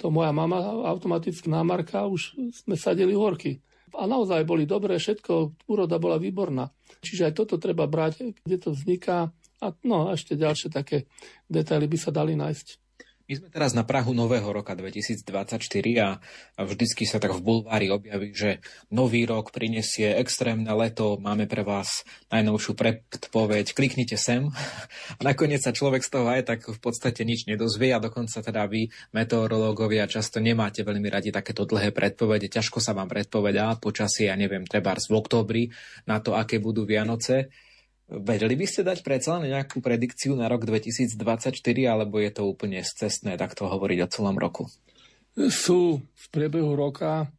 to 0.01 0.09
moja 0.09 0.33
mama 0.33 0.81
automaticky 0.89 1.45
námarka, 1.45 2.09
už 2.09 2.33
sme 2.65 2.73
sadili 2.73 3.13
horky. 3.13 3.61
A 3.93 4.09
naozaj 4.09 4.47
boli 4.49 4.65
dobré, 4.65 4.97
všetko, 4.97 5.61
úroda 5.69 6.01
bola 6.01 6.17
výborná. 6.17 6.73
Čiže 7.05 7.29
aj 7.29 7.33
toto 7.37 7.61
treba 7.61 7.85
brať, 7.85 8.33
kde 8.41 8.57
to 8.57 8.69
vzniká. 8.73 9.29
A 9.61 9.67
no, 9.85 10.09
a 10.09 10.17
ešte 10.17 10.33
ďalšie 10.33 10.73
také 10.73 11.05
detaily 11.45 11.85
by 11.85 11.97
sa 12.01 12.09
dali 12.09 12.33
nájsť. 12.33 12.90
My 13.32 13.39
sme 13.39 13.47
teraz 13.47 13.71
na 13.71 13.88
Prahu 13.88 14.11
nového 14.11 14.43
roka 14.43 14.75
2024 14.75 15.55
a, 16.03 16.19
vždycky 16.59 17.07
sa 17.07 17.15
tak 17.15 17.32
v 17.32 17.39
bulvári 17.39 17.88
objaví, 17.88 18.36
že 18.36 18.59
nový 18.91 19.23
rok 19.23 19.55
prinesie 19.55 20.19
extrémne 20.19 20.67
leto, 20.75 21.15
máme 21.15 21.47
pre 21.47 21.63
vás 21.63 22.03
najnovšiu 22.27 22.75
predpoveď, 22.75 23.71
kliknite 23.71 24.19
sem. 24.19 24.51
A 25.19 25.21
nakoniec 25.23 25.63
sa 25.63 25.71
človek 25.71 26.03
z 26.03 26.11
toho 26.11 26.27
aj 26.27 26.43
tak 26.43 26.59
v 26.67 26.79
podstate 26.84 27.23
nič 27.23 27.47
nedozvie 27.47 27.95
a 27.95 28.03
dokonca 28.03 28.43
teda 28.43 28.67
vy, 28.67 28.91
meteorológovia, 29.15 30.11
často 30.11 30.43
nemáte 30.43 30.84
veľmi 30.84 31.07
radi 31.07 31.32
takéto 31.32 31.63
dlhé 31.63 31.95
predpovede, 31.95 32.51
ťažko 32.51 32.84
sa 32.84 32.91
vám 32.91 33.07
predpovedá 33.07 33.79
počasie, 33.79 34.27
ja 34.27 34.36
neviem, 34.36 34.67
treba 34.67 34.91
v 34.91 35.15
októbri 35.15 35.63
na 36.03 36.19
to, 36.19 36.36
aké 36.36 36.59
budú 36.59 36.84
Vianoce. 36.84 37.47
Vedeli 38.12 38.59
by 38.59 38.66
ste 38.68 38.84
dať 38.84 39.07
predsa 39.07 39.39
len 39.39 39.55
nejakú 39.55 39.80
predikciu 39.80 40.36
na 40.36 40.51
rok 40.51 40.68
2024, 40.68 41.16
alebo 41.88 42.20
je 42.20 42.32
to 42.36 42.43
úplne 42.43 42.84
cestné 42.84 43.39
takto 43.39 43.72
hovoriť 43.72 43.99
o 44.03 44.12
celom 44.12 44.36
roku? 44.36 44.68
Sú 45.47 46.03
v 46.03 46.26
priebehu 46.28 46.76
roka 46.76 47.32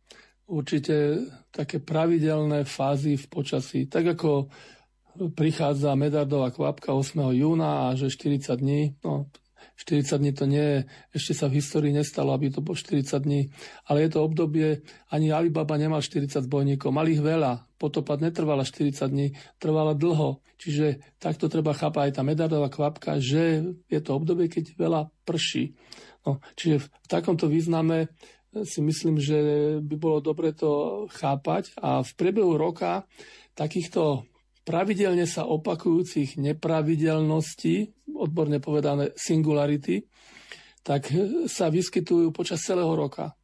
určite 0.48 1.28
také 1.52 1.76
pravidelné 1.76 2.64
fázy 2.64 3.20
v 3.20 3.24
počasí. 3.28 3.84
Tak 3.84 4.16
ako 4.16 4.48
prichádza 5.36 5.92
medardová 5.92 6.48
kvapka 6.48 6.96
8. 6.96 7.20
júna 7.36 7.92
a 7.92 7.96
že 7.96 8.08
40 8.08 8.56
dní, 8.56 8.96
no 9.04 9.28
40 9.76 10.20
dní 10.24 10.32
to 10.32 10.44
nie 10.48 10.62
je, 10.62 10.78
ešte 11.12 11.32
sa 11.36 11.46
v 11.52 11.60
histórii 11.60 11.92
nestalo, 11.92 12.32
aby 12.32 12.48
to 12.48 12.64
bolo 12.64 12.78
40 12.78 13.18
dní, 13.20 13.52
ale 13.88 14.06
je 14.06 14.10
to 14.14 14.24
obdobie, 14.24 14.80
ani 15.12 15.34
Alibaba 15.34 15.76
nemal 15.76 16.00
40 16.00 16.48
zbojníkov, 16.48 16.94
mal 16.94 17.08
ich 17.08 17.20
veľa, 17.20 17.66
potopad 17.82 18.22
netrvala 18.22 18.62
40 18.62 19.10
dní, 19.10 19.34
trvala 19.58 19.98
dlho. 19.98 20.38
Čiže 20.62 21.02
takto 21.18 21.50
treba 21.50 21.74
chápať 21.74 22.02
aj 22.06 22.12
tá 22.14 22.22
medardová 22.22 22.70
kvapka, 22.70 23.18
že 23.18 23.74
je 23.90 23.98
to 23.98 24.14
obdobie, 24.14 24.46
keď 24.46 24.78
veľa 24.78 25.10
prší. 25.26 25.74
No, 26.22 26.38
čiže 26.54 26.86
v 26.86 27.06
takomto 27.10 27.50
význame 27.50 28.06
eh, 28.06 28.62
si 28.62 28.78
myslím, 28.78 29.18
že 29.18 29.38
by 29.82 29.94
bolo 29.98 30.22
dobre 30.22 30.54
to 30.54 31.04
chápať 31.10 31.74
a 31.82 32.06
v 32.06 32.10
priebehu 32.14 32.54
roka 32.54 33.02
takýchto 33.58 34.30
pravidelne 34.62 35.26
sa 35.26 35.42
opakujúcich 35.50 36.38
nepravidelností, 36.38 38.06
odborne 38.14 38.62
povedané 38.62 39.10
singularity, 39.18 40.06
tak 40.86 41.10
sa 41.46 41.70
vyskytujú 41.70 42.30
počas 42.30 42.62
celého 42.62 42.90
roka. 42.94 43.34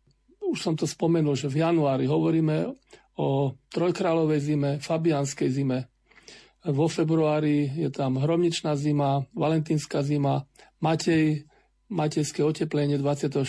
Už 0.43 0.59
som 0.63 0.75
to 0.79 0.87
spomenul, 0.87 1.35
že 1.35 1.51
v 1.51 1.67
januári 1.67 2.07
hovoríme 2.07 2.73
o 3.19 3.59
trojkráľovej 3.75 4.41
zime, 4.41 4.71
fabianskej 4.79 5.51
zime. 5.51 5.91
Vo 6.63 6.87
februári 6.87 7.67
je 7.75 7.91
tam 7.91 8.19
hromničná 8.19 8.79
zima, 8.79 9.27
valentínska 9.35 10.07
zima, 10.07 10.47
Matej, 10.79 11.43
matejské 11.91 12.47
oteplenie 12.47 12.95
24. 13.01 13.43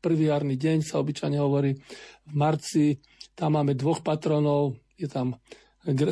prvý 0.00 0.24
jarný 0.32 0.56
deň 0.56 0.80
sa 0.80 1.04
obyčajne 1.04 1.36
hovorí. 1.36 1.76
V 2.24 2.32
marci 2.32 2.96
tam 3.36 3.60
máme 3.60 3.76
dvoch 3.76 4.00
patronov, 4.00 4.80
je 4.96 5.10
tam 5.10 5.36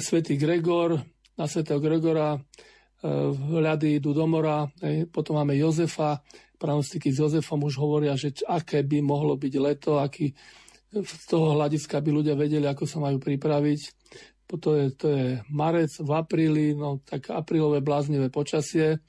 svätý 0.04 0.36
Gregor, 0.36 1.00
na 1.36 1.48
svätého 1.48 1.80
Gregora 1.80 2.36
hľady 3.52 4.00
idú 4.00 4.16
do 4.16 4.26
mora, 4.26 4.68
potom 5.12 5.36
máme 5.36 5.56
Jozefa, 5.56 6.20
pranostiky 6.56 7.12
s 7.12 7.20
Jozefom 7.20 7.60
už 7.64 7.76
hovoria, 7.76 8.16
že 8.16 8.32
aké 8.48 8.80
by 8.80 9.04
mohlo 9.04 9.36
byť 9.36 9.54
leto, 9.60 10.00
aký 10.00 10.32
z 10.92 11.24
toho 11.26 11.58
hľadiska 11.58 11.98
by 12.00 12.10
ľudia 12.10 12.34
vedeli, 12.38 12.64
ako 12.68 12.84
sa 12.86 13.02
majú 13.02 13.18
pripraviť. 13.18 13.80
To 14.46 14.70
je, 14.78 14.86
to 14.94 15.06
je 15.10 15.26
marec, 15.50 15.90
v 15.98 16.10
apríli, 16.14 16.66
no 16.78 17.02
tak 17.02 17.34
aprílové 17.34 17.82
bláznivé 17.82 18.30
počasie. 18.30 19.02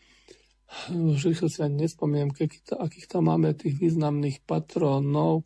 Už 0.92 1.32
rýchlo 1.32 1.48
si 1.48 1.62
ani 1.62 1.86
nespomínam, 1.86 2.34
akých 2.34 3.08
tam 3.08 3.30
máme 3.30 3.54
tých 3.54 3.78
významných 3.78 4.44
patronov. 4.44 5.46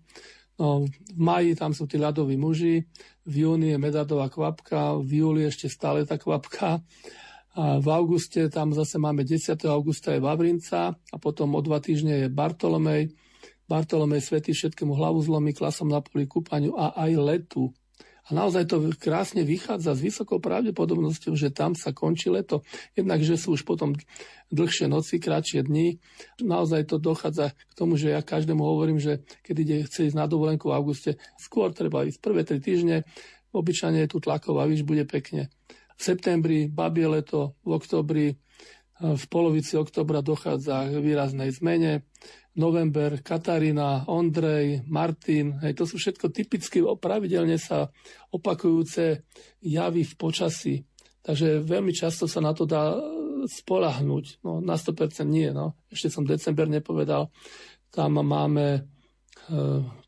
No, 0.62 0.86
v 0.86 1.18
maji 1.18 1.58
tam 1.58 1.74
sú 1.74 1.90
tí 1.90 1.98
ľadoví 1.98 2.38
muži, 2.38 2.86
v 3.26 3.34
júni 3.34 3.74
je 3.74 3.82
medadová 3.82 4.30
kvapka, 4.30 4.94
v 5.02 5.26
júli 5.26 5.42
ešte 5.50 5.66
stále 5.66 6.06
tá 6.06 6.22
kvapka. 6.22 6.86
A 7.52 7.84
v 7.84 7.88
auguste 7.92 8.48
tam 8.48 8.72
zase 8.72 8.96
máme 8.96 9.28
10. 9.28 9.58
augusta 9.68 10.16
je 10.16 10.24
Vavrinca 10.24 10.96
a 10.96 11.16
potom 11.20 11.52
o 11.58 11.62
dva 11.66 11.84
týždne 11.84 12.24
je 12.24 12.28
Bartolomej. 12.32 13.12
Bartolomej 13.72 14.20
svetý 14.20 14.52
všetkému 14.52 14.92
hlavu 15.00 15.24
zlomí, 15.24 15.56
klasom 15.56 15.88
na 15.88 16.04
poli 16.04 16.28
kúpaniu 16.28 16.76
a 16.76 16.92
aj 17.08 17.12
letu. 17.16 17.72
A 18.28 18.36
naozaj 18.36 18.68
to 18.68 18.92
krásne 19.00 19.48
vychádza 19.48 19.96
s 19.96 20.04
vysokou 20.04 20.38
pravdepodobnosťou, 20.44 21.34
že 21.40 21.50
tam 21.56 21.74
sa 21.74 21.96
končí 21.96 22.28
leto. 22.28 22.68
Jednak, 22.94 23.24
že 23.24 23.40
sú 23.40 23.56
už 23.56 23.64
potom 23.64 23.96
dlhšie 24.52 24.92
noci, 24.92 25.18
kratšie 25.18 25.66
dni. 25.66 25.98
Naozaj 26.44 26.92
to 26.92 26.96
dochádza 27.00 27.56
k 27.56 27.74
tomu, 27.74 27.96
že 27.96 28.12
ja 28.12 28.22
každému 28.22 28.60
hovorím, 28.62 29.00
že 29.00 29.24
keď 29.42 29.56
ide, 29.58 29.76
chce 29.88 30.12
ísť 30.12 30.20
na 30.20 30.28
dovolenku 30.28 30.70
v 30.70 30.76
auguste, 30.76 31.12
skôr 31.40 31.74
treba 31.74 32.06
ísť 32.06 32.20
prvé 32.22 32.46
tri 32.46 32.62
týždne, 32.62 33.08
obyčajne 33.56 34.04
je 34.06 34.12
tu 34.12 34.20
tlaková 34.22 34.70
výš, 34.70 34.86
bude 34.86 35.08
pekne. 35.08 35.50
V 35.98 36.02
septembri 36.02 36.70
babie 36.70 37.10
leto, 37.10 37.58
v 37.66 37.72
oktobri, 37.74 38.26
v 39.02 39.26
polovici 39.34 39.82
oktobra 39.82 40.22
dochádza 40.22 40.94
k 40.94 41.02
výraznej 41.02 41.50
zmene 41.58 42.06
november, 42.56 43.24
Katarína, 43.24 44.08
Ondrej, 44.12 44.84
Martin. 44.88 45.60
Hej, 45.64 45.80
to 45.80 45.84
sú 45.88 45.96
všetko 45.96 46.36
typicky 46.36 46.84
pravidelne 46.84 47.56
sa 47.56 47.88
opakujúce 48.32 49.24
javy 49.64 50.04
v 50.04 50.14
počasí. 50.20 50.76
Takže 51.22 51.62
veľmi 51.62 51.94
často 51.94 52.26
sa 52.26 52.42
na 52.42 52.52
to 52.52 52.66
dá 52.66 52.98
spolahnuť. 53.46 54.44
No, 54.44 54.60
na 54.60 54.76
100% 54.76 55.24
nie. 55.30 55.54
No. 55.54 55.78
Ešte 55.88 56.10
som 56.12 56.26
december 56.26 56.66
nepovedal. 56.68 57.30
Tam 57.94 58.18
máme 58.20 58.68
e, 58.74 58.82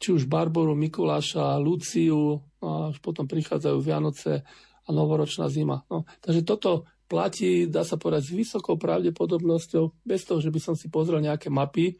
či 0.01 0.09
už 0.11 0.25
Barboru, 0.25 0.73
Mikuláša, 0.73 1.61
Luciu, 1.61 2.41
a 2.63 2.89
už 2.89 3.03
potom 3.03 3.27
prichádzajú 3.27 3.77
Vianoce 3.83 4.41
a 4.83 4.89
novoročná 4.91 5.47
zima. 5.51 5.83
No, 5.91 6.07
takže 6.23 6.43
toto 6.47 6.87
platí, 7.07 7.67
dá 7.67 7.83
sa 7.83 7.99
povedať, 7.99 8.31
s 8.31 8.35
vysokou 8.35 8.79
pravdepodobnosťou, 8.79 10.07
bez 10.07 10.23
toho, 10.23 10.39
že 10.39 10.49
by 10.49 10.59
som 10.59 10.75
si 10.75 10.87
pozrel 10.87 11.19
nejaké 11.19 11.51
mapy, 11.51 11.99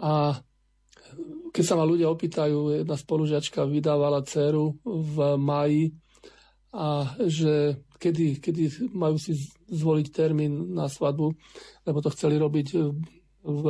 a 0.00 0.40
keď 1.50 1.64
sa 1.66 1.74
ma 1.76 1.84
ľudia 1.84 2.08
opýtajú, 2.08 2.80
jedna 2.80 2.96
spolužiačka 2.96 3.68
vydávala 3.68 4.24
dceru 4.24 4.80
v 4.86 5.16
maji 5.36 5.92
a 6.70 7.18
že 7.26 7.82
kedy, 7.98 8.40
kedy 8.40 8.94
majú 8.94 9.18
si 9.18 9.34
zvoliť 9.68 10.06
termín 10.14 10.72
na 10.72 10.86
svadbu, 10.86 11.34
lebo 11.84 11.98
to 12.00 12.14
chceli 12.14 12.40
robiť 12.40 12.68
v, 13.44 13.64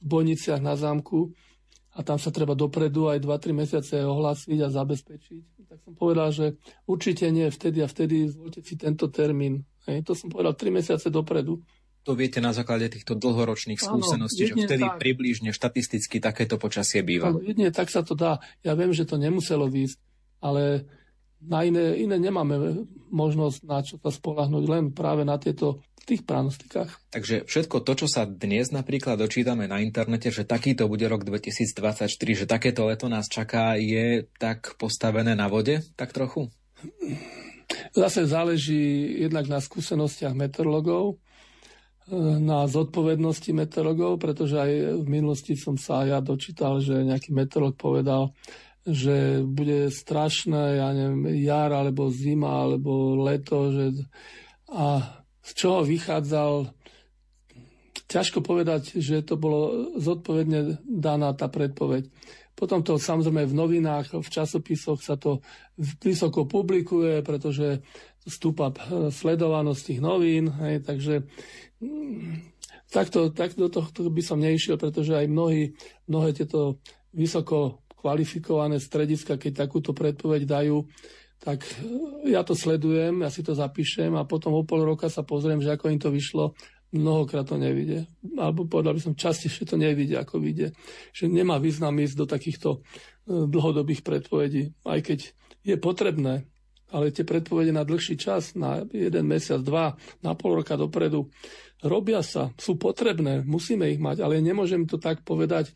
Bojniciach 0.00 0.64
na 0.64 0.80
zámku 0.80 1.28
a 1.92 2.00
tam 2.00 2.16
sa 2.16 2.32
treba 2.32 2.56
dopredu 2.56 3.12
aj 3.12 3.20
2-3 3.20 3.52
mesiace 3.52 3.94
ohlásiť 4.00 4.64
a 4.64 4.72
zabezpečiť. 4.72 5.68
Tak 5.68 5.78
som 5.84 5.92
povedal, 5.92 6.32
že 6.32 6.56
určite 6.88 7.28
nie 7.28 7.44
vtedy 7.52 7.84
a 7.84 7.88
vtedy 7.88 8.32
zvolte 8.32 8.64
si 8.64 8.80
tento 8.80 9.12
termín. 9.12 9.60
Hej, 9.84 10.08
to 10.08 10.16
som 10.16 10.32
povedal 10.32 10.56
3 10.56 10.72
mesiace 10.72 11.12
dopredu 11.12 11.60
to 12.00 12.16
viete 12.16 12.40
na 12.40 12.56
základe 12.56 12.88
týchto 12.88 13.12
dlhoročných 13.12 13.76
skúseností, 13.76 14.48
že 14.48 14.56
vtedy 14.56 14.84
tak. 14.88 14.98
približne 14.98 15.52
štatisticky 15.52 16.16
takéto 16.18 16.56
počasie 16.56 17.04
býva. 17.04 17.28
Áno, 17.28 17.44
jedine 17.44 17.68
tak 17.68 17.92
sa 17.92 18.00
to 18.00 18.16
dá. 18.16 18.40
Ja 18.64 18.72
viem, 18.72 18.96
že 18.96 19.04
to 19.04 19.20
nemuselo 19.20 19.68
výjsť, 19.68 19.98
ale 20.40 20.88
na 21.40 21.64
iné, 21.64 21.96
iné 22.00 22.16
nemáme 22.20 22.84
možnosť 23.08 23.58
na 23.64 23.80
čo 23.80 23.96
sa 23.96 24.12
spolahnuť, 24.12 24.64
len 24.68 24.84
práve 24.92 25.24
na 25.24 25.40
tieto 25.40 25.80
tých 26.04 26.24
pranostikách. 26.24 26.90
Takže 27.12 27.44
všetko 27.46 27.84
to, 27.84 27.92
čo 28.04 28.06
sa 28.08 28.24
dnes 28.26 28.72
napríklad 28.72 29.20
dočítame 29.20 29.68
na 29.68 29.78
internete, 29.78 30.32
že 30.32 30.48
takýto 30.48 30.88
bude 30.88 31.06
rok 31.06 31.22
2024, 31.22 32.10
že 32.10 32.46
takéto 32.48 32.88
leto 32.88 33.06
nás 33.06 33.28
čaká, 33.28 33.76
je 33.76 34.26
tak 34.40 34.74
postavené 34.80 35.36
na 35.36 35.46
vode, 35.46 35.84
tak 35.94 36.10
trochu? 36.10 36.50
Zase 37.94 38.26
záleží 38.26 39.14
jednak 39.22 39.46
na 39.46 39.62
skúsenostiach 39.62 40.34
meteorologov, 40.34 41.20
na 42.40 42.66
zodpovednosti 42.66 43.50
meteorologov, 43.52 44.18
pretože 44.18 44.56
aj 44.56 44.72
v 45.04 45.06
minulosti 45.06 45.54
som 45.54 45.76
sa 45.76 46.02
ja 46.08 46.18
dočítal, 46.18 46.80
že 46.80 47.06
nejaký 47.06 47.30
meteorolog 47.30 47.76
povedal, 47.76 48.32
že 48.82 49.44
bude 49.44 49.92
strašné, 49.92 50.80
ja 50.80 50.88
neviem, 50.96 51.36
jar, 51.44 51.70
alebo 51.70 52.08
zima, 52.08 52.64
alebo 52.64 53.20
leto, 53.20 53.70
že... 53.70 53.84
a 54.72 55.18
z 55.40 55.50
čoho 55.56 55.82
vychádzal, 55.84 56.72
ťažko 58.10 58.42
povedať, 58.42 58.98
že 58.98 59.22
to 59.22 59.38
bolo 59.38 59.94
zodpovedne 59.98 60.82
daná 60.82 61.30
tá 61.34 61.46
predpoveď. 61.46 62.10
Potom 62.58 62.84
to 62.84 63.00
samozrejme 63.00 63.48
v 63.48 63.56
novinách, 63.56 64.20
v 64.20 64.28
časopisoch 64.28 65.00
sa 65.00 65.16
to 65.16 65.40
vysoko 66.04 66.44
publikuje, 66.44 67.24
pretože 67.24 67.80
stúpa 68.28 68.72
sledovanosť 69.08 69.82
tých 69.86 70.00
novín, 70.04 70.52
hej, 70.60 70.84
takže 70.84 71.24
Takto, 72.90 73.30
tak 73.30 73.54
do 73.54 73.70
tohto 73.70 74.10
by 74.10 74.18
som 74.18 74.42
neišiel, 74.42 74.74
pretože 74.74 75.14
aj 75.14 75.30
mnohí, 75.30 75.78
mnohé 76.10 76.34
tieto 76.34 76.82
vysoko 77.14 77.86
kvalifikované 77.94 78.82
strediska, 78.82 79.38
keď 79.38 79.66
takúto 79.66 79.94
predpoveď 79.94 80.42
dajú, 80.42 80.90
tak 81.38 81.62
e, 81.62 82.34
ja 82.34 82.42
to 82.42 82.58
sledujem, 82.58 83.22
ja 83.22 83.30
si 83.30 83.46
to 83.46 83.54
zapíšem 83.54 84.10
a 84.18 84.26
potom 84.26 84.58
o 84.58 84.66
pol 84.66 84.82
roka 84.82 85.06
sa 85.06 85.22
pozriem, 85.22 85.62
že 85.62 85.70
ako 85.70 85.86
im 85.86 86.02
to 86.02 86.10
vyšlo, 86.10 86.58
mnohokrát 86.90 87.46
to 87.46 87.54
nevidie. 87.54 88.10
Alebo 88.34 88.66
povedal 88.66 88.98
by 88.98 89.00
som, 89.06 89.14
častejšie 89.14 89.70
to 89.70 89.78
nevidie, 89.78 90.18
ako 90.18 90.42
vidie. 90.42 90.74
Že 91.14 91.30
nemá 91.30 91.62
význam 91.62 91.94
ísť 91.94 92.16
do 92.18 92.26
takýchto 92.26 92.68
e, 92.74 92.78
dlhodobých 93.46 94.02
predpovedí, 94.02 94.74
aj 94.82 94.98
keď 95.06 95.18
je 95.62 95.76
potrebné, 95.78 96.49
ale 96.90 97.14
tie 97.14 97.22
predpovede 97.26 97.70
na 97.70 97.86
dlhší 97.86 98.18
čas, 98.18 98.54
na 98.58 98.82
jeden 98.90 99.26
mesiac, 99.26 99.62
dva, 99.62 99.94
na 100.22 100.34
pol 100.34 100.58
roka 100.58 100.74
dopredu, 100.74 101.30
robia 101.82 102.20
sa, 102.20 102.52
sú 102.60 102.76
potrebné, 102.76 103.46
musíme 103.46 103.88
ich 103.88 104.02
mať, 104.02 104.20
ale 104.20 104.42
nemôžem 104.44 104.84
to 104.84 105.00
tak 105.00 105.24
povedať, 105.24 105.72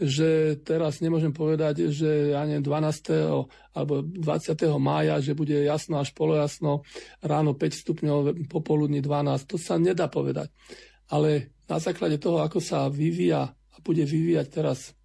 že 0.00 0.56
teraz 0.64 1.04
nemôžem 1.04 1.28
povedať, 1.28 1.92
že 1.92 2.32
ja 2.32 2.40
neviem, 2.48 2.64
12. 2.64 3.76
alebo 3.76 4.00
20. 4.00 4.56
mája, 4.80 5.20
že 5.20 5.36
bude 5.36 5.52
jasno 5.60 6.00
až 6.00 6.16
polojasno, 6.16 6.88
ráno 7.20 7.52
5 7.52 7.84
stupňov, 7.84 8.48
popoludní 8.48 9.04
12. 9.04 9.44
To 9.44 9.60
sa 9.60 9.76
nedá 9.76 10.08
povedať. 10.08 10.48
Ale 11.12 11.52
na 11.68 11.76
základe 11.76 12.16
toho, 12.16 12.40
ako 12.40 12.64
sa 12.64 12.88
vyvíja 12.88 13.44
a 13.52 13.76
bude 13.84 14.08
vyvíjať 14.08 14.46
teraz 14.48 14.96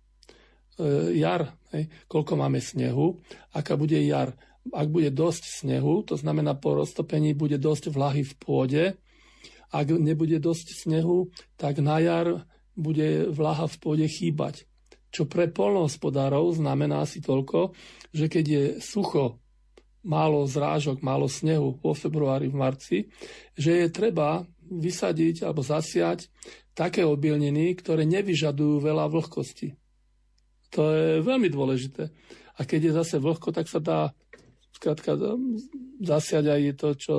e, 0.80 1.20
jar, 1.20 1.52
hej, 1.76 1.92
koľko 2.08 2.40
máme 2.40 2.64
snehu, 2.64 3.20
aká 3.52 3.76
bude 3.76 4.00
jar, 4.00 4.32
ak 4.74 4.88
bude 4.90 5.14
dosť 5.14 5.62
snehu, 5.62 6.02
to 6.02 6.18
znamená 6.18 6.58
po 6.58 6.74
roztopení 6.74 7.38
bude 7.38 7.62
dosť 7.62 7.94
vlahy 7.94 8.26
v 8.26 8.34
pôde, 8.40 8.84
ak 9.70 9.88
nebude 9.92 10.40
dosť 10.40 10.88
snehu, 10.88 11.30
tak 11.60 11.84
na 11.84 12.00
jar 12.00 12.48
bude 12.74 13.30
vlaha 13.30 13.68
v 13.68 13.76
pôde 13.78 14.08
chýbať. 14.08 14.66
Čo 15.12 15.28
pre 15.28 15.48
polnohospodárov 15.48 16.60
znamená 16.60 17.08
si 17.08 17.24
toľko, 17.24 17.72
že 18.12 18.28
keď 18.28 18.46
je 18.46 18.64
sucho, 18.84 19.40
málo 20.06 20.46
zrážok, 20.46 21.02
málo 21.02 21.26
snehu 21.26 21.82
vo 21.82 21.94
februári, 21.98 22.48
v 22.52 22.56
marci, 22.56 22.98
že 23.58 23.86
je 23.86 23.88
treba 23.90 24.46
vysadiť 24.66 25.46
alebo 25.46 25.66
zasiať 25.66 26.30
také 26.78 27.02
obilniny, 27.08 27.74
ktoré 27.80 28.06
nevyžadujú 28.06 28.86
veľa 28.86 29.10
vlhkosti. 29.10 29.74
To 30.76 30.82
je 30.92 31.24
veľmi 31.24 31.48
dôležité. 31.50 32.12
A 32.56 32.62
keď 32.64 32.92
je 32.92 32.98
zase 33.00 33.16
vlhko, 33.20 33.52
tak 33.52 33.68
sa 33.72 33.80
dá 33.80 34.12
skrátka 34.76 35.16
zasiať 36.04 36.46
aj 36.52 36.62
to, 36.76 36.90
čo 37.00 37.16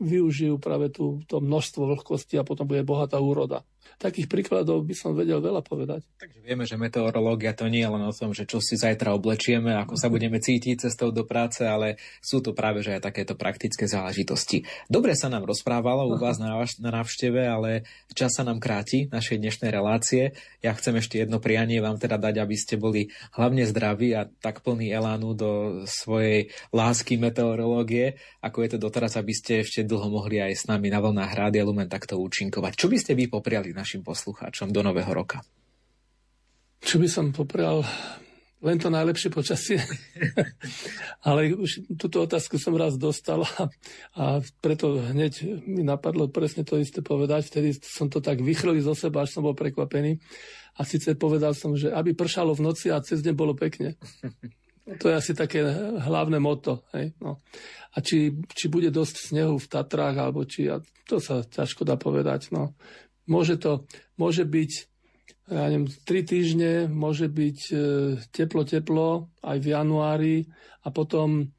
využijú 0.00 0.60
práve 0.60 0.92
tú, 0.92 1.20
to 1.28 1.40
množstvo 1.40 1.96
vlhkosti 1.96 2.40
a 2.40 2.44
potom 2.44 2.68
bude 2.68 2.84
bohatá 2.84 3.20
úroda. 3.20 3.64
Takých 4.00 4.32
príkladov 4.32 4.80
by 4.88 4.96
som 4.96 5.12
vedel 5.12 5.44
veľa 5.44 5.60
povedať. 5.60 6.00
Takže 6.16 6.40
vieme, 6.40 6.64
že 6.64 6.80
meteorológia 6.80 7.52
to 7.52 7.68
nie 7.68 7.84
je 7.84 7.92
len 7.92 8.00
o 8.00 8.16
tom, 8.16 8.32
že 8.32 8.48
čo 8.48 8.56
si 8.56 8.80
zajtra 8.80 9.12
oblečieme, 9.12 9.76
ako 9.76 9.92
sa 10.00 10.08
budeme 10.08 10.40
cítiť 10.40 10.88
cestou 10.88 11.12
do 11.12 11.28
práce, 11.28 11.60
ale 11.68 12.00
sú 12.24 12.40
to 12.40 12.56
práve 12.56 12.80
že 12.80 12.96
aj 12.96 13.12
takéto 13.12 13.36
praktické 13.36 13.84
záležitosti. 13.84 14.64
Dobre 14.88 15.12
sa 15.12 15.28
nám 15.28 15.44
rozprávalo 15.44 16.08
u 16.08 16.16
vás 16.16 16.40
na, 16.40 16.56
návšteve, 16.80 17.40
ale 17.44 17.84
čas 18.16 18.32
sa 18.32 18.40
nám 18.40 18.56
kráti 18.56 19.12
našej 19.12 19.36
dnešnej 19.36 19.68
relácie. 19.68 20.32
Ja 20.64 20.72
chcem 20.72 20.96
ešte 20.96 21.20
jedno 21.20 21.36
prianie 21.36 21.84
vám 21.84 22.00
teda 22.00 22.16
dať, 22.16 22.40
aby 22.40 22.56
ste 22.56 22.80
boli 22.80 23.12
hlavne 23.36 23.68
zdraví 23.68 24.16
a 24.16 24.24
tak 24.28 24.64
plný 24.64 24.88
elánu 24.92 25.36
do 25.36 25.50
svojej 25.84 26.48
lásky 26.72 27.20
meteorológie, 27.20 28.16
ako 28.40 28.64
je 28.64 28.70
to 28.76 28.78
doteraz, 28.80 29.20
aby 29.20 29.36
ste 29.36 29.60
ešte 29.60 29.84
dlho 29.84 30.08
mohli 30.08 30.40
aj 30.40 30.52
s 30.56 30.64
nami 30.70 30.88
na 30.88 31.04
vlnách 31.04 31.32
Rádia 31.36 31.68
Lumen 31.68 31.88
takto 31.88 32.16
účinkovať. 32.16 32.80
Čo 32.80 32.88
by 32.88 32.96
ste 32.96 33.12
vy 33.12 33.28
popriali 33.28 33.69
našim 33.76 34.02
poslucháčom 34.04 34.70
do 34.74 34.80
nového 34.82 35.10
roka? 35.10 35.42
Čo 36.80 36.96
by 36.96 37.08
som 37.08 37.32
poprial? 37.34 37.84
Len 38.60 38.76
to 38.76 38.92
najlepšie 38.92 39.32
počasie. 39.32 39.80
Ale 41.28 41.56
už 41.56 41.96
túto 41.96 42.28
otázku 42.28 42.60
som 42.60 42.76
raz 42.76 43.00
dostal 43.00 43.40
a, 43.40 43.72
a 44.20 44.24
preto 44.60 45.00
hneď 45.00 45.64
mi 45.64 45.80
napadlo 45.80 46.28
presne 46.28 46.60
to 46.60 46.76
isté 46.76 47.00
povedať. 47.00 47.48
Vtedy 47.48 47.72
som 47.80 48.12
to 48.12 48.20
tak 48.20 48.44
vychrlil 48.44 48.84
zo 48.84 48.92
seba, 48.92 49.24
až 49.24 49.32
som 49.32 49.48
bol 49.48 49.56
prekvapený. 49.56 50.20
A 50.76 50.84
síce 50.84 51.16
povedal 51.16 51.56
som, 51.56 51.72
že 51.72 51.88
aby 51.88 52.12
pršalo 52.12 52.52
v 52.52 52.64
noci 52.68 52.92
a 52.92 53.00
cez 53.00 53.24
deň 53.24 53.34
bolo 53.36 53.56
pekne. 53.56 53.96
To 54.98 55.06
je 55.06 55.14
asi 55.14 55.38
také 55.38 55.62
hlavné 56.02 56.42
moto. 56.42 56.82
Hej? 56.90 57.14
No. 57.22 57.38
A 57.94 58.02
či, 58.02 58.34
či 58.50 58.66
bude 58.66 58.90
dosť 58.90 59.30
snehu 59.30 59.54
v 59.54 59.70
Tatrách, 59.70 60.18
alebo 60.18 60.42
či, 60.42 60.66
a 60.66 60.82
to 61.06 61.22
sa 61.22 61.46
ťažko 61.46 61.86
dá 61.86 61.94
povedať. 61.94 62.50
No. 62.50 62.74
Môže 63.30 63.62
to, 63.62 63.86
môže 64.18 64.42
byť 64.42 64.90
ja 65.50 65.66
neviem, 65.66 65.90
tri 66.06 66.22
týždne 66.22 66.86
môže 66.86 67.26
byť 67.26 67.58
teplo-teplo 68.30 69.34
aj 69.42 69.56
v 69.58 69.66
januári 69.66 70.36
a 70.86 70.94
potom 70.94 71.50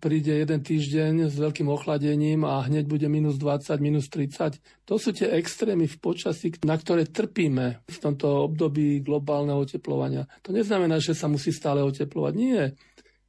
príde 0.00 0.34
jeden 0.34 0.60
týždeň 0.64 1.30
s 1.30 1.36
veľkým 1.38 1.70
ochladením 1.70 2.42
a 2.42 2.64
hneď 2.66 2.90
bude 2.90 3.06
minus 3.06 3.38
20, 3.38 3.78
minus 3.78 4.10
30. 4.10 4.58
To 4.88 4.98
sú 4.98 5.14
tie 5.14 5.30
extrémy 5.30 5.86
v 5.86 5.96
počasí, 6.02 6.50
na 6.66 6.74
ktoré 6.74 7.06
trpíme 7.06 7.86
v 7.86 7.98
tomto 8.00 8.50
období 8.50 9.04
globálneho 9.04 9.62
oteplovania. 9.62 10.26
To 10.42 10.50
neznamená, 10.50 10.98
že 10.98 11.14
sa 11.14 11.30
musí 11.30 11.54
stále 11.54 11.84
oteplovať. 11.86 12.32
Nie. 12.34 12.74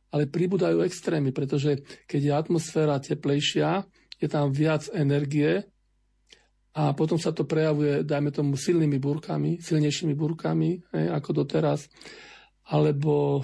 Ale 0.09 0.25
pribúdajú 0.25 0.81
extrémy, 0.81 1.29
pretože 1.35 1.83
keď 2.09 2.21
je 2.23 2.33
atmosféra 2.33 2.97
teplejšia, 2.97 3.85
je 4.17 4.27
tam 4.31 4.49
viac 4.49 4.89
energie 4.95 5.67
a 6.77 6.93
potom 6.93 7.17
sa 7.17 7.33
to 7.33 7.49
prejavuje, 7.49 8.05
dajme 8.05 8.29
tomu, 8.29 8.53
silnými 8.53 9.01
búrkami, 9.01 9.57
silnejšími 9.57 10.13
búrkami, 10.13 10.77
ako 10.93 11.41
doteraz, 11.41 11.89
alebo 12.69 13.41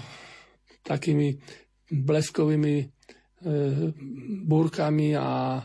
takými 0.86 1.42
bleskovými 1.90 2.94
E, 3.44 3.92
búrkami 4.48 5.20
a 5.20 5.60
e, 5.60 5.64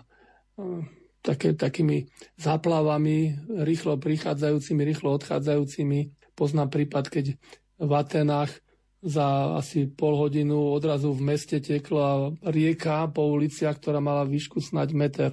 také, 1.22 1.54
takými 1.54 2.10
záplavami, 2.34 3.38
rýchlo 3.62 4.02
prichádzajúcimi, 4.02 4.82
rýchlo 4.82 5.14
odchádzajúcimi. 5.14 6.10
Poznám 6.34 6.74
prípad, 6.74 7.06
keď 7.06 7.38
v 7.78 7.92
Atenách 7.94 8.50
za 8.98 9.54
asi 9.54 9.86
pol 9.86 10.18
hodinu 10.18 10.74
odrazu 10.74 11.14
v 11.14 11.22
meste 11.22 11.62
tekla 11.62 12.34
rieka 12.50 13.06
po 13.14 13.30
uliciach, 13.30 13.78
ktorá 13.78 14.02
mala 14.02 14.26
výšku 14.26 14.58
snať 14.58 14.88
meter. 14.90 15.30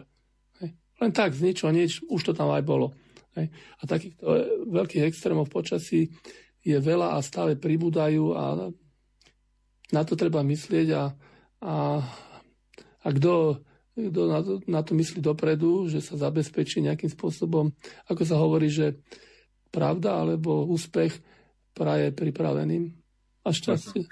Len 1.03 1.11
tak, 1.11 1.35
z 1.35 1.51
ničo 1.51 1.67
nič, 1.71 2.03
už 2.07 2.21
to 2.21 2.31
tam 2.31 2.51
aj 2.55 2.63
bolo. 2.63 2.95
Hej. 3.35 3.51
A 3.51 3.81
takýchto 3.83 4.23
veľkých 4.71 5.07
extrémov 5.11 5.51
počasí 5.51 6.07
je 6.63 6.77
veľa 6.79 7.19
a 7.19 7.25
stále 7.25 7.59
pribúdajú 7.59 8.31
a 8.31 8.71
na 9.93 10.01
to 10.01 10.17
treba 10.17 10.41
myslieť 10.41 10.87
a, 10.95 11.03
a 11.61 11.73
a 13.05 13.07
kto, 13.13 13.61
kto 13.93 14.21
na, 14.25 14.39
to, 14.41 14.53
na 14.65 14.81
to 14.81 14.97
myslí 14.97 15.21
dopredu, 15.21 15.85
že 15.85 16.01
sa 16.01 16.17
zabezpečí 16.17 16.81
nejakým 16.81 17.13
spôsobom, 17.13 17.69
ako 18.09 18.23
sa 18.25 18.41
hovorí, 18.41 18.73
že 18.73 18.97
pravda 19.69 20.25
alebo 20.25 20.65
úspech 20.65 21.13
praje 21.77 22.09
pripraveným. 22.09 22.89
A 23.45 23.53
šťastie. 23.53 24.09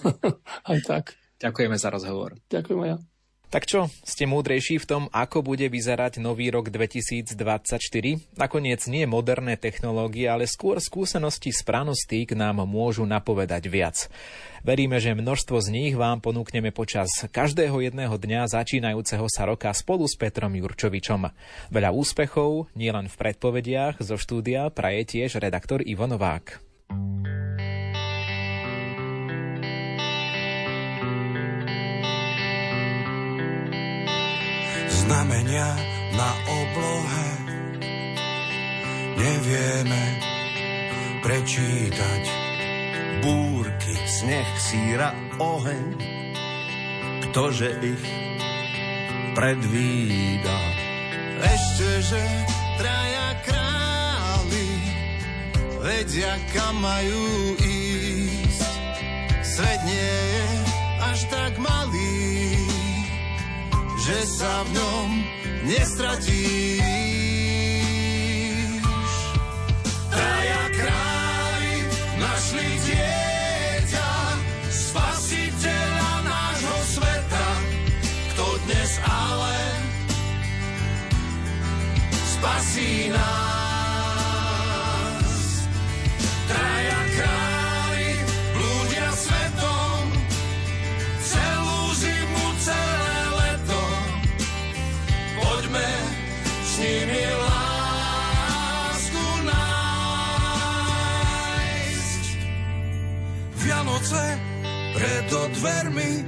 Aj 0.70 0.78
tak. 0.84 1.16
Ďakujeme 1.40 1.80
za 1.80 1.88
rozhovor. 1.88 2.36
Ďakujem 2.52 2.80
aj 2.84 2.88
ja. 2.92 2.98
Tak 3.46 3.62
čo, 3.62 3.86
ste 4.02 4.26
múdrejší 4.26 4.82
v 4.82 4.88
tom, 4.90 5.02
ako 5.14 5.38
bude 5.38 5.70
vyzerať 5.70 6.18
nový 6.18 6.50
rok 6.50 6.66
2024? 6.66 7.38
Nakoniec 8.34 8.82
nie 8.90 9.06
moderné 9.06 9.54
technológie, 9.54 10.26
ale 10.26 10.50
skôr 10.50 10.82
skúsenosti 10.82 11.54
z 11.54 11.62
pranostík 11.62 12.34
nám 12.34 12.66
môžu 12.66 13.06
napovedať 13.06 13.70
viac. 13.70 14.10
Veríme, 14.66 14.98
že 14.98 15.14
množstvo 15.14 15.62
z 15.62 15.68
nich 15.70 15.94
vám 15.94 16.18
ponúkneme 16.18 16.74
počas 16.74 17.06
každého 17.30 17.86
jedného 17.86 18.18
dňa 18.18 18.50
začínajúceho 18.50 19.30
sa 19.30 19.46
roka 19.46 19.70
spolu 19.70 20.10
s 20.10 20.18
Petrom 20.18 20.50
Jurčovičom. 20.50 21.30
Veľa 21.70 21.94
úspechov, 21.94 22.74
nielen 22.74 23.06
v 23.06 23.14
predpovediach, 23.14 24.02
zo 24.02 24.18
štúdia 24.18 24.74
praje 24.74 25.06
tiež 25.06 25.38
redaktor 25.38 25.86
Ivo 25.86 26.10
Novák. 26.10 26.65
Znamenia 35.06 35.70
na 36.18 36.30
oblohe 36.50 37.30
nevieme 39.14 40.04
prečítať. 41.22 42.22
Búrky, 43.22 43.94
sneh, 44.06 44.50
síra, 44.58 45.14
oheň, 45.38 45.86
ktože 47.30 47.70
ich 47.86 48.04
predvída. 49.38 50.58
Ešte, 51.38 51.90
že 52.02 52.22
traja 52.74 53.28
králi 53.46 54.70
vedia, 55.86 56.34
kam 56.50 56.82
majú 56.82 57.54
ísť. 57.62 58.70
Svet 59.46 59.80
nie 59.86 60.14
je 60.34 60.46
až 60.98 61.18
tak 61.30 61.52
malý, 61.62 62.55
že 64.06 64.22
sa 64.22 64.62
v 64.62 64.78
ňom 64.78 65.08
nestratíš. 65.66 66.78
Traja 70.14 70.64
králi 70.78 71.76
našli 72.14 72.70
dieťa, 72.86 74.10
spasiteľa 74.70 76.12
nášho 76.22 76.78
sveta, 76.86 77.48
kto 78.30 78.46
dnes 78.70 78.92
ale 79.02 79.58
spasí 82.14 83.10
nás. 83.10 83.55
Dvermi, 105.66 106.22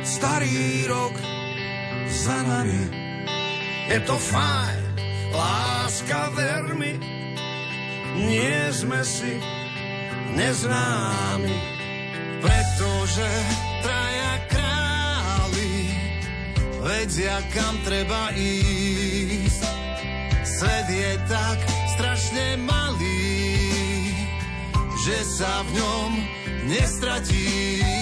starý 0.00 0.88
rok 0.88 1.12
za 2.08 2.40
nami. 2.48 2.88
Je 3.92 4.00
to 4.08 4.16
fajn, 4.16 4.80
láska 5.36 6.32
vermi, 6.32 6.96
nie 8.16 8.60
sme 8.72 9.04
si 9.04 9.36
neznámi, 10.32 11.58
pretože 12.40 13.28
traja 13.84 14.34
králi 14.48 15.76
vedia, 16.80 17.36
kam 17.52 17.76
treba 17.84 18.32
ísť. 18.32 19.60
Svet 20.40 20.88
je 20.88 21.12
tak 21.28 21.58
strašne 22.00 22.56
malý, 22.64 23.28
že 25.04 25.20
sa 25.36 25.60
v 25.68 25.70
ňom 25.76 26.10
nestratíš. 26.64 27.95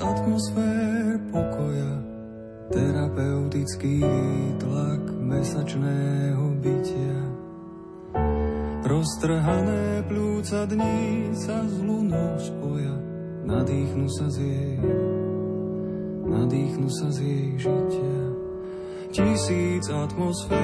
Atmosfér 0.00 1.18
pokoja, 1.34 1.92
terapeutický 2.70 4.02
tlak 4.62 5.02
mesačného 5.18 6.54
bytia. 6.62 7.20
Roztrhané 8.86 10.06
plúca 10.06 10.64
dní 10.70 11.34
sa 11.34 11.66
z 11.66 11.76
lunou 11.82 12.38
spoja, 12.38 12.94
nadýchnu 13.44 14.06
sa 14.08 14.30
z 14.30 14.38
jej, 14.38 14.78
nadýchnu 16.24 16.88
sa 16.88 17.10
z 17.10 17.18
jej 17.20 17.58
žitia. 17.58 18.18
Tisíc 19.08 19.88
atmosfér 19.90 20.60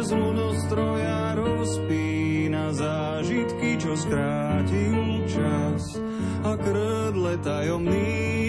z 0.00 0.10
lunostroja 0.14 1.34
rozpína 1.34 2.70
zážitky, 2.72 3.74
čo 3.74 3.92
skrátil 3.98 5.15
čas 5.26 5.98
a 6.46 6.54
krdle 6.54 7.34
tajomný 7.42 8.46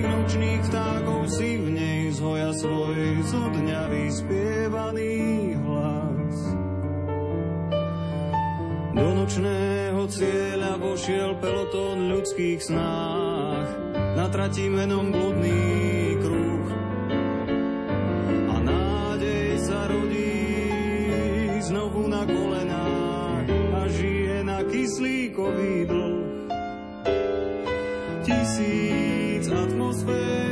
nočných 0.00 0.62
vtákov 0.72 1.28
si 1.28 1.60
v 1.60 1.68
nej 1.70 2.00
zhoja 2.16 2.50
svoj 2.56 3.22
zo 3.28 3.42
dňa 3.52 3.82
vyspievaný 3.92 5.14
hlas. 5.60 6.36
Do 8.96 9.08
nočného 9.12 10.02
cieľa 10.08 10.80
vošiel 10.80 11.36
pelotón 11.38 12.08
ľudských 12.08 12.60
snách, 12.64 13.68
na 14.16 14.26
trati 14.32 14.72
menom 14.72 15.12
bludný 15.12 16.16
kruh. 16.24 16.68
A 18.48 18.56
nádej 18.64 19.60
sa 19.60 19.84
rodí 19.92 20.40
znovu 21.60 22.08
na 22.08 22.24
kolenách 22.24 22.85
kyslíkový 24.86 25.86
dlh. 25.90 26.26
Tisíc 28.22 29.50
atmosfér 29.50 30.45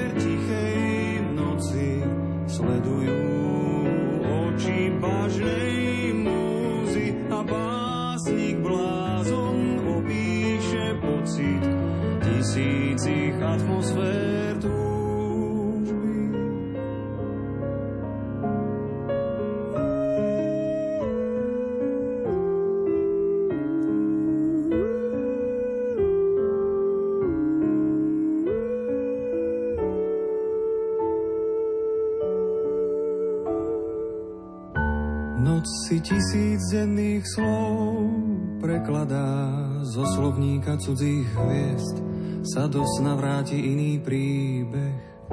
prekladá 38.85 39.49
zo 39.80 40.05
slovníka 40.05 40.76
cudzích 40.76 41.24
hviezd, 41.24 42.05
sa 42.45 42.68
do 42.68 42.85
sna 42.85 43.16
vráti 43.16 43.57
iný 43.57 43.97
príbeh. 43.97 45.24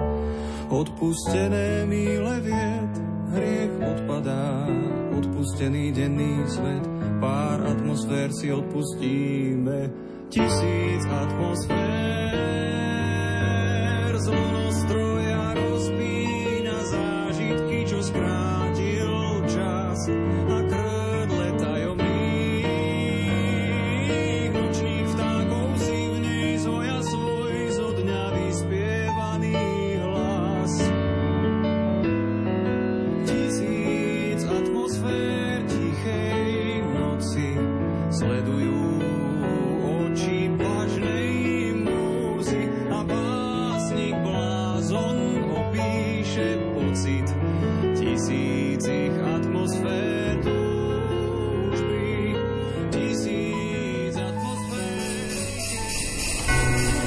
Odpustené 0.72 1.84
míle 1.84 2.40
vied, 2.48 2.94
hriech 3.36 3.76
odpadá, 3.76 4.72
odpustený 5.20 5.92
denný 5.92 6.48
svet, 6.48 6.88
pár 7.20 7.60
atmosfér 7.68 8.32
si 8.32 8.56
odpustíme, 8.56 9.92
tisíc 10.32 11.04
atmosfér 11.12 11.76
zlonostroj. 14.16 15.21